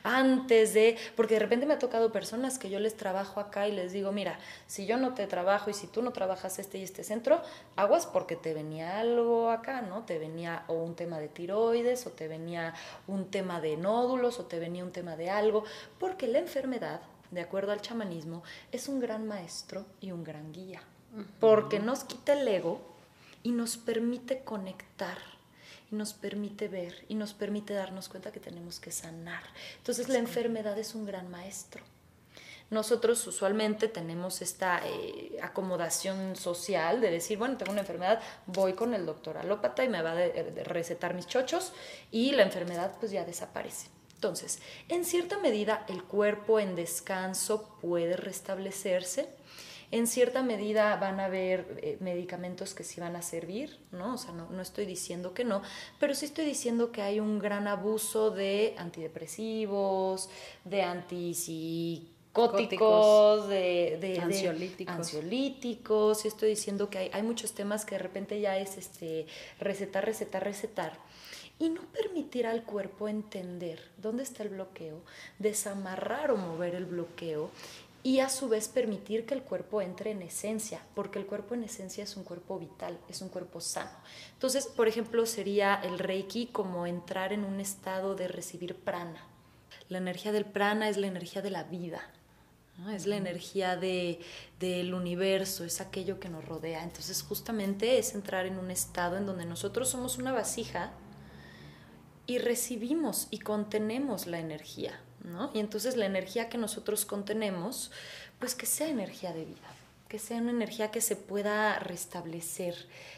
Antes 0.03 0.73
de, 0.73 0.97
porque 1.15 1.35
de 1.35 1.39
repente 1.39 1.65
me 1.65 1.73
ha 1.73 1.79
tocado 1.79 2.11
personas 2.11 2.59
que 2.59 2.69
yo 2.69 2.79
les 2.79 2.95
trabajo 2.95 3.39
acá 3.39 3.67
y 3.67 3.71
les 3.71 3.91
digo, 3.93 4.11
mira, 4.11 4.37
si 4.67 4.85
yo 4.85 4.97
no 4.97 5.13
te 5.13 5.27
trabajo 5.27 5.69
y 5.69 5.73
si 5.73 5.87
tú 5.87 6.01
no 6.01 6.11
trabajas 6.11 6.59
este 6.59 6.77
y 6.77 6.83
este 6.83 7.03
centro, 7.03 7.41
aguas 7.75 8.05
porque 8.05 8.35
te 8.35 8.53
venía 8.53 8.99
algo 8.99 9.49
acá, 9.49 9.81
¿no? 9.81 10.03
Te 10.03 10.19
venía 10.19 10.65
o 10.67 10.73
un 10.73 10.95
tema 10.95 11.19
de 11.19 11.29
tiroides 11.29 12.05
o 12.05 12.11
te 12.11 12.27
venía 12.27 12.73
un 13.07 13.31
tema 13.31 13.61
de 13.61 13.77
nódulos 13.77 14.39
o 14.39 14.45
te 14.45 14.59
venía 14.59 14.83
un 14.83 14.91
tema 14.91 15.15
de 15.15 15.29
algo, 15.29 15.63
porque 15.99 16.27
la 16.27 16.39
enfermedad, 16.39 17.01
de 17.31 17.41
acuerdo 17.41 17.71
al 17.71 17.81
chamanismo, 17.81 18.43
es 18.71 18.87
un 18.87 18.99
gran 18.99 19.27
maestro 19.27 19.85
y 20.01 20.11
un 20.11 20.23
gran 20.23 20.51
guía, 20.51 20.81
porque 21.39 21.79
nos 21.79 22.03
quita 22.03 22.33
el 22.33 22.47
ego 22.47 22.81
y 23.41 23.51
nos 23.51 23.77
permite 23.77 24.43
conectar 24.43 25.34
nos 25.97 26.13
permite 26.13 26.67
ver 26.67 27.05
y 27.07 27.15
nos 27.15 27.33
permite 27.33 27.73
darnos 27.73 28.09
cuenta 28.09 28.31
que 28.31 28.39
tenemos 28.39 28.79
que 28.79 28.91
sanar. 28.91 29.43
Entonces 29.77 30.09
la 30.09 30.17
enfermedad 30.17 30.77
es 30.77 30.95
un 30.95 31.05
gran 31.05 31.29
maestro. 31.29 31.83
Nosotros 32.71 33.25
usualmente 33.27 33.87
tenemos 33.87 34.41
esta 34.41 34.81
eh, 34.85 35.37
acomodación 35.41 36.35
social 36.35 36.99
de 36.99 37.11
decir, 37.11 37.37
bueno, 37.37 37.57
tengo 37.57 37.71
una 37.71 37.81
enfermedad, 37.81 38.19
voy 38.47 38.73
con 38.73 38.95
el 38.95 39.05
doctor 39.05 39.37
alópata 39.37 39.83
y 39.83 39.89
me 39.89 40.01
va 40.01 40.13
a 40.13 40.63
recetar 40.63 41.13
mis 41.13 41.27
chochos 41.27 41.73
y 42.11 42.31
la 42.31 42.41
enfermedad 42.41 42.93
pues 42.99 43.11
ya 43.11 43.23
desaparece. 43.23 43.89
Entonces, 44.15 44.59
en 44.89 45.05
cierta 45.05 45.37
medida 45.37 45.85
el 45.87 46.03
cuerpo 46.03 46.59
en 46.59 46.75
descanso 46.75 47.77
puede 47.81 48.17
restablecerse, 48.17 49.29
en 49.95 50.07
cierta 50.07 50.41
medida 50.43 50.97
van 50.97 51.21
a 51.21 51.25
haber 51.25 51.79
eh, 51.81 51.97
medicamentos 52.01 52.73
que 52.73 52.83
sí 52.83 52.99
van 52.99 53.15
a 53.15 53.21
servir, 53.21 53.79
¿no? 53.93 54.15
O 54.15 54.17
sea, 54.17 54.33
no, 54.33 54.61
estoy 54.61 54.85
diciendo 54.85 55.33
que 55.33 55.45
no, 55.45 55.61
pero 56.01 56.13
sí 56.13 56.25
estoy 56.25 56.43
diciendo 56.43 56.91
que 56.91 57.01
hay 57.01 57.21
un 57.21 57.39
gran 57.39 57.65
abuso 57.65 58.29
de 58.29 58.75
antidepresivos, 58.77 60.29
de 60.65 60.81
antipsicóticos, 60.81 63.47
de, 63.47 63.97
de, 64.01 64.19
ansiolíticos. 64.19 64.93
ansiolíticos. 64.93 66.25
Y 66.25 66.27
estoy 66.27 66.49
diciendo 66.49 66.89
que 66.89 66.97
hay, 66.97 67.09
hay, 67.13 67.23
muchos 67.23 67.53
temas 67.53 67.85
que 67.85 67.95
de 67.95 67.99
repente 67.99 68.41
ya 68.41 68.57
es 68.57 68.77
este 68.77 69.27
recetar, 69.61 70.03
recetar, 70.03 70.43
recetar. 70.43 70.99
Y 71.57 71.69
no 71.69 71.83
permitir 71.83 72.47
al 72.47 72.63
cuerpo 72.63 73.07
entender 73.07 73.79
dónde 73.95 74.23
está 74.23 74.43
el 74.43 74.49
bloqueo, 74.49 74.99
desamarrar 75.39 76.31
o 76.31 76.35
mover 76.35 76.75
el 76.75 76.83
bloqueo 76.83 77.49
y 78.05 78.19
a 78.19 78.29
su 78.29 78.49
vez 78.49 78.67
permitir 78.67 79.25
que 79.25 79.33
el 79.33 79.41
cuerpo 79.41 79.81
entre 79.81 80.11
en 80.11 80.21
esencia, 80.21 80.79
porque 80.93 81.17
el 81.17 81.25
cuerpo 81.25 81.55
en 81.55 81.63
esencia 81.63 82.03
es 82.03 82.15
un 82.15 82.23
cuerpo 82.23 82.59
vital, 82.59 82.99
es 83.09 83.19
un 83.23 83.29
cuerpo 83.29 83.59
sano. 83.59 83.89
Entonces, 84.33 84.67
por 84.67 84.87
ejemplo, 84.87 85.25
sería 85.25 85.73
el 85.73 85.97
reiki 85.97 86.45
como 86.45 86.85
entrar 86.85 87.33
en 87.33 87.43
un 87.43 87.59
estado 87.59 88.13
de 88.13 88.27
recibir 88.27 88.75
prana. 88.75 89.25
La 89.89 89.97
energía 89.97 90.31
del 90.31 90.45
prana 90.45 90.87
es 90.87 90.97
la 90.97 91.07
energía 91.07 91.41
de 91.41 91.49
la 91.49 91.63
vida, 91.63 91.99
es 92.93 93.07
la 93.07 93.15
energía 93.15 93.75
de, 93.75 94.19
del 94.59 94.93
universo, 94.93 95.63
es 95.63 95.81
aquello 95.81 96.19
que 96.19 96.29
nos 96.29 96.45
rodea. 96.45 96.83
Entonces, 96.83 97.23
justamente 97.23 97.97
es 97.97 98.13
entrar 98.13 98.45
en 98.45 98.59
un 98.59 98.69
estado 98.69 99.17
en 99.17 99.25
donde 99.25 99.47
nosotros 99.47 99.89
somos 99.89 100.19
una 100.19 100.31
vasija 100.31 100.91
y 102.27 102.37
recibimos 102.37 103.29
y 103.31 103.39
contenemos 103.39 104.27
la 104.27 104.37
energía. 104.37 104.99
Y 105.53 105.59
entonces 105.59 105.95
la 105.97 106.05
energía 106.05 106.49
que 106.49 106.57
nosotros 106.57 107.05
contenemos, 107.05 107.91
pues 108.39 108.55
que 108.55 108.65
sea 108.65 108.87
energía 108.87 109.33
de 109.33 109.45
vida, 109.45 109.75
que 110.07 110.19
sea 110.19 110.37
una 110.37 110.51
energía 110.51 110.91
que 110.91 111.01
se 111.01 111.15
pueda 111.15 111.79
restablecer, 111.79 112.75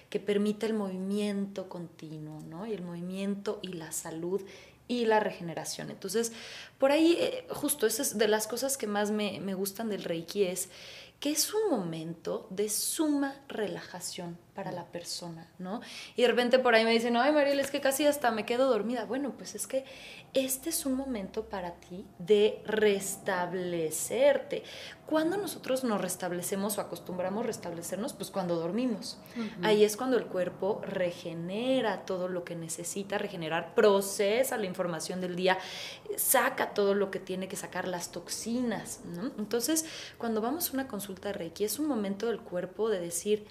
que 0.10 0.20
permita 0.20 0.66
el 0.66 0.74
movimiento 0.74 1.70
continuo, 1.70 2.42
¿no? 2.42 2.66
Y 2.66 2.74
el 2.74 2.82
movimiento 2.82 3.60
y 3.62 3.74
la 3.74 3.92
salud 3.92 4.42
y 4.88 5.06
la 5.06 5.20
regeneración. 5.20 5.92
Entonces, 5.92 6.32
por 6.78 6.92
ahí, 6.92 7.18
eh, 7.20 7.46
justo, 7.50 7.86
esa 7.88 8.02
es 8.02 8.18
de 8.18 8.28
las 8.28 8.48
cosas 8.48 8.78
que 8.78 8.88
más 8.88 9.12
me, 9.12 9.40
me 9.42 9.54
gustan 9.54 9.90
del 9.90 10.04
Reiki 10.04 10.44
es 10.44 10.70
que 11.20 11.32
es 11.32 11.54
un 11.54 11.70
momento 11.72 12.48
de 12.52 12.70
suma 12.70 13.36
relajación 13.48 14.38
para 14.58 14.72
la 14.72 14.86
persona, 14.86 15.48
¿no? 15.60 15.82
Y 16.16 16.24
de 16.24 16.30
repente 16.30 16.58
por 16.58 16.74
ahí 16.74 16.84
me 16.84 16.90
dicen, 16.90 17.16
ay 17.16 17.32
Mariel, 17.32 17.60
es 17.60 17.70
que 17.70 17.80
casi 17.80 18.08
hasta 18.08 18.32
me 18.32 18.44
quedo 18.44 18.68
dormida. 18.72 19.06
Bueno, 19.06 19.34
pues 19.38 19.54
es 19.54 19.68
que 19.68 19.86
este 20.34 20.72
es 20.72 20.84
un 20.88 20.96
momento 20.96 21.44
para 21.46 21.76
ti 21.76 22.08
de 22.18 22.64
restablecerte. 22.66 24.64
¿Cuándo 25.06 25.38
nosotros 25.38 25.84
nos 25.84 26.02
restablecemos 26.02 26.80
o 26.80 26.82
acostumbramos 26.82 27.46
restablecernos? 27.46 28.14
Pues 28.14 28.32
cuando 28.32 28.56
dormimos. 28.56 29.20
Ahí 29.62 29.84
es 29.84 29.96
cuando 29.96 30.18
el 30.18 30.26
cuerpo 30.26 30.82
regenera 30.84 32.04
todo 32.08 32.28
lo 32.28 32.44
que 32.44 32.56
necesita 32.56 33.20
regenerar, 33.20 33.76
procesa 33.76 34.58
la 34.58 34.66
información 34.66 35.22
del 35.22 35.36
día, 35.36 35.60
saca 36.16 36.74
todo 36.74 36.96
lo 36.96 37.12
que 37.12 37.20
tiene 37.20 37.48
que 37.48 37.58
sacar, 37.58 37.88
las 37.88 38.12
toxinas. 38.12 39.02
Entonces, 39.38 39.86
cuando 40.18 40.42
vamos 40.42 40.72
a 40.72 40.74
una 40.74 40.88
consulta 40.88 41.28
de 41.28 41.34
Reiki, 41.34 41.64
es 41.64 41.78
un 41.78 41.86
momento 41.86 42.26
del 42.26 42.40
cuerpo 42.40 42.90
de 42.90 43.00
decir, 43.00 43.46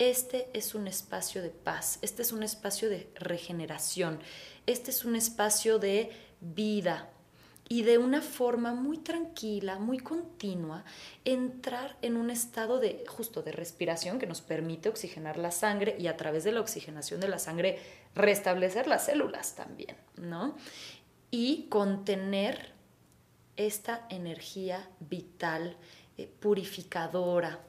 este 0.00 0.48
es 0.54 0.74
un 0.74 0.88
espacio 0.88 1.42
de 1.42 1.50
paz, 1.50 1.98
este 2.02 2.22
es 2.22 2.32
un 2.32 2.42
espacio 2.42 2.88
de 2.88 3.12
regeneración, 3.14 4.18
este 4.66 4.90
es 4.90 5.04
un 5.04 5.14
espacio 5.14 5.78
de 5.78 6.10
vida, 6.40 7.10
y 7.72 7.82
de 7.82 7.98
una 7.98 8.20
forma 8.20 8.74
muy 8.74 8.98
tranquila, 8.98 9.78
muy 9.78 9.98
continua, 9.98 10.84
entrar 11.24 11.96
en 12.02 12.16
un 12.16 12.28
estado 12.28 12.80
de 12.80 13.04
justo 13.06 13.42
de 13.42 13.52
respiración 13.52 14.18
que 14.18 14.26
nos 14.26 14.40
permite 14.40 14.88
oxigenar 14.88 15.38
la 15.38 15.52
sangre 15.52 15.94
y 15.96 16.08
a 16.08 16.16
través 16.16 16.42
de 16.42 16.50
la 16.50 16.62
oxigenación 16.62 17.20
de 17.20 17.28
la 17.28 17.38
sangre 17.38 17.78
restablecer 18.16 18.88
las 18.88 19.04
células 19.04 19.54
también, 19.54 19.96
¿no? 20.16 20.56
Y 21.30 21.68
contener 21.68 22.72
esta 23.56 24.04
energía 24.10 24.90
vital, 24.98 25.76
eh, 26.18 26.28
purificadora, 26.40 27.60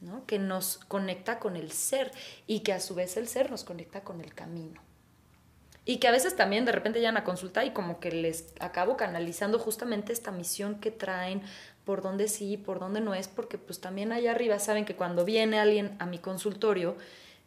¿no? 0.00 0.24
que 0.26 0.38
nos 0.38 0.78
conecta 0.78 1.38
con 1.38 1.56
el 1.56 1.72
ser 1.72 2.10
y 2.46 2.60
que 2.60 2.72
a 2.72 2.80
su 2.80 2.94
vez 2.94 3.16
el 3.16 3.28
ser 3.28 3.50
nos 3.50 3.64
conecta 3.64 4.02
con 4.02 4.20
el 4.20 4.34
camino. 4.34 4.80
Y 5.84 5.96
que 5.96 6.08
a 6.08 6.12
veces 6.12 6.36
también 6.36 6.64
de 6.64 6.72
repente 6.72 6.98
llegan 6.98 7.16
a 7.16 7.24
consulta 7.24 7.64
y 7.64 7.70
como 7.70 8.00
que 8.00 8.12
les 8.12 8.52
acabo 8.60 8.96
canalizando 8.96 9.58
justamente 9.58 10.12
esta 10.12 10.30
misión 10.30 10.78
que 10.78 10.90
traen, 10.90 11.42
por 11.84 12.02
dónde 12.02 12.28
sí, 12.28 12.56
por 12.56 12.78
dónde 12.78 13.00
no 13.00 13.14
es, 13.14 13.28
porque 13.28 13.58
pues 13.58 13.80
también 13.80 14.12
allá 14.12 14.32
arriba 14.32 14.58
saben 14.58 14.84
que 14.84 14.94
cuando 14.94 15.24
viene 15.24 15.58
alguien 15.58 15.96
a 15.98 16.06
mi 16.06 16.18
consultorio 16.18 16.96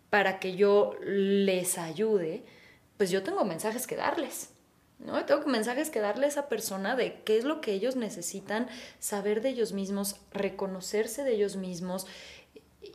para 0.10 0.40
que 0.40 0.56
yo 0.56 0.96
les 1.02 1.78
ayude, 1.78 2.44
pues 2.98 3.12
yo 3.12 3.24
tengo 3.24 3.46
mensajes 3.46 3.88
que 3.88 3.96
darles. 3.96 4.50
¿no? 5.00 5.26
Tengo 5.26 5.46
mensajes 5.46 5.90
que 5.90 6.00
darle 6.00 6.26
a 6.26 6.30
esa 6.30 6.50
persona 6.50 6.96
de 6.96 7.22
qué 7.24 7.38
es 7.38 7.44
lo 7.44 7.62
que 7.62 7.74
ellos 7.74 7.96
necesitan 7.96 8.68
saber 9.00 9.42
de 9.42 9.50
ellos 9.50 9.74
mismos, 9.74 10.18
reconocerse 10.32 11.24
de 11.24 11.34
ellos 11.34 11.56
mismos, 11.56 12.08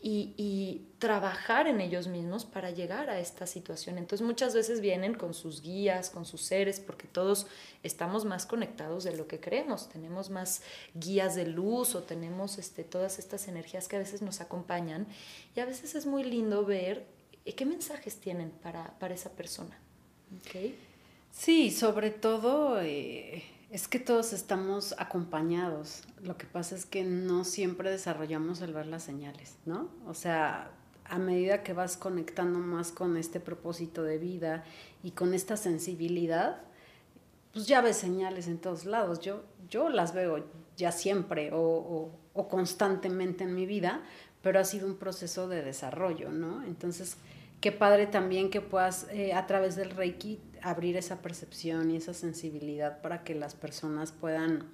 y, 0.03 0.85
trabajar 0.99 1.69
en 1.69 1.81
ellos 1.81 2.09
mismos 2.09 2.45
para 2.45 2.73
llegar 2.73 3.09
a 3.09 3.21
esta 3.21 3.47
situación. 3.47 3.99
Entonces 3.99 4.27
muchas 4.27 4.53
veces 4.53 4.81
vienen 4.81 5.15
con 5.15 5.33
sus 5.33 5.63
guías, 5.63 6.11
con 6.11 6.25
sus 6.25 6.41
seres, 6.41 6.81
porque 6.81 7.07
todos 7.07 7.47
estamos 7.85 8.25
más 8.25 8.47
conectados 8.47 9.05
de 9.05 9.17
lo 9.17 9.29
que 9.29 9.39
creemos, 9.39 9.89
tenemos 9.89 10.29
más 10.29 10.61
guías 10.95 11.37
de 11.37 11.47
luz 11.47 11.95
o 11.95 12.03
tenemos 12.03 12.59
este, 12.59 12.83
todas 12.83 13.21
estas 13.21 13.47
energías 13.47 13.87
que 13.87 13.95
a 13.95 14.01
veces 14.01 14.23
nos 14.23 14.41
acompañan 14.41 15.07
y 15.55 15.61
a 15.61 15.67
veces 15.67 15.95
es 15.95 16.05
muy 16.05 16.25
lindo 16.25 16.65
ver 16.65 17.07
eh, 17.45 17.55
qué 17.55 17.65
mensajes 17.65 18.17
tienen 18.17 18.51
para, 18.51 19.15
esa 19.15 19.31
persona. 19.31 19.79
¿Okay? 20.41 20.77
Sí, 21.31 21.71
sobre 21.71 22.11
todo... 22.11 22.81
Eh, 22.81 23.45
es 23.71 23.87
que 23.87 23.99
todos 23.99 24.33
estamos 24.33 24.95
acompañados. 24.99 26.03
Lo 26.23 26.39
que 26.39 26.47
pasa 26.47 26.75
es 26.75 26.87
que 26.87 27.05
no 27.05 27.45
siempre 27.45 27.91
desarrollamos 27.91 28.61
el 28.63 28.73
ver 28.73 28.87
las 28.87 29.03
señales, 29.03 29.57
¿no? 29.67 29.91
O 30.07 30.15
sea, 30.15 30.71
a 31.05 31.19
medida 31.19 31.63
que 31.63 31.73
vas 31.73 31.97
conectando 31.97 32.59
más 32.59 32.93
con 32.93 33.17
este 33.17 33.41
propósito 33.41 34.03
de 34.03 34.19
vida 34.19 34.65
y 35.03 35.13
con 35.13 35.35
esta 35.35 35.57
sensibilidad, 35.57 36.63
pues 37.53 37.67
ya 37.67 37.81
ves 37.81 37.97
señales 37.97 38.47
en 38.49 38.59
todos 38.59 38.85
lados. 38.85 39.21
Yo, 39.21 39.43
yo 39.69 39.91
las 39.91 40.15
veo 40.15 40.47
ya 40.77 40.93
siempre 40.93 41.51
o, 41.53 42.11
constantemente 42.49 43.45
en 43.45 43.55
mi 43.55 43.67
vida, 43.67 44.03
pero 44.43 44.61
ha 44.61 44.65
sido 44.65 44.87
un 44.87 44.97
proceso 44.97 45.49
de 45.49 45.63
desarrollo, 45.63 46.31
¿no? 46.31 46.63
Entonces, 46.65 47.17
qué 47.61 47.73
padre 47.73 48.07
también 48.07 48.49
que 48.49 48.61
puedas 48.61 49.09
eh, 49.11 49.35
a 49.35 49.47
través 49.47 49.75
del 49.77 49.91
Reiki 49.91 50.41
abrir 50.63 50.97
esa 50.97 51.23
percepción 51.23 51.91
y 51.91 51.97
esa 51.97 52.15
sensibilidad 52.15 53.01
para 53.01 53.25
que 53.25 53.35
las 53.35 53.55
personas 53.55 54.13
puedan 54.13 54.65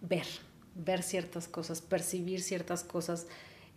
ver, 0.00 0.26
ver 0.74 1.02
ciertas 1.02 1.48
cosas, 1.48 1.80
percibir 1.80 2.42
ciertas 2.42 2.84
cosas. 2.84 3.26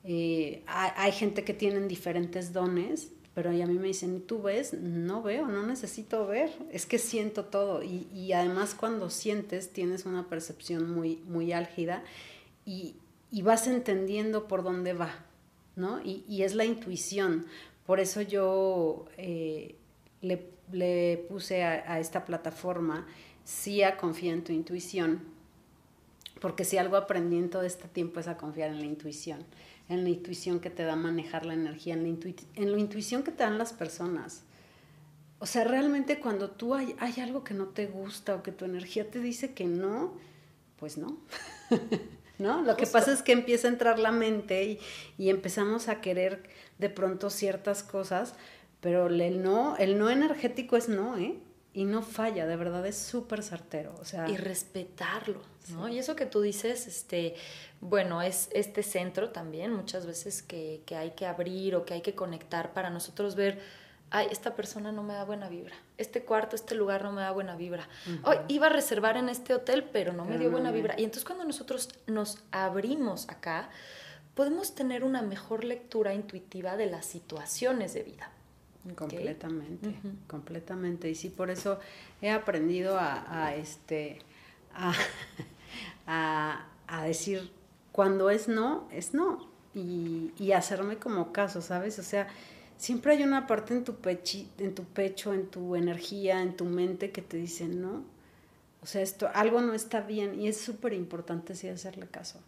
Eh, 0.04 0.64
hay, 0.68 1.12
gente 1.12 1.44
que 1.44 1.54
tienen 1.54 1.88
diferentes 1.88 2.54
dones, 2.54 3.10
pero 3.34 3.50
a 3.50 3.54
mí 3.54 3.80
me 3.80 3.88
dicen, 3.88 4.22
¿tú 4.22 4.42
ves? 4.42 4.74
No 4.74 5.22
veo, 5.22 5.48
no 5.48 5.66
necesito 5.66 6.28
ver, 6.28 6.52
es 6.72 6.86
que 6.86 6.98
siento 6.98 7.46
todo. 7.46 7.84
Y, 7.84 8.08
y 8.14 8.34
además 8.34 8.76
cuando 8.76 9.10
sientes 9.10 9.72
tienes 9.72 10.06
una 10.06 10.28
percepción 10.28 10.92
muy, 10.92 11.18
muy 11.28 11.54
álgida 11.54 12.04
y, 12.66 12.96
y 13.32 13.42
vas 13.42 13.66
entendiendo 13.68 14.48
por 14.48 14.62
dónde 14.62 14.94
va, 14.94 15.16
¿no? 15.76 16.02
Y, 16.04 16.44
es 16.44 16.54
la 16.54 16.66
intuición. 16.66 17.46
Por 17.86 18.00
eso 18.02 18.22
yo 18.22 19.06
eh, 19.18 19.76
le, 20.22 20.50
puse 21.28 21.64
a, 21.64 22.00
esta 22.00 22.26
plataforma, 22.26 23.08
sí 23.44 23.84
a 23.84 23.98
confiar 23.98 24.36
en 24.36 24.44
tu 24.44 24.54
intuición, 24.54 25.22
porque 26.40 26.66
si 26.66 26.78
algo 26.78 26.98
aprendí 26.98 27.38
en 27.38 27.50
todo 27.50 27.64
este 27.64 27.88
tiempo 27.88 28.20
es 28.20 28.28
a 28.28 28.38
confiar 28.38 28.70
en 28.70 28.80
la 28.80 28.86
intuición, 28.86 29.46
en 29.90 30.04
la 30.04 30.10
intuición 30.10 30.60
que 30.60 30.70
te 30.70 30.84
da 30.84 30.96
manejar 30.96 31.46
la 31.46 31.54
energía, 31.54 31.94
en 31.94 32.04
la, 32.04 32.34
en 32.56 32.72
la 32.72 32.80
intuición 32.80 33.24
que 33.24 33.32
te 33.32 33.44
dan 33.44 33.58
las 33.58 33.74
personas. 33.74 34.44
O 35.40 35.46
sea, 35.46 35.64
realmente 35.64 36.20
cuando 36.20 36.52
tú 36.52 36.76
hay, 36.76 36.96
hay 37.00 37.20
algo 37.20 37.44
que 37.44 37.54
no 37.54 37.68
te 37.68 37.88
gusta 37.88 38.36
o 38.36 38.44
que 38.44 38.52
tu 38.52 38.66
energía 38.66 39.10
te 39.10 39.20
dice 39.20 39.54
que 39.54 39.66
no, 39.66 40.14
pues 40.78 40.98
no. 40.98 41.18
¿no? 42.42 42.62
Lo 42.62 42.76
que 42.76 42.88
pasa 42.88 43.14
es 43.14 43.22
que 43.22 43.32
empieza 43.32 43.68
a 43.68 43.72
entrar 43.72 44.00
la 44.00 44.12
mente 44.12 44.80
y, 45.18 45.30
empezamos 45.30 45.88
a 45.88 46.02
querer 46.02 46.44
de 46.80 46.90
pronto 46.90 47.30
ciertas 47.30 47.84
cosas, 47.84 48.34
pero 48.82 49.08
el 49.08 49.42
no, 49.42 49.78
el 49.78 49.98
no 49.98 50.10
energético 50.10 50.76
es 50.76 50.90
no, 50.90 51.18
¿eh? 51.18 51.40
Y 51.74 51.86
no 51.86 52.02
falla, 52.02 52.48
de 52.48 52.58
verdad 52.58 52.86
es 52.86 52.98
súper 52.98 53.44
certero, 53.44 53.96
o 54.02 54.04
sea... 54.04 54.28
Y 54.28 54.36
respetarlo, 54.36 55.42
¿no? 55.70 55.88
Y 55.88 56.00
eso 56.00 56.18
que 56.18 56.26
tú 56.26 56.42
dices, 56.42 56.86
este, 56.86 57.36
bueno, 57.80 58.22
es 58.22 58.50
este 58.52 58.84
centro 58.84 59.30
también 59.30 59.72
muchas 59.72 60.06
veces 60.06 60.42
que, 60.42 60.82
que 60.86 60.98
hay 60.98 61.12
que 61.12 61.26
abrir 61.26 61.76
o 61.76 61.86
que 61.86 61.94
hay 61.94 62.02
que 62.02 62.14
conectar 62.14 62.74
para 62.74 62.90
nosotros 62.90 63.36
ver 63.36 63.62
ay, 64.12 64.28
esta 64.30 64.56
persona 64.56 64.92
no 64.92 65.04
me 65.04 65.14
da 65.14 65.24
buena 65.24 65.50
vibra, 65.50 65.74
este 65.98 66.24
cuarto, 66.24 66.56
este 66.56 66.76
lugar 66.76 67.04
no 67.04 67.14
me 67.14 67.22
da 67.22 67.32
buena 67.32 67.56
vibra, 67.56 67.88
hoy 68.24 68.38
iba 68.50 68.68
a 68.68 68.70
reservar 68.70 69.18
en 69.18 69.30
este 69.30 69.54
hotel, 69.54 69.86
pero 69.92 70.12
no 70.14 70.26
me 70.26 70.38
dio 70.38 70.52
buena 70.52 70.72
vibra. 70.72 70.96
Y 70.98 71.06
entonces 71.06 71.24
cuando 71.24 71.46
nosotros 71.46 71.90
nos 72.08 72.44
abrimos 72.52 73.30
acá, 73.30 73.70
podemos 74.36 74.76
tener 74.76 75.04
una 75.04 75.22
mejor 75.22 75.64
lectura 75.64 76.14
intuitiva 76.14 76.76
de 76.76 76.88
las 76.88 77.06
situaciones 77.06 77.94
de 77.94 78.04
vida. 78.04 78.32
Completamente, 78.96 79.94
completamente. 80.28 81.10
Y 81.10 81.16
sí, 81.16 81.30
por 81.30 81.50
eso 81.52 81.80
he 82.22 82.32
aprendido 82.32 82.98
a, 83.00 83.56
este, 83.56 84.20
a, 86.08 86.66
a, 86.88 87.04
decir, 87.04 87.52
cuando 87.92 88.30
es 88.30 88.48
no, 88.48 88.88
es 88.92 89.14
no. 89.14 89.50
Y, 89.74 90.32
y 90.38 90.52
hacerme 90.52 90.98
como 90.98 91.32
caso, 91.32 91.62
¿sabes? 91.62 91.98
O 92.00 92.04
sea, 92.04 92.28
siempre 92.82 93.14
hay 93.14 93.24
una 93.24 93.46
parte 93.46 93.76
en 93.76 93.84
tu, 93.84 93.98
pechi, 93.98 94.50
en 94.58 94.74
tu 94.74 94.84
pecho, 94.84 95.34
en 95.34 95.46
tu 95.46 95.76
energía, 95.76 96.42
en 96.42 96.58
tu 96.58 96.66
mente 96.66 97.12
que 97.12 97.22
te 97.22 97.38
dice, 97.38 97.68
no, 97.68 98.04
o 98.82 98.88
sea, 98.88 99.04
esto, 99.04 99.30
algo 99.36 99.62
no 99.62 99.76
está 99.76 100.02
bien 100.02 100.40
y 100.40 100.48
es 100.48 100.60
súper 100.60 100.94
importante 100.94 101.54
sí 101.56 101.68
hacerle 101.68 102.08
caso, 102.08 102.40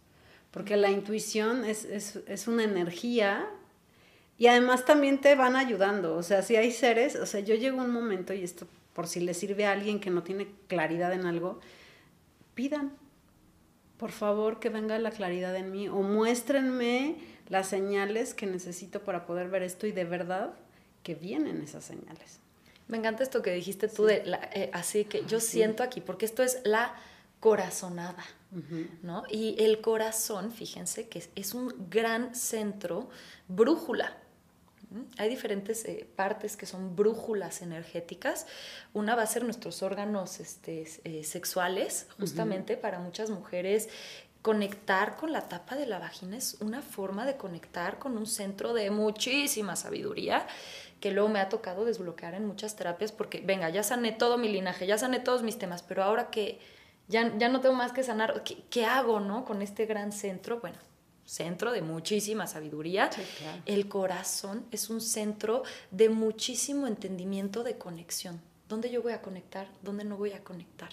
porque 0.50 0.76
la 0.76 0.90
intuición 0.90 1.64
es, 1.64 1.84
es, 1.84 2.18
es, 2.26 2.48
una 2.48 2.64
energía 2.64 3.48
y 4.38 4.46
además 4.48 4.84
también 4.84 5.20
te 5.20 5.34
van 5.34 5.56
ayudando, 5.56 6.16
o 6.16 6.22
sea, 6.22 6.42
si 6.42 6.56
hay 6.56 6.72
seres, 6.72 7.16
o 7.16 7.26
sea, 7.26 7.40
yo 7.40 7.54
llego 7.54 7.80
a 7.80 7.84
un 7.84 7.92
momento 7.92 8.32
y 8.32 8.42
esto 8.42 8.66
por 8.92 9.06
si 9.06 9.20
le 9.20 9.34
sirve 9.34 9.66
a 9.66 9.72
alguien 9.72 10.00
que 10.00 10.10
no 10.10 10.22
tiene 10.22 10.48
claridad 10.68 11.12
en 11.12 11.26
algo, 11.26 11.60
pidan, 12.54 12.92
por 13.96 14.12
favor, 14.12 14.60
que 14.60 14.68
venga 14.68 14.98
la 14.98 15.10
claridad 15.10 15.54
en 15.56 15.70
mí 15.70 15.88
o 15.88 16.02
muéstrenme 16.02 17.16
las 17.48 17.68
señales 17.68 18.34
que 18.34 18.46
necesito 18.46 19.00
para 19.00 19.26
poder 19.26 19.48
ver 19.48 19.62
esto 19.62 19.86
y 19.86 19.92
de 19.92 20.04
verdad 20.04 20.54
que 21.02 21.14
vienen 21.14 21.60
esas 21.60 21.84
señales. 21.84 22.40
Me 22.88 22.98
encanta 22.98 23.22
esto 23.22 23.42
que 23.42 23.52
dijiste 23.52 23.88
tú 23.88 24.04
de 24.04 24.22
eh, 24.52 24.70
así 24.72 25.04
que 25.04 25.24
yo 25.26 25.40
siento 25.40 25.82
aquí, 25.82 26.00
porque 26.00 26.26
esto 26.26 26.42
es 26.42 26.60
la 26.64 26.94
corazonada, 27.40 28.24
¿no? 29.02 29.24
Y 29.28 29.56
el 29.62 29.80
corazón, 29.80 30.50
fíjense 30.50 31.08
que 31.08 31.22
es, 31.34 31.54
un 31.54 31.74
gran 31.90 32.34
centro, 32.34 33.10
brújula. 33.48 34.16
Hay 35.18 35.28
diferentes 35.28 35.84
eh, 35.84 36.06
partes 36.16 36.56
que 36.56 36.66
son 36.66 36.96
brújulas 36.96 37.62
energéticas. 37.62 38.46
Una 38.92 39.14
va 39.14 39.22
a 39.22 39.26
ser 39.26 39.44
nuestros 39.44 39.82
órganos 39.82 40.40
este, 40.40 40.84
eh, 41.04 41.24
sexuales, 41.24 42.06
justamente 42.18 42.76
para 42.76 42.98
muchas 42.98 43.30
mujeres 43.30 43.88
conectar 44.42 45.16
con 45.16 45.32
la 45.32 45.48
tapa 45.48 45.74
de 45.74 45.86
la 45.86 45.98
vagina 45.98 46.36
es 46.36 46.58
una 46.60 46.82
forma 46.82 47.24
de 47.24 47.38
conectar 47.38 47.98
con 47.98 48.18
un 48.18 48.26
centro 48.26 48.74
de 48.74 48.90
muchísima 48.90 49.74
sabiduría 49.74 50.46
que 51.00 51.12
luego 51.12 51.30
me 51.30 51.40
ha 51.40 51.48
tocado 51.48 51.86
desbloquear 51.86 52.34
en 52.34 52.46
muchas 52.46 52.76
terapias 52.76 53.10
porque, 53.10 53.40
venga, 53.40 53.70
ya 53.70 53.82
sané 53.82 54.12
todo 54.12 54.36
mi 54.36 54.50
linaje, 54.50 54.86
ya 54.86 54.98
sané 54.98 55.18
todos 55.18 55.42
mis 55.42 55.58
temas, 55.58 55.82
pero 55.82 56.02
ahora 56.02 56.28
qué, 56.30 56.60
ya, 57.08 57.36
ya 57.38 57.48
no 57.48 57.60
tengo 57.60 57.74
más 57.74 57.92
que 57.92 58.02
sanar. 58.02 58.42
¿Qué, 58.42 58.64
¿Qué, 58.70 58.84
hago, 58.84 59.20
no? 59.20 59.44
Con 59.44 59.62
este 59.62 59.86
gran 59.86 60.12
centro, 60.12 60.60
bueno, 60.60 60.76
centro 61.24 61.72
de 61.72 61.82
muchísima 61.82 62.46
sabiduría. 62.46 63.10
El 63.66 63.88
corazón 63.88 64.66
es 64.70 64.90
un 64.90 65.00
centro 65.00 65.62
de 65.90 66.08
muchísimo 66.08 66.86
entendimiento 66.86 67.62
de 67.62 67.78
conexión. 67.78 68.40
¿Dónde 68.68 68.90
yo 68.90 69.02
voy 69.02 69.12
a 69.12 69.22
conectar? 69.22 69.68
¿Dónde 69.82 70.04
no 70.04 70.16
voy 70.16 70.32
a 70.32 70.42
conectar? 70.42 70.90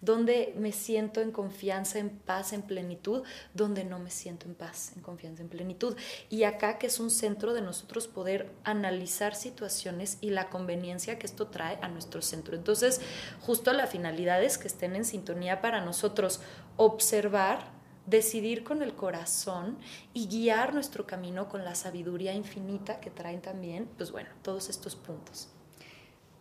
¿Dónde 0.00 0.52
me 0.58 0.72
siento 0.72 1.22
en 1.22 1.30
confianza, 1.30 1.98
en 1.98 2.10
paz, 2.10 2.52
en 2.52 2.60
plenitud? 2.60 3.22
¿Dónde 3.54 3.84
no 3.84 3.98
me 3.98 4.10
siento 4.10 4.46
en 4.46 4.54
paz, 4.54 4.92
en 4.96 5.02
confianza, 5.02 5.42
en 5.42 5.48
plenitud? 5.48 5.96
Y 6.28 6.42
acá 6.42 6.76
que 6.76 6.88
es 6.88 7.00
un 7.00 7.10
centro 7.10 7.54
de 7.54 7.62
nosotros 7.62 8.06
poder 8.06 8.50
analizar 8.64 9.34
situaciones 9.34 10.18
y 10.20 10.28
la 10.28 10.50
conveniencia 10.50 11.18
que 11.18 11.26
esto 11.26 11.46
trae 11.46 11.78
a 11.80 11.88
nuestro 11.88 12.20
centro. 12.20 12.54
Entonces, 12.54 13.00
justo 13.40 13.72
la 13.72 13.86
finalidad 13.86 14.42
es 14.42 14.58
que 14.58 14.68
estén 14.68 14.94
en 14.94 15.06
sintonía 15.06 15.62
para 15.62 15.82
nosotros 15.82 16.40
observar 16.76 17.72
decidir 18.06 18.64
con 18.64 18.82
el 18.82 18.94
corazón 18.94 19.78
y 20.12 20.26
guiar 20.28 20.74
nuestro 20.74 21.06
camino 21.06 21.48
con 21.48 21.64
la 21.64 21.74
sabiduría 21.74 22.34
infinita 22.34 23.00
que 23.00 23.10
traen 23.10 23.40
también, 23.40 23.88
pues 23.96 24.12
bueno, 24.12 24.28
todos 24.42 24.68
estos 24.68 24.96
puntos. 24.96 25.48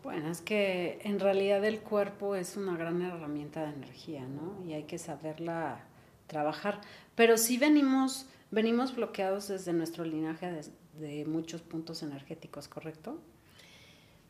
Bueno, 0.04 0.30
es 0.30 0.42
que 0.42 1.00
en 1.04 1.20
realidad 1.20 1.64
el 1.64 1.80
cuerpo 1.80 2.36
es 2.36 2.58
una 2.58 2.76
gran 2.76 3.02
herramienta 3.02 3.64
de 3.64 3.74
energía, 3.74 4.28
¿no? 4.28 4.62
Y 4.68 4.74
hay 4.74 4.84
que 4.84 4.98
saberla 4.98 5.86
trabajar. 6.28 6.82
Pero 7.16 7.38
sí 7.38 7.58
venimos, 7.58 8.28
venimos 8.52 8.94
bloqueados 8.94 9.48
desde 9.48 9.72
nuestro 9.72 10.04
linaje 10.04 10.52
de, 10.52 10.64
de 11.00 11.26
muchos 11.26 11.62
puntos 11.62 12.04
energéticos, 12.04 12.68
¿correcto? 12.68 13.18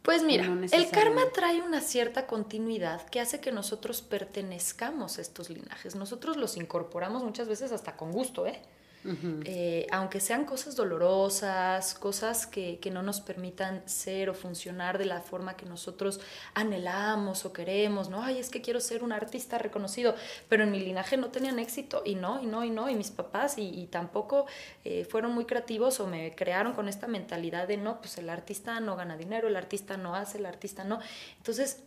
Pues 0.04 0.22
mira, 0.22 0.46
el 0.74 0.90
karma 0.90 1.22
trae 1.34 1.62
una 1.62 1.80
cierta 1.80 2.28
continuidad 2.28 3.08
que 3.08 3.22
hace 3.22 3.40
que 3.40 3.54
nosotros 3.54 4.02
pertenezcamos 4.02 5.18
a 5.18 5.22
estos 5.22 5.50
linajes. 5.50 5.96
Nosotros 5.96 6.36
los 6.36 6.58
incorporamos 6.58 7.24
muchas 7.24 7.48
veces 7.48 7.72
hasta 7.72 7.96
con 7.96 8.12
gusto, 8.12 8.46
¿eh? 8.46 8.62
Eh, 9.06 9.86
aunque 9.92 10.22
sean 10.22 10.46
cosas 10.46 10.78
dolorosas, 10.78 11.94
cosas 11.94 12.48
que, 12.48 12.80
que, 12.80 12.90
no 12.90 13.04
nos 13.04 13.20
permitan 13.20 13.82
ser 13.86 14.30
o 14.30 14.34
funcionar 14.34 14.98
de 14.98 15.06
la 15.06 15.20
forma 15.20 15.58
que 15.58 15.66
nosotros 15.66 16.22
anhelamos 16.54 17.46
o 17.46 17.52
queremos, 17.52 18.10
¿no? 18.10 18.24
Ay, 18.24 18.40
es 18.40 18.50
que 18.50 18.62
quiero 18.62 18.80
ser 18.80 19.04
un 19.04 19.12
artista 19.12 19.58
reconocido, 19.58 20.16
pero 20.48 20.64
en 20.64 20.72
mi 20.72 20.80
linaje 20.80 21.18
no 21.18 21.30
tenían 21.30 21.60
éxito 21.60 22.02
y 22.06 22.16
no, 22.16 22.42
y 22.42 22.46
no, 22.46 22.64
y 22.64 22.70
no, 22.70 22.90
y 22.90 22.96
mis 22.96 23.12
papás 23.12 23.56
y, 23.58 23.88
tampoco 23.92 24.46
eh, 24.86 25.06
fueron 25.06 25.34
muy 25.34 25.46
creativos 25.46 26.00
o 26.00 26.08
me 26.08 26.34
crearon 26.34 26.74
con 26.74 26.88
esta 26.88 27.08
mentalidad 27.08 27.68
de 27.68 27.78
no, 27.78 28.00
pues 28.00 28.18
el 28.18 28.30
artista 28.30 28.80
no 28.80 28.96
gana 28.96 29.18
dinero, 29.18 29.50
el 29.50 29.56
artista 29.58 29.98
no 29.98 30.16
hace, 30.16 30.38
el 30.38 30.46
artista 30.46 30.86
no. 30.86 31.00
Entonces, 31.38 31.84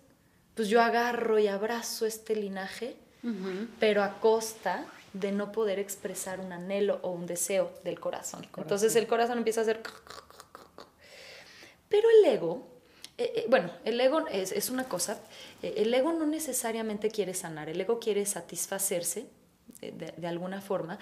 pues 0.54 0.68
yo 0.68 0.82
agarro 0.82 1.38
y 1.38 1.48
abrazo 1.48 2.04
este 2.04 2.36
linaje, 2.36 2.96
pero 3.80 4.04
a 4.04 4.20
costa 4.20 4.86
de 5.20 5.32
no 5.32 5.52
poder 5.52 5.78
expresar 5.78 6.40
un 6.40 6.52
anhelo 6.52 6.98
o 7.02 7.10
un 7.10 7.26
deseo 7.26 7.72
del 7.84 7.98
corazón. 7.98 8.46
Entonces 8.56 8.94
el 8.96 9.06
corazón 9.06 9.38
empieza 9.38 9.60
a 9.60 9.62
hacer... 9.62 9.82
Pero 11.88 12.08
el 12.10 12.32
ego, 12.32 12.66
eh, 13.16 13.32
eh, 13.36 13.46
bueno, 13.48 13.70
el 13.84 14.00
ego 14.00 14.26
es, 14.28 14.70
una 14.70 14.84
cosa, 14.84 15.20
eh, 15.62 15.74
el 15.78 15.94
ego 15.94 16.12
no 16.12 16.26
necesariamente 16.26 17.10
quiere 17.10 17.32
sanar, 17.32 17.68
el 17.68 17.80
ego 17.80 18.00
quiere 18.00 18.26
satisfacerse 18.26 19.26
de, 19.80 20.26
alguna 20.26 20.60
forma. 20.60 20.98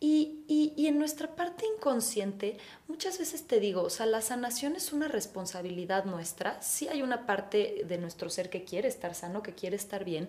Y, 0.00 0.44
y, 0.48 0.86
en 0.86 0.98
nuestra 0.98 1.34
parte 1.34 1.64
inconsciente, 1.78 2.58
muchas 2.88 3.18
veces 3.18 3.46
te 3.46 3.58
digo, 3.58 3.82
o 3.82 3.88
sea, 3.88 4.04
la 4.04 4.20
sanación 4.20 4.76
es 4.76 4.92
una 4.92 5.08
responsabilidad 5.08 6.04
nuestra. 6.04 6.60
Sí 6.60 6.88
hay 6.88 7.00
una 7.00 7.24
parte 7.24 7.84
de 7.86 7.96
nuestro 7.96 8.28
ser 8.28 8.50
que 8.50 8.64
quiere 8.64 8.88
estar 8.88 9.14
sano, 9.14 9.42
que 9.42 9.54
quiere 9.54 9.76
estar 9.76 10.04
bien, 10.04 10.28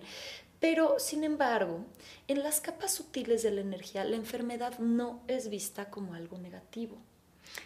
pero, 0.60 0.98
sin 0.98 1.24
embargo, 1.24 1.84
en 2.28 2.42
las 2.42 2.60
capas 2.60 2.92
sutiles 2.92 3.42
de 3.42 3.50
la 3.50 3.60
energía, 3.60 4.04
la 4.04 4.16
enfermedad 4.16 4.78
no 4.78 5.20
es 5.28 5.50
vista 5.50 5.90
como 5.90 6.14
algo 6.14 6.38
negativo. 6.38 6.96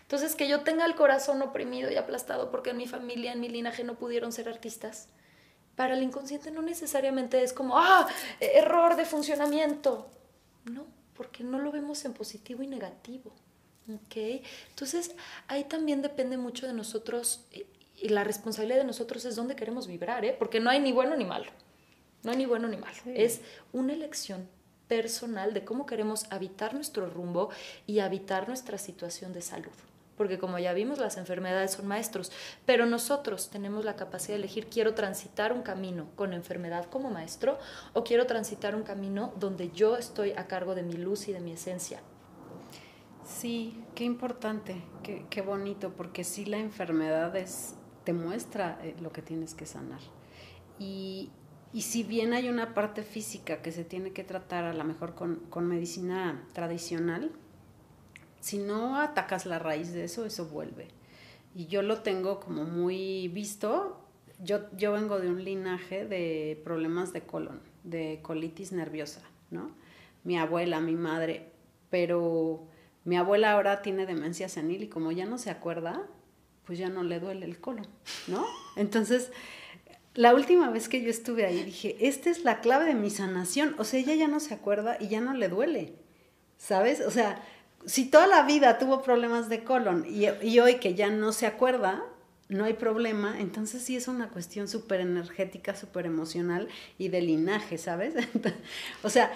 Entonces, 0.03 0.35
que 0.35 0.49
yo 0.49 0.63
tenga 0.63 0.85
el 0.85 0.95
corazón 0.95 1.41
oprimido 1.43 1.91
y 1.91 1.97
aplastado 1.97 2.51
porque 2.51 2.71
en 2.71 2.77
mi 2.77 2.87
familia, 2.87 3.33
en 3.33 3.41
mi 3.41 3.49
linaje 3.49 3.85
no 3.85 3.95
pudieron 3.95 4.33
ser 4.33 4.49
artistas, 4.49 5.09
para 5.77 5.95
el 5.95 6.03
inconsciente 6.03 6.51
no 6.51 6.63
necesariamente 6.63 7.43
es 7.43 7.53
como, 7.53 7.79
ah, 7.79 8.07
error 8.41 8.97
de 8.97 9.07
funcionamiento. 9.07 10.11
No, 10.65 10.85
porque 11.21 11.45
no 11.45 11.59
lo 11.59 11.71
vemos 11.71 12.03
en 12.07 12.15
positivo 12.15 12.63
y 12.63 12.67
negativo. 12.67 13.31
Entonces, 14.67 15.15
ahí 15.49 15.65
también 15.65 16.01
depende 16.01 16.39
mucho 16.39 16.67
de 16.67 16.73
nosotros 16.73 17.45
y 17.95 18.09
la 18.09 18.25
responsabilidad 18.25 18.79
de 18.79 18.87
nosotros 18.87 19.27
es 19.27 19.37
dónde 19.37 19.55
queremos 19.55 19.87
vibrar, 19.87 20.25
¿eh? 20.25 20.35
Porque 20.39 20.61
no 20.61 20.71
hay 20.71 20.81
ni 20.81 20.93
bueno 20.93 21.15
ni 21.17 21.27
malo. 21.27 21.51
No 22.23 22.31
hay 22.31 22.39
ni 22.39 22.47
bueno 22.47 22.69
ni 22.69 22.79
malo. 22.79 22.97
Es 23.05 23.43
una 23.71 23.93
elección 23.93 24.49
personal 24.89 25.53
de 25.53 25.63
cómo 25.63 25.85
queremos 25.85 26.25
habitar 26.31 26.73
nuestro 26.73 27.11
rumbo 27.11 27.51
y 27.87 27.99
habitar 27.99 28.49
nuestra 28.49 28.79
situación 28.79 29.35
de 29.35 29.43
salud. 29.43 29.77
Porque 30.21 30.39
como 30.39 30.59
ya 30.59 30.75
vimos, 30.75 30.99
las 30.99 31.17
enfermedades 31.17 31.71
son 31.71 31.87
maestros, 31.87 32.31
pero 32.67 32.85
nosotros 32.85 33.49
tenemos 33.49 33.87
la 33.87 33.97
capacidad 33.97 34.35
de 34.35 34.41
elegir, 34.41 34.67
quiero 34.67 34.93
transitar 34.93 35.51
un 35.51 35.63
camino 35.63 36.09
con 36.15 36.35
enfermedad 36.35 36.85
como 36.91 37.09
maestro 37.09 37.59
o 37.95 38.05
quiero 38.05 38.27
transitar 38.27 38.75
un 38.75 38.83
camino 38.83 39.33
donde 39.41 39.71
yo 39.71 39.97
estoy 39.97 40.33
a 40.33 40.47
cargo 40.47 40.75
de 40.75 40.83
mi 40.83 40.93
luz 40.93 41.27
y 41.29 41.33
de 41.33 41.41
mi 41.41 41.53
esencia. 41.53 42.03
Sí, 43.25 43.83
qué 43.95 44.05
importante, 44.05 44.83
qué, 45.03 45.41
bonito, 45.41 45.95
porque 45.97 46.23
sí 46.23 46.45
la 46.45 46.59
enfermedad 46.59 47.35
es, 47.35 47.75
te 48.05 48.13
muestra 48.13 48.79
eh, 48.83 48.97
lo 49.01 49.13
que 49.13 49.23
tienes 49.23 49.55
que 49.55 49.65
sanar. 49.65 50.01
Y, 50.79 51.31
y 51.73 51.81
si 51.81 52.03
bien 52.03 52.35
hay 52.35 52.51
una 52.51 52.75
parte 52.75 53.05
física 53.05 53.63
que 53.63 53.73
se 53.73 53.85
tiene 53.85 54.13
que 54.13 54.23
tratar 54.23 54.65
a 54.65 54.75
lo 54.75 54.85
mejor 54.85 55.15
con, 55.15 55.67
medicina 55.67 56.47
tradicional, 56.53 57.33
si 58.41 58.59
no 58.59 58.99
atacas 58.99 59.47
la 59.47 59.59
raíz 59.59 59.93
de 59.93 60.05
eso, 60.05 60.25
eso 60.25 60.47
vuelve. 60.47 60.89
Y 61.55 61.67
yo 61.67 61.83
lo 61.83 62.01
tengo 62.01 62.41
como 62.41 62.65
muy 62.65 63.29
visto. 63.29 64.01
Yo, 64.43 64.61
yo 64.77 64.93
vengo 64.93 65.21
de 65.21 65.29
un 65.29 65.45
linaje 65.45 66.07
de 66.07 66.61
problemas 66.65 67.13
de 67.13 67.23
colon, 67.23 67.61
de 67.85 68.21
colitis 68.23 68.73
nerviosa, 68.73 69.21
¿no? 69.51 69.71
Mi 70.25 70.39
abuela, 70.39 70.81
mi 70.81 70.95
madre, 70.95 71.51
pero 71.91 72.67
mi 73.05 73.17
abuela 73.17 73.53
ahora 73.53 73.83
tiene 73.83 74.07
demencia 74.07 74.49
senil 74.49 74.83
y 74.85 74.89
como 74.89 75.13
ya 75.13 75.27
no 75.27 75.39
se 75.39 75.51
acuerda, 75.51 76.07
pues 76.65 76.79
ya 76.79 76.89
no 76.89 77.03
le 77.03 77.21
duele 77.21 77.47
el 77.47 77.61
colon, 77.61 77.87
¿no? 78.29 78.47
Entonces, 78.77 79.31
la 80.15 80.35
última 80.35 80.71
vez 80.71 80.89
que 80.89 81.03
yo 81.03 81.11
estuve 81.11 81.45
ahí 81.47 81.63
dije, 81.63 81.97
esta 82.01 82.31
es 82.31 82.45
la 82.45 82.61
clave 82.61 82.87
de 82.87 82.95
mi 82.95 83.11
sanación. 83.11 83.75
O 83.79 83.85
sea, 83.85 84.01
ella 84.01 84.15
ya 84.15 84.29
no 84.29 84.41
se 84.41 84.55
acuerda 84.55 84.97
y 85.01 85.09
ya 85.09 85.21
no 85.21 85.35
le 85.35 85.49
duele. 85.49 85.95
¿Sabes? 86.59 87.01
O 87.01 87.11
sea, 87.11 87.43
si 87.87 88.07
toda 88.07 88.27
la 88.27 88.43
vida 88.43 88.79
tuvo 88.79 89.03
problemas 89.03 89.49
de 89.49 89.65
colon 89.65 90.05
y, 90.09 90.59
hoy 90.59 90.77
que 90.77 90.95
ya 90.95 91.11
no 91.11 91.33
se 91.33 91.47
acuerda, 91.47 92.03
no 92.49 92.65
hay 92.65 92.75
problema, 92.75 93.41
entonces 93.41 93.83
sí 93.83 93.97
es 93.97 94.09
una 94.09 94.29
cuestión 94.29 94.67
súper 94.69 95.01
energética, 95.01 95.75
súper 95.77 96.07
emocional 96.07 96.69
y 96.99 97.09
de 97.09 97.23
linaje, 97.23 97.79
¿sabes? 97.79 98.15
o 99.03 99.09
sea, 99.09 99.33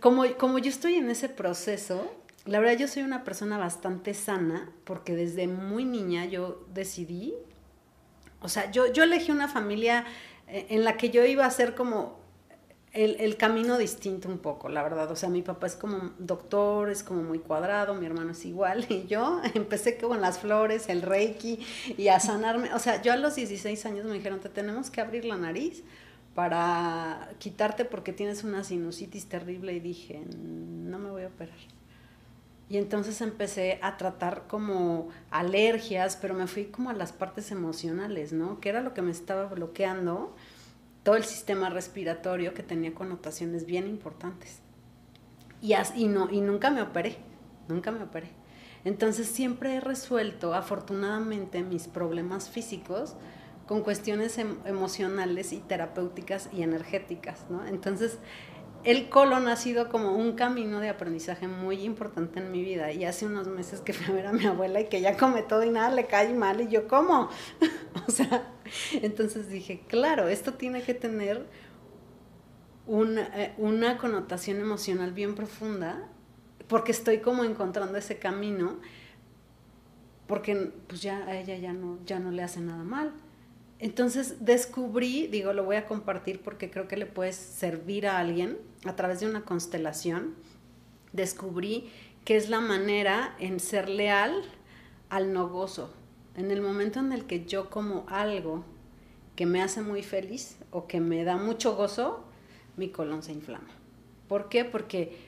como, 0.00 0.24
como 0.36 0.58
yo 0.58 0.68
estoy 0.68 0.94
en 0.94 1.10
ese 1.10 1.28
proceso, 1.28 2.14
la 2.44 2.60
verdad 2.60 2.78
yo 2.78 2.88
soy 2.88 3.02
una 3.02 3.24
persona 3.24 3.58
bastante 3.58 4.14
sana 4.14 4.70
porque 4.84 5.14
desde 5.14 5.48
muy 5.48 5.84
niña 5.84 6.26
yo 6.26 6.64
decidí 6.72 7.34
o 8.40 8.48
sea, 8.48 8.70
yo, 8.70 8.92
yo 8.92 9.02
elegí 9.02 9.32
una 9.32 9.48
familia 9.48 10.04
eh, 10.46 10.66
en 10.70 10.84
la 10.84 10.96
que 10.96 11.10
yo 11.10 11.24
iba 11.24 11.44
a 11.44 11.50
ser 11.50 11.74
como 11.74 12.18
el, 13.04 13.36
camino 13.36 13.78
distinto 13.78 14.28
un 14.28 14.38
poco, 14.38 14.68
la 14.68 14.82
verdad. 14.82 15.10
O 15.10 15.16
sea, 15.16 15.28
mi 15.28 15.42
papá 15.42 15.68
es 15.68 15.76
como 15.76 16.10
doctor, 16.18 16.90
es 16.90 17.02
como 17.02 17.22
muy 17.22 17.38
cuadrado, 17.38 17.94
mi 17.94 18.06
hermano 18.06 18.32
es 18.32 18.44
igual. 18.44 18.86
Y 18.90 19.06
yo 19.06 19.40
empecé 19.54 19.96
con 19.98 20.20
las 20.20 20.38
flores, 20.40 20.88
el 20.88 21.02
reiki 21.02 21.60
y 21.96 22.08
a 22.08 22.18
sanarme. 22.18 22.74
O 22.74 22.78
sea, 22.78 23.00
yo 23.00 23.12
a 23.12 23.16
los 23.16 23.36
16 23.36 23.86
años 23.86 24.04
me 24.06 24.14
dijeron, 24.14 24.40
te 24.40 24.48
tenemos 24.48 24.90
que 24.90 25.00
abrir 25.00 25.24
la 25.24 25.36
nariz 25.36 25.84
para 26.34 27.30
quitarte 27.38 27.84
porque 27.84 28.12
tienes 28.12 28.42
una 28.42 28.64
sinusitis 28.64 29.26
terrible. 29.26 29.74
Y 29.74 29.80
dije, 29.80 30.20
no 30.36 30.98
me 30.98 31.10
voy 31.10 31.22
a 31.22 31.28
operar. 31.28 31.58
Y 32.70 32.76
entonces 32.76 33.20
empecé 33.20 33.78
a 33.80 33.96
tratar 33.96 34.46
como 34.46 35.08
alergias, 35.30 36.16
pero 36.16 36.34
me 36.34 36.46
fui 36.46 36.66
como 36.66 36.90
a 36.90 36.92
las 36.92 37.12
partes 37.12 37.50
emocionales, 37.50 38.32
¿no? 38.32 38.60
Que 38.60 38.68
era 38.68 38.82
lo 38.82 38.92
que 38.92 39.02
me 39.02 39.10
estaba 39.10 39.46
bloqueando 39.46 40.34
todo 41.08 41.16
el 41.16 41.24
sistema 41.24 41.70
respiratorio 41.70 42.52
que 42.52 42.62
tenía 42.62 42.92
connotaciones 42.92 43.64
bien 43.64 43.86
importantes. 43.86 44.60
Y, 45.62 45.72
no, 46.06 46.30
y 46.30 46.42
nunca 46.42 46.68
me 46.68 46.82
operé, 46.82 47.16
nunca 47.66 47.90
me 47.90 48.02
operé. 48.02 48.28
Entonces 48.84 49.26
siempre 49.26 49.76
he 49.76 49.80
resuelto, 49.80 50.52
afortunadamente, 50.52 51.62
mis 51.62 51.88
problemas 51.88 52.50
físicos 52.50 53.16
con 53.66 53.80
cuestiones 53.80 54.36
em, 54.36 54.58
emocionales 54.66 55.54
y 55.54 55.60
terapéuticas 55.60 56.50
y 56.52 56.62
energéticas, 56.62 57.46
¿no? 57.48 57.66
Entonces 57.66 58.18
el 58.84 59.08
colon 59.08 59.48
ha 59.48 59.56
sido 59.56 59.88
como 59.88 60.14
un 60.14 60.32
camino 60.32 60.78
de 60.78 60.90
aprendizaje 60.90 61.48
muy 61.48 61.84
importante 61.84 62.38
en 62.38 62.52
mi 62.52 62.62
vida. 62.62 62.92
Y 62.92 63.06
hace 63.06 63.24
unos 63.24 63.48
meses 63.48 63.80
que 63.80 63.94
fui 63.94 64.12
a 64.12 64.14
ver 64.14 64.26
a 64.26 64.32
mi 64.32 64.44
abuela 64.44 64.80
y 64.80 64.88
que 64.90 65.00
ya 65.00 65.16
come 65.16 65.40
todo 65.40 65.64
y 65.64 65.70
nada 65.70 65.90
le 65.90 66.06
cae 66.06 66.34
mal. 66.34 66.60
Y 66.60 66.68
yo, 66.68 66.86
¿cómo? 66.86 67.30
o 68.06 68.10
sea, 68.10 68.52
entonces 69.02 69.48
dije, 69.48 69.82
claro, 69.88 70.28
esto 70.28 70.54
tiene 70.54 70.82
que 70.82 70.94
tener 70.94 71.46
una, 72.86 73.54
una 73.58 73.98
connotación 73.98 74.60
emocional 74.60 75.12
bien 75.12 75.34
profunda, 75.34 76.08
porque 76.68 76.92
estoy 76.92 77.18
como 77.18 77.44
encontrando 77.44 77.98
ese 77.98 78.18
camino, 78.18 78.78
porque 80.26 80.72
pues 80.86 81.02
ya 81.02 81.26
a 81.26 81.38
ella 81.38 81.56
ya 81.56 81.72
no, 81.72 81.98
ya 82.04 82.18
no 82.18 82.30
le 82.30 82.42
hace 82.42 82.60
nada 82.60 82.84
mal. 82.84 83.12
Entonces 83.78 84.44
descubrí, 84.44 85.28
digo, 85.28 85.52
lo 85.52 85.64
voy 85.64 85.76
a 85.76 85.86
compartir 85.86 86.40
porque 86.42 86.70
creo 86.70 86.88
que 86.88 86.96
le 86.96 87.06
puede 87.06 87.32
servir 87.32 88.06
a 88.06 88.18
alguien 88.18 88.58
a 88.84 88.96
través 88.96 89.20
de 89.20 89.26
una 89.26 89.42
constelación. 89.42 90.34
Descubrí 91.12 91.90
que 92.24 92.36
es 92.36 92.50
la 92.50 92.60
manera 92.60 93.34
en 93.38 93.60
ser 93.60 93.88
leal 93.88 94.42
al 95.08 95.32
no 95.32 95.48
gozo. 95.48 95.94
En 96.38 96.52
el 96.52 96.62
momento 96.62 97.00
en 97.00 97.12
el 97.12 97.24
que 97.24 97.44
yo 97.46 97.68
como 97.68 98.06
algo 98.08 98.62
que 99.34 99.44
me 99.44 99.60
hace 99.60 99.80
muy 99.82 100.04
feliz 100.04 100.56
o 100.70 100.86
que 100.86 101.00
me 101.00 101.24
da 101.24 101.36
mucho 101.36 101.74
gozo, 101.74 102.24
mi 102.76 102.90
colon 102.90 103.24
se 103.24 103.32
inflama. 103.32 103.66
¿Por 104.28 104.48
qué? 104.48 104.64
Porque 104.64 105.18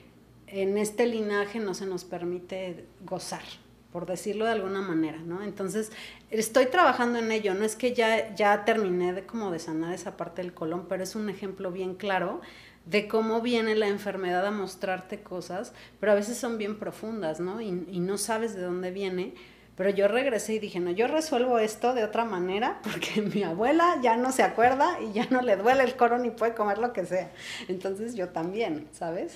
en 0.47 0.77
este 0.77 1.07
linaje 1.07 1.59
no 1.59 1.73
se 1.73 1.85
nos 1.85 2.05
permite 2.05 2.85
gozar, 3.05 3.43
por 3.91 4.05
decirlo 4.05 4.45
de 4.45 4.51
alguna 4.51 4.81
manera, 4.81 5.17
¿no? 5.17 5.43
Entonces, 5.43 5.91
estoy 6.29 6.67
trabajando 6.67 7.19
en 7.19 7.29
ello, 7.29 7.55
no 7.55 7.65
es 7.65 7.75
que 7.75 7.93
ya, 7.93 8.33
ya 8.33 8.63
terminé 8.63 9.11
de 9.11 9.25
como 9.25 9.51
de 9.51 9.59
sanar 9.59 9.93
esa 9.93 10.15
parte 10.15 10.41
del 10.41 10.53
colon, 10.53 10.85
pero 10.87 11.03
es 11.03 11.15
un 11.15 11.29
ejemplo 11.29 11.73
bien 11.73 11.95
claro 11.95 12.39
de 12.85 13.09
cómo 13.09 13.41
viene 13.41 13.75
la 13.75 13.89
enfermedad 13.89 14.45
a 14.45 14.51
mostrarte 14.51 15.21
cosas, 15.21 15.73
pero 15.99 16.13
a 16.13 16.15
veces 16.15 16.37
son 16.37 16.57
bien 16.57 16.79
profundas, 16.79 17.41
¿no? 17.41 17.59
Y, 17.59 17.85
y 17.91 17.99
no 17.99 18.17
sabes 18.17 18.55
de 18.55 18.61
dónde 18.61 18.91
viene, 18.91 19.33
pero 19.81 19.95
yo 19.95 20.07
regresé 20.07 20.53
y 20.53 20.59
dije, 20.59 20.79
no, 20.79 20.91
yo 20.91 21.07
resuelvo 21.07 21.57
esto 21.57 21.95
de 21.95 22.03
otra 22.03 22.23
manera 22.23 22.79
porque 22.83 23.19
mi 23.33 23.41
abuela 23.41 23.97
ya 24.03 24.15
no 24.15 24.31
se 24.31 24.43
acuerda 24.43 25.01
y 25.01 25.11
ya 25.11 25.25
no 25.31 25.41
le 25.41 25.57
duele 25.57 25.83
el 25.83 25.95
coro 25.95 26.19
ni 26.19 26.29
puede 26.29 26.53
comer 26.53 26.77
lo 26.77 26.93
que 26.93 27.03
sea. 27.03 27.31
Entonces 27.67 28.13
yo 28.13 28.29
también, 28.29 28.87
¿sabes? 28.91 29.33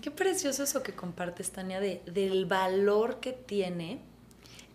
Qué 0.00 0.12
precioso 0.12 0.62
eso 0.62 0.84
que 0.84 0.92
compartes, 0.92 1.50
Tania, 1.50 1.80
de, 1.80 2.00
del 2.06 2.46
valor 2.46 3.18
que 3.18 3.32
tiene 3.32 3.98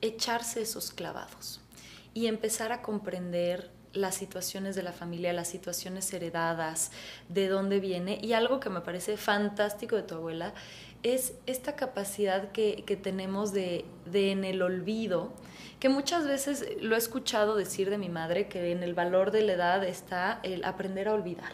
echarse 0.01 0.63
esos 0.63 0.91
clavados 0.91 1.61
y 2.13 2.27
empezar 2.27 2.73
a 2.73 2.81
comprender 2.81 3.71
las 3.93 4.15
situaciones 4.15 4.75
de 4.75 4.83
la 4.83 4.91
familia, 4.91 5.31
las 5.31 5.47
situaciones 5.47 6.11
heredadas, 6.13 6.91
de 7.29 7.47
dónde 7.47 7.79
viene. 7.79 8.19
Y 8.21 8.33
algo 8.33 8.59
que 8.59 8.69
me 8.69 8.81
parece 8.81 9.15
fantástico 9.15 9.95
de 9.95 10.03
tu 10.03 10.15
abuela 10.15 10.53
es 11.05 11.35
esta 11.45 11.75
capacidad 11.75 12.51
que, 12.51 12.99
tenemos 13.01 13.53
de, 13.53 13.85
de, 14.07 14.31
en 14.31 14.43
el 14.43 14.63
olvido, 14.63 15.33
que 15.79 15.87
muchas 15.87 16.25
veces 16.25 16.67
lo 16.81 16.95
he 16.95 16.97
escuchado 16.97 17.55
decir 17.55 17.91
de 17.91 17.99
mi 17.99 18.09
madre, 18.09 18.47
que 18.47 18.71
en 18.71 18.81
el 18.81 18.95
valor 18.95 19.29
de 19.29 19.43
la 19.43 19.53
edad 19.53 19.83
está 19.83 20.39
el 20.41 20.63
aprender 20.63 21.07
a 21.07 21.13
olvidar. 21.13 21.51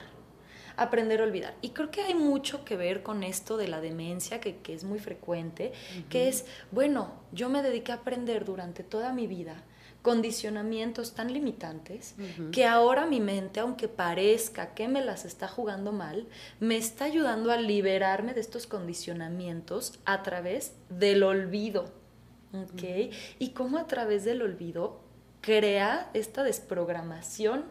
Aprender 0.77 1.19
a 1.19 1.25
olvidar. 1.25 1.53
Y 1.61 1.71
creo 1.71 1.91
que 1.91 1.99
hay 1.99 2.13
mucho 2.13 2.63
que 2.63 2.77
ver 2.77 3.03
con 3.03 3.23
esto 3.23 3.57
de 3.57 3.67
la 3.67 3.81
demencia, 3.81 4.39
que, 4.39 4.57
es 4.69 4.85
muy 4.85 4.99
frecuente, 4.99 5.73
que 6.09 6.29
es, 6.29 6.45
bueno, 6.71 7.11
yo 7.33 7.49
me 7.49 7.61
dediqué 7.61 7.91
a 7.91 7.95
aprender 7.95 8.45
durante 8.45 8.83
toda 8.83 9.11
mi 9.11 9.27
vida 9.27 9.65
condicionamientos 10.01 11.13
tan 11.13 11.31
limitantes 11.31 12.15
que 12.51 12.65
ahora 12.65 13.05
mi 13.05 13.19
mente, 13.19 13.59
aunque 13.59 13.87
parezca 13.87 14.73
que 14.73 14.87
me 14.87 15.03
las 15.03 15.25
está 15.25 15.47
jugando 15.47 15.91
mal, 15.91 16.27
me 16.59 16.77
está 16.77 17.05
ayudando 17.05 17.51
a 17.51 17.57
liberarme 17.57 18.33
de 18.33 18.41
estos 18.41 18.65
condicionamientos 18.65 19.99
a 20.05 20.23
través 20.23 20.73
del 20.89 21.23
olvido. 21.23 21.91
¿Ok? 22.53 23.13
Y 23.39 23.51
cómo 23.51 23.77
a 23.77 23.87
través 23.87 24.25
del 24.25 24.41
olvido 24.41 25.01
crea 25.39 26.09
esta 26.13 26.43
desprogramación 26.43 27.65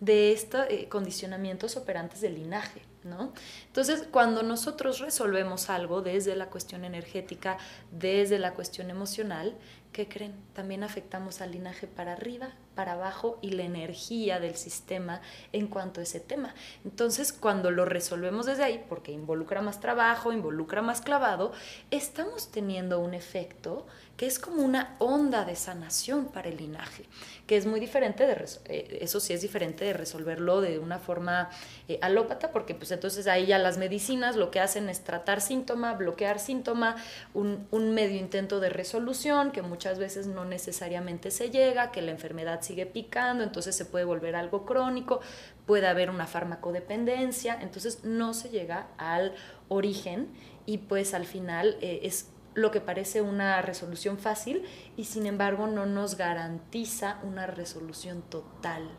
de 0.00 0.32
estos 0.32 0.66
eh, 0.70 0.88
condicionamientos 0.88 1.76
operantes 1.76 2.20
del 2.20 2.34
linaje. 2.34 2.82
¿No? 3.02 3.32
Entonces, 3.66 4.06
cuando 4.10 4.42
nosotros 4.42 4.98
resolvemos 4.98 5.70
algo 5.70 6.02
desde 6.02 6.36
la 6.36 6.50
cuestión 6.50 6.84
energética, 6.84 7.56
desde 7.90 8.38
la 8.38 8.52
cuestión 8.52 8.90
emocional, 8.90 9.56
¿qué 9.92 10.08
creen? 10.08 10.34
También 10.52 10.82
afectamos 10.84 11.40
al 11.40 11.52
linaje 11.52 11.86
para 11.86 12.12
arriba, 12.12 12.52
para 12.74 12.92
abajo 12.92 13.38
y 13.42 13.50
la 13.50 13.64
energía 13.64 14.40
del 14.40 14.56
sistema 14.56 15.20
en 15.52 15.66
cuanto 15.66 16.00
a 16.00 16.04
ese 16.04 16.20
tema. 16.20 16.54
Entonces, 16.84 17.32
cuando 17.32 17.70
lo 17.70 17.84
resolvemos 17.84 18.46
desde 18.46 18.64
ahí, 18.64 18.84
porque 18.88 19.12
involucra 19.12 19.60
más 19.60 19.80
trabajo, 19.80 20.32
involucra 20.32 20.82
más 20.82 21.00
clavado, 21.00 21.52
estamos 21.90 22.50
teniendo 22.50 23.00
un 23.00 23.14
efecto 23.14 23.86
que 24.20 24.26
es 24.26 24.38
como 24.38 24.62
una 24.62 24.96
onda 24.98 25.46
de 25.46 25.56
sanación 25.56 26.26
para 26.26 26.50
el 26.50 26.58
linaje, 26.58 27.04
que 27.46 27.56
es 27.56 27.64
muy 27.64 27.80
diferente 27.80 28.26
de, 28.26 28.46
eh, 28.66 28.98
eso 29.00 29.18
sí 29.18 29.32
es 29.32 29.40
diferente 29.40 29.86
de 29.86 29.94
resolverlo 29.94 30.60
de 30.60 30.78
una 30.78 30.98
forma 30.98 31.48
eh, 31.88 31.98
alópata, 32.02 32.52
porque 32.52 32.74
pues 32.74 32.90
entonces 32.90 33.26
ahí 33.26 33.46
ya 33.46 33.56
las 33.56 33.78
medicinas 33.78 34.36
lo 34.36 34.50
que 34.50 34.60
hacen 34.60 34.90
es 34.90 35.04
tratar 35.04 35.40
síntoma, 35.40 35.94
bloquear 35.94 36.38
síntoma, 36.38 36.96
un, 37.32 37.66
un 37.70 37.94
medio 37.94 38.18
intento 38.18 38.60
de 38.60 38.68
resolución 38.68 39.52
que 39.52 39.62
muchas 39.62 39.98
veces 39.98 40.26
no 40.26 40.44
necesariamente 40.44 41.30
se 41.30 41.48
llega, 41.48 41.90
que 41.90 42.02
la 42.02 42.10
enfermedad 42.10 42.59
sigue 42.62 42.86
picando, 42.86 43.44
entonces 43.44 43.76
se 43.76 43.84
puede 43.84 44.04
volver 44.04 44.36
algo 44.36 44.64
crónico, 44.64 45.20
puede 45.66 45.86
haber 45.86 46.10
una 46.10 46.26
farmacodependencia, 46.26 47.60
entonces 47.60 48.04
no 48.04 48.34
se 48.34 48.50
llega 48.50 48.88
al 48.98 49.34
origen 49.68 50.28
y 50.66 50.78
pues 50.78 51.14
al 51.14 51.26
final 51.26 51.76
eh, 51.80 52.00
es 52.02 52.30
lo 52.54 52.70
que 52.70 52.80
parece 52.80 53.22
una 53.22 53.62
resolución 53.62 54.18
fácil 54.18 54.64
y 54.96 55.04
sin 55.04 55.26
embargo 55.26 55.66
no 55.66 55.86
nos 55.86 56.16
garantiza 56.16 57.20
una 57.22 57.46
resolución 57.46 58.22
total. 58.22 58.90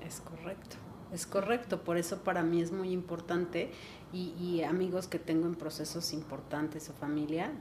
Es 0.00 0.20
correcto, 0.20 0.76
es 1.12 1.26
correcto, 1.26 1.84
por 1.84 1.96
eso 1.96 2.24
para 2.24 2.42
mí 2.42 2.60
es 2.60 2.72
muy 2.72 2.90
importante 2.90 3.70
y, 4.12 4.34
y 4.40 4.64
amigos 4.64 5.06
que 5.06 5.18
tengo 5.18 5.46
en 5.46 5.54
procesos 5.54 6.12
importantes 6.12 6.90
o 6.90 6.92
familia, 6.92 7.52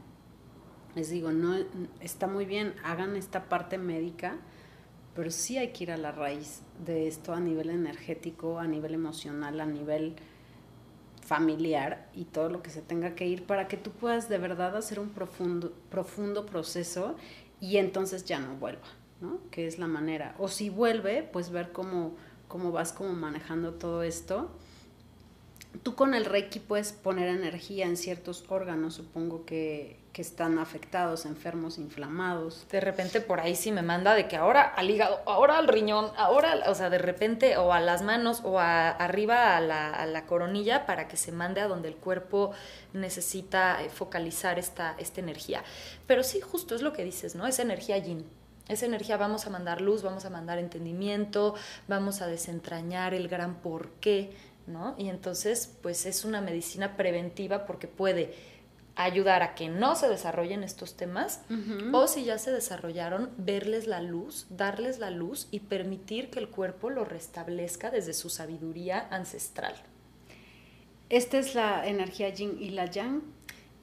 les 0.95 1.09
digo, 1.09 1.31
no 1.31 1.55
está 2.01 2.27
muy 2.27 2.45
bien, 2.45 2.75
hagan 2.83 3.15
esta 3.15 3.47
parte 3.47 3.77
médica, 3.77 4.37
pero 5.15 5.31
sí 5.31 5.57
hay 5.57 5.69
que 5.69 5.83
ir 5.83 5.91
a 5.91 5.97
la 5.97 6.11
raíz 6.11 6.61
de 6.85 7.07
esto 7.07 7.33
a 7.33 7.39
nivel 7.39 7.69
energético, 7.69 8.59
a 8.59 8.67
nivel 8.67 8.93
emocional, 8.93 9.59
a 9.59 9.65
nivel 9.65 10.15
familiar 11.21 12.09
y 12.13 12.25
todo 12.25 12.49
lo 12.49 12.61
que 12.61 12.69
se 12.69 12.81
tenga 12.81 13.15
que 13.15 13.27
ir 13.27 13.45
para 13.45 13.67
que 13.67 13.77
tú 13.77 13.91
puedas 13.91 14.27
de 14.27 14.37
verdad 14.37 14.75
hacer 14.75 14.99
un 14.99 15.09
profundo, 15.09 15.73
profundo 15.89 16.45
proceso 16.45 17.15
y 17.59 17.77
entonces 17.77 18.25
ya 18.25 18.39
no 18.39 18.55
vuelva, 18.55 18.87
¿no? 19.21 19.39
Que 19.51 19.67
es 19.67 19.79
la 19.79 19.87
manera. 19.87 20.35
O 20.39 20.47
si 20.47 20.69
vuelve, 20.69 21.23
pues 21.23 21.51
ver 21.51 21.71
cómo, 21.71 22.15
cómo 22.47 22.71
vas 22.71 22.91
como 22.91 23.13
manejando 23.13 23.73
todo 23.75 24.03
esto. 24.03 24.49
Tú 25.83 25.95
con 25.95 26.13
el 26.13 26.25
Reiki 26.25 26.59
puedes 26.59 26.91
poner 26.91 27.29
energía 27.29 27.85
en 27.85 27.95
ciertos 27.95 28.43
órganos, 28.49 28.95
supongo 28.95 29.45
que, 29.45 30.00
que 30.13 30.21
están 30.21 30.59
afectados, 30.59 31.25
enfermos, 31.25 31.77
inflamados. 31.77 32.65
De 32.69 32.81
repente 32.81 33.21
por 33.21 33.39
ahí 33.39 33.55
sí 33.55 33.71
me 33.71 33.81
manda 33.81 34.13
de 34.13 34.27
que 34.27 34.35
ahora 34.35 34.61
al 34.61 34.89
hígado, 34.89 35.21
ahora 35.25 35.57
al 35.57 35.67
riñón, 35.69 36.11
ahora, 36.17 36.63
o 36.67 36.75
sea, 36.75 36.89
de 36.89 36.97
repente 36.97 37.55
o 37.57 37.71
a 37.71 37.79
las 37.79 38.01
manos 38.01 38.41
o 38.43 38.59
a, 38.59 38.89
arriba 38.89 39.55
a 39.55 39.61
la, 39.61 40.25
coronilla 40.25 40.85
para 40.85 41.07
que 41.07 41.17
se 41.17 41.31
mande 41.31 41.61
a 41.61 41.67
donde 41.67 41.87
el 41.87 41.95
cuerpo 41.95 42.51
necesita 42.93 43.81
eh, 43.83 43.89
focalizar 43.89 44.59
esta, 44.59 44.95
energía. 45.15 45.63
Pero 46.07 46.23
sí, 46.23 46.41
justo 46.41 46.75
es 46.75 46.81
lo 46.81 46.93
que 46.93 47.03
dices, 47.03 47.35
¿no? 47.35 47.47
Esa 47.47 47.61
energía 47.61 47.97
yin. 47.97 48.25
Esa 48.67 48.85
energía 48.85 49.17
vamos 49.17 49.45
a 49.47 49.49
mandar 49.49 49.81
luz, 49.81 50.03
vamos 50.03 50.25
a 50.25 50.29
mandar 50.29 50.57
entendimiento, 50.57 51.55
vamos 51.87 52.21
a 52.21 52.27
desentrañar 52.27 53.13
el 53.13 53.27
gran 53.27 53.55
porqué, 53.55 54.31
¿no? 54.67 54.95
Y 54.97 55.09
entonces, 55.09 55.75
pues 55.81 56.05
es 56.05 56.23
una 56.23 56.41
medicina 56.41 56.95
preventiva 56.95 57.65
porque 57.65 57.87
puede 57.87 58.50
ayudar 59.03 59.43
a 59.43 59.55
que 59.55 59.69
no 59.69 59.95
se 59.95 60.07
desarrollen 60.07 60.63
estos 60.63 60.95
temas 60.95 61.41
o 61.93 62.07
si 62.07 62.23
ya 62.25 62.37
se 62.37 62.51
desarrollaron, 62.51 63.31
verles 63.37 63.87
la 63.87 64.01
luz, 64.01 64.45
darles 64.49 64.99
la 64.99 65.09
luz 65.09 65.47
y 65.51 65.59
permitir 65.59 66.29
que 66.29 66.39
el 66.39 66.49
cuerpo 66.49 66.89
lo 66.89 67.05
restablezca 67.05 67.91
desde 67.91 68.13
su 68.13 68.29
sabiduría 68.29 69.07
ancestral. 69.11 69.75
Esta 71.11 71.39
es 71.39 71.55
la 71.55 71.85
energía 71.85 72.29
yin 72.29 72.57
y 72.59 72.69
la 72.69 72.85
yang. 72.85 73.21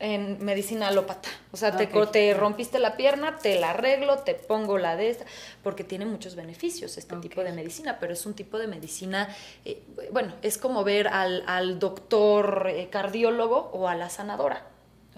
En 0.01 0.45
medicina 0.45 0.89
alópata. 0.89 1.29
O 1.51 1.57
sea, 1.57 1.77
te, 1.77 1.89
te, 1.89 2.33
rompiste 2.33 2.79
la 2.79 2.97
pierna, 2.97 3.37
te 3.37 3.59
la 3.59 3.71
arreglo, 3.71 4.19
te 4.19 4.35
pongo 4.35 4.79
la 4.79 4.95
de 4.95 5.11
esta, 5.11 5.25
porque 5.65 5.83
tiene 5.83 6.07
muchos 6.07 6.37
beneficios 6.37 6.97
este 6.97 7.17
tipo 7.17 7.43
de 7.43 7.51
medicina, 7.51 7.99
pero 7.99 8.13
es 8.13 8.25
un 8.25 8.35
tipo 8.35 8.59
de 8.59 8.69
medicina, 8.69 9.29
eh, 9.65 9.83
bueno, 10.13 10.35
es 10.43 10.57
como 10.57 10.85
ver 10.85 11.09
al, 11.09 11.81
doctor 11.81 12.69
eh, 12.71 12.89
cardiólogo 12.91 13.71
o 13.73 13.89
a 13.89 13.97
la 13.97 14.09
sanadora. 14.09 14.67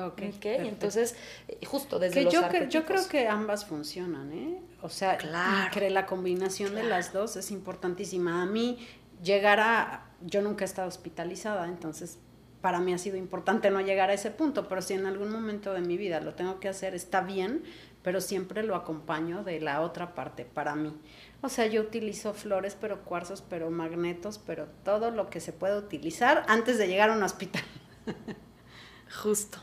Ok, 0.06 0.22
okay 0.36 0.68
entonces, 0.68 1.14
eh, 1.48 1.58
justo 1.66 1.98
desde 1.98 2.22
los 2.22 2.32
yo, 2.32 2.42
yo 2.68 2.86
creo 2.86 3.06
que 3.08 3.28
ambas 3.28 3.64
funcionan, 3.66 4.32
¿eh? 4.32 4.60
O 4.82 4.88
sea, 4.88 5.16
claro. 5.16 5.90
la 5.90 6.06
combinación 6.06 6.74
de 6.74 6.84
las 6.84 7.12
dos 7.12 7.36
es 7.36 7.50
importantísima. 7.50 8.42
A 8.42 8.46
mí 8.46 8.86
llegar 9.22 9.60
a... 9.60 10.06
Yo 10.22 10.42
nunca 10.42 10.64
he 10.64 10.66
estado 10.66 10.88
hospitalizada, 10.88 11.66
entonces 11.66 12.18
para 12.60 12.80
mí 12.80 12.92
ha 12.92 12.98
sido 12.98 13.16
importante 13.16 13.70
no 13.70 13.80
llegar 13.80 14.10
a 14.10 14.14
ese 14.14 14.30
punto, 14.30 14.68
pero 14.68 14.82
si 14.82 14.94
en 14.94 15.06
algún 15.06 15.30
momento 15.30 15.72
de 15.72 15.80
mi 15.80 15.96
vida 15.96 16.20
lo 16.20 16.34
tengo 16.34 16.60
que 16.60 16.68
hacer, 16.68 16.94
está 16.94 17.22
bien, 17.22 17.62
pero 18.02 18.20
siempre 18.20 18.62
lo 18.62 18.74
acompaño 18.74 19.44
de 19.44 19.60
la 19.60 19.80
otra 19.80 20.14
parte 20.14 20.44
para 20.44 20.74
mí. 20.74 20.94
O 21.42 21.48
sea, 21.48 21.66
yo 21.66 21.80
utilizo 21.80 22.34
flores, 22.34 22.76
pero 22.78 23.02
cuarzos, 23.02 23.42
pero 23.42 23.70
magnetos, 23.70 24.38
pero 24.38 24.66
todo 24.84 25.10
lo 25.10 25.30
que 25.30 25.40
se 25.40 25.52
puede 25.52 25.78
utilizar 25.78 26.44
antes 26.48 26.76
de 26.76 26.86
llegar 26.86 27.10
a 27.10 27.14
un 27.14 27.22
hospital. 27.22 27.62
Justo, 29.22 29.58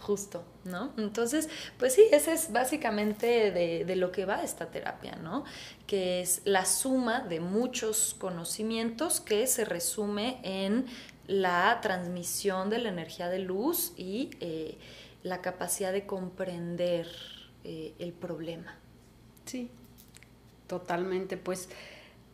justo, 0.00 0.42
¿no? 0.64 0.92
Entonces, 0.96 1.48
pues 1.78 1.94
sí, 1.94 2.02
ese 2.10 2.32
es 2.32 2.50
básicamente 2.52 3.50
de, 3.52 3.84
de, 3.84 3.96
lo 3.96 4.10
que 4.10 4.24
va 4.24 4.42
esta 4.42 4.70
terapia, 4.70 5.16
¿no? 5.16 5.44
Que 5.86 6.20
es 6.20 6.42
la 6.44 6.64
suma 6.64 7.20
de 7.20 7.38
muchos 7.40 8.16
conocimientos 8.18 9.20
que 9.20 9.46
se 9.46 9.64
resume 9.64 10.40
en 10.42 10.86
la 11.30 11.78
transmisión 11.80 12.70
de 12.70 12.78
la 12.78 12.88
energía 12.88 13.28
de 13.28 13.38
luz 13.38 13.92
y 13.96 14.30
eh, 14.40 14.78
la 15.22 15.40
capacidad 15.40 15.92
de 15.92 16.04
comprender 16.04 17.06
eh, 17.62 17.94
el 18.00 18.12
problema. 18.12 18.74
Sí, 19.44 19.70
totalmente. 20.66 21.36
Pues, 21.36 21.68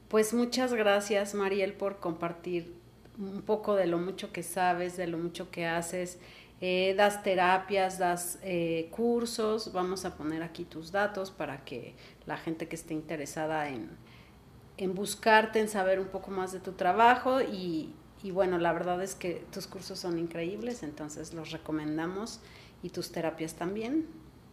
pues 0.08 0.32
muchas 0.32 0.72
gracias, 0.72 1.34
Mariel, 1.34 1.74
por 1.74 1.98
compartir 1.98 2.72
un 3.18 3.42
poco 3.42 3.74
de 3.74 3.86
lo 3.86 3.98
mucho 3.98 4.32
que 4.32 4.42
sabes, 4.42 4.96
de 4.96 5.06
lo 5.06 5.18
mucho 5.18 5.50
que 5.50 5.66
haces. 5.66 6.18
Eh, 6.60 6.94
das 6.96 7.22
terapias, 7.22 7.98
das 7.98 8.38
cursos, 8.90 9.72
vamos 9.72 10.04
a 10.04 10.16
poner 10.16 10.42
aquí 10.42 10.64
tus 10.64 10.90
datos 10.90 11.30
para 11.30 11.64
que 11.64 11.94
la 12.24 12.36
gente 12.38 12.66
que 12.66 12.76
esté 12.76 12.94
interesada 12.94 13.68
en, 13.68 13.90
en 14.78 14.94
buscarte, 14.94 15.60
en 15.60 15.68
saber 15.68 16.00
un 16.00 16.08
poco 16.08 16.30
más 16.30 16.52
de 16.52 16.60
tu 16.60 16.72
trabajo. 16.72 17.40
Y, 17.40 17.94
y 18.22 18.30
bueno, 18.30 18.58
la 18.58 18.72
verdad 18.72 19.02
es 19.02 19.14
que 19.14 19.44
tus 19.52 19.66
cursos 19.66 19.98
son 19.98 20.18
increíbles, 20.18 20.82
entonces 20.82 21.34
los 21.34 21.50
recomendamos 21.50 22.40
y 22.82 22.90
tus 22.90 23.12
terapias 23.12 23.54
también. 23.54 24.06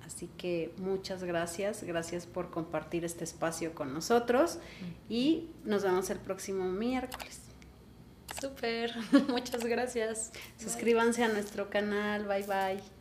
Así 0.06 0.28
que 0.38 0.74
muchas 0.78 1.24
gracias, 1.24 1.84
gracias 1.84 2.26
por 2.26 2.49
compartir 2.49 3.06
este 3.06 3.24
espacio 3.24 3.74
con 3.74 3.93
nosotros. 3.93 4.60
Y 5.08 5.51
nos 5.64 5.84
vemos 5.84 6.10
el 6.10 6.20
próximo 6.20 6.66
miércoles. 6.66 7.43
Súper, 8.40 8.94
muchas 9.30 9.64
gracias. 9.64 10.32
Suscríbanse 10.58 11.24
a 11.24 11.28
nuestro 11.30 11.70
canal, 11.70 12.26
bye 12.26 12.44
bye. 12.44 12.93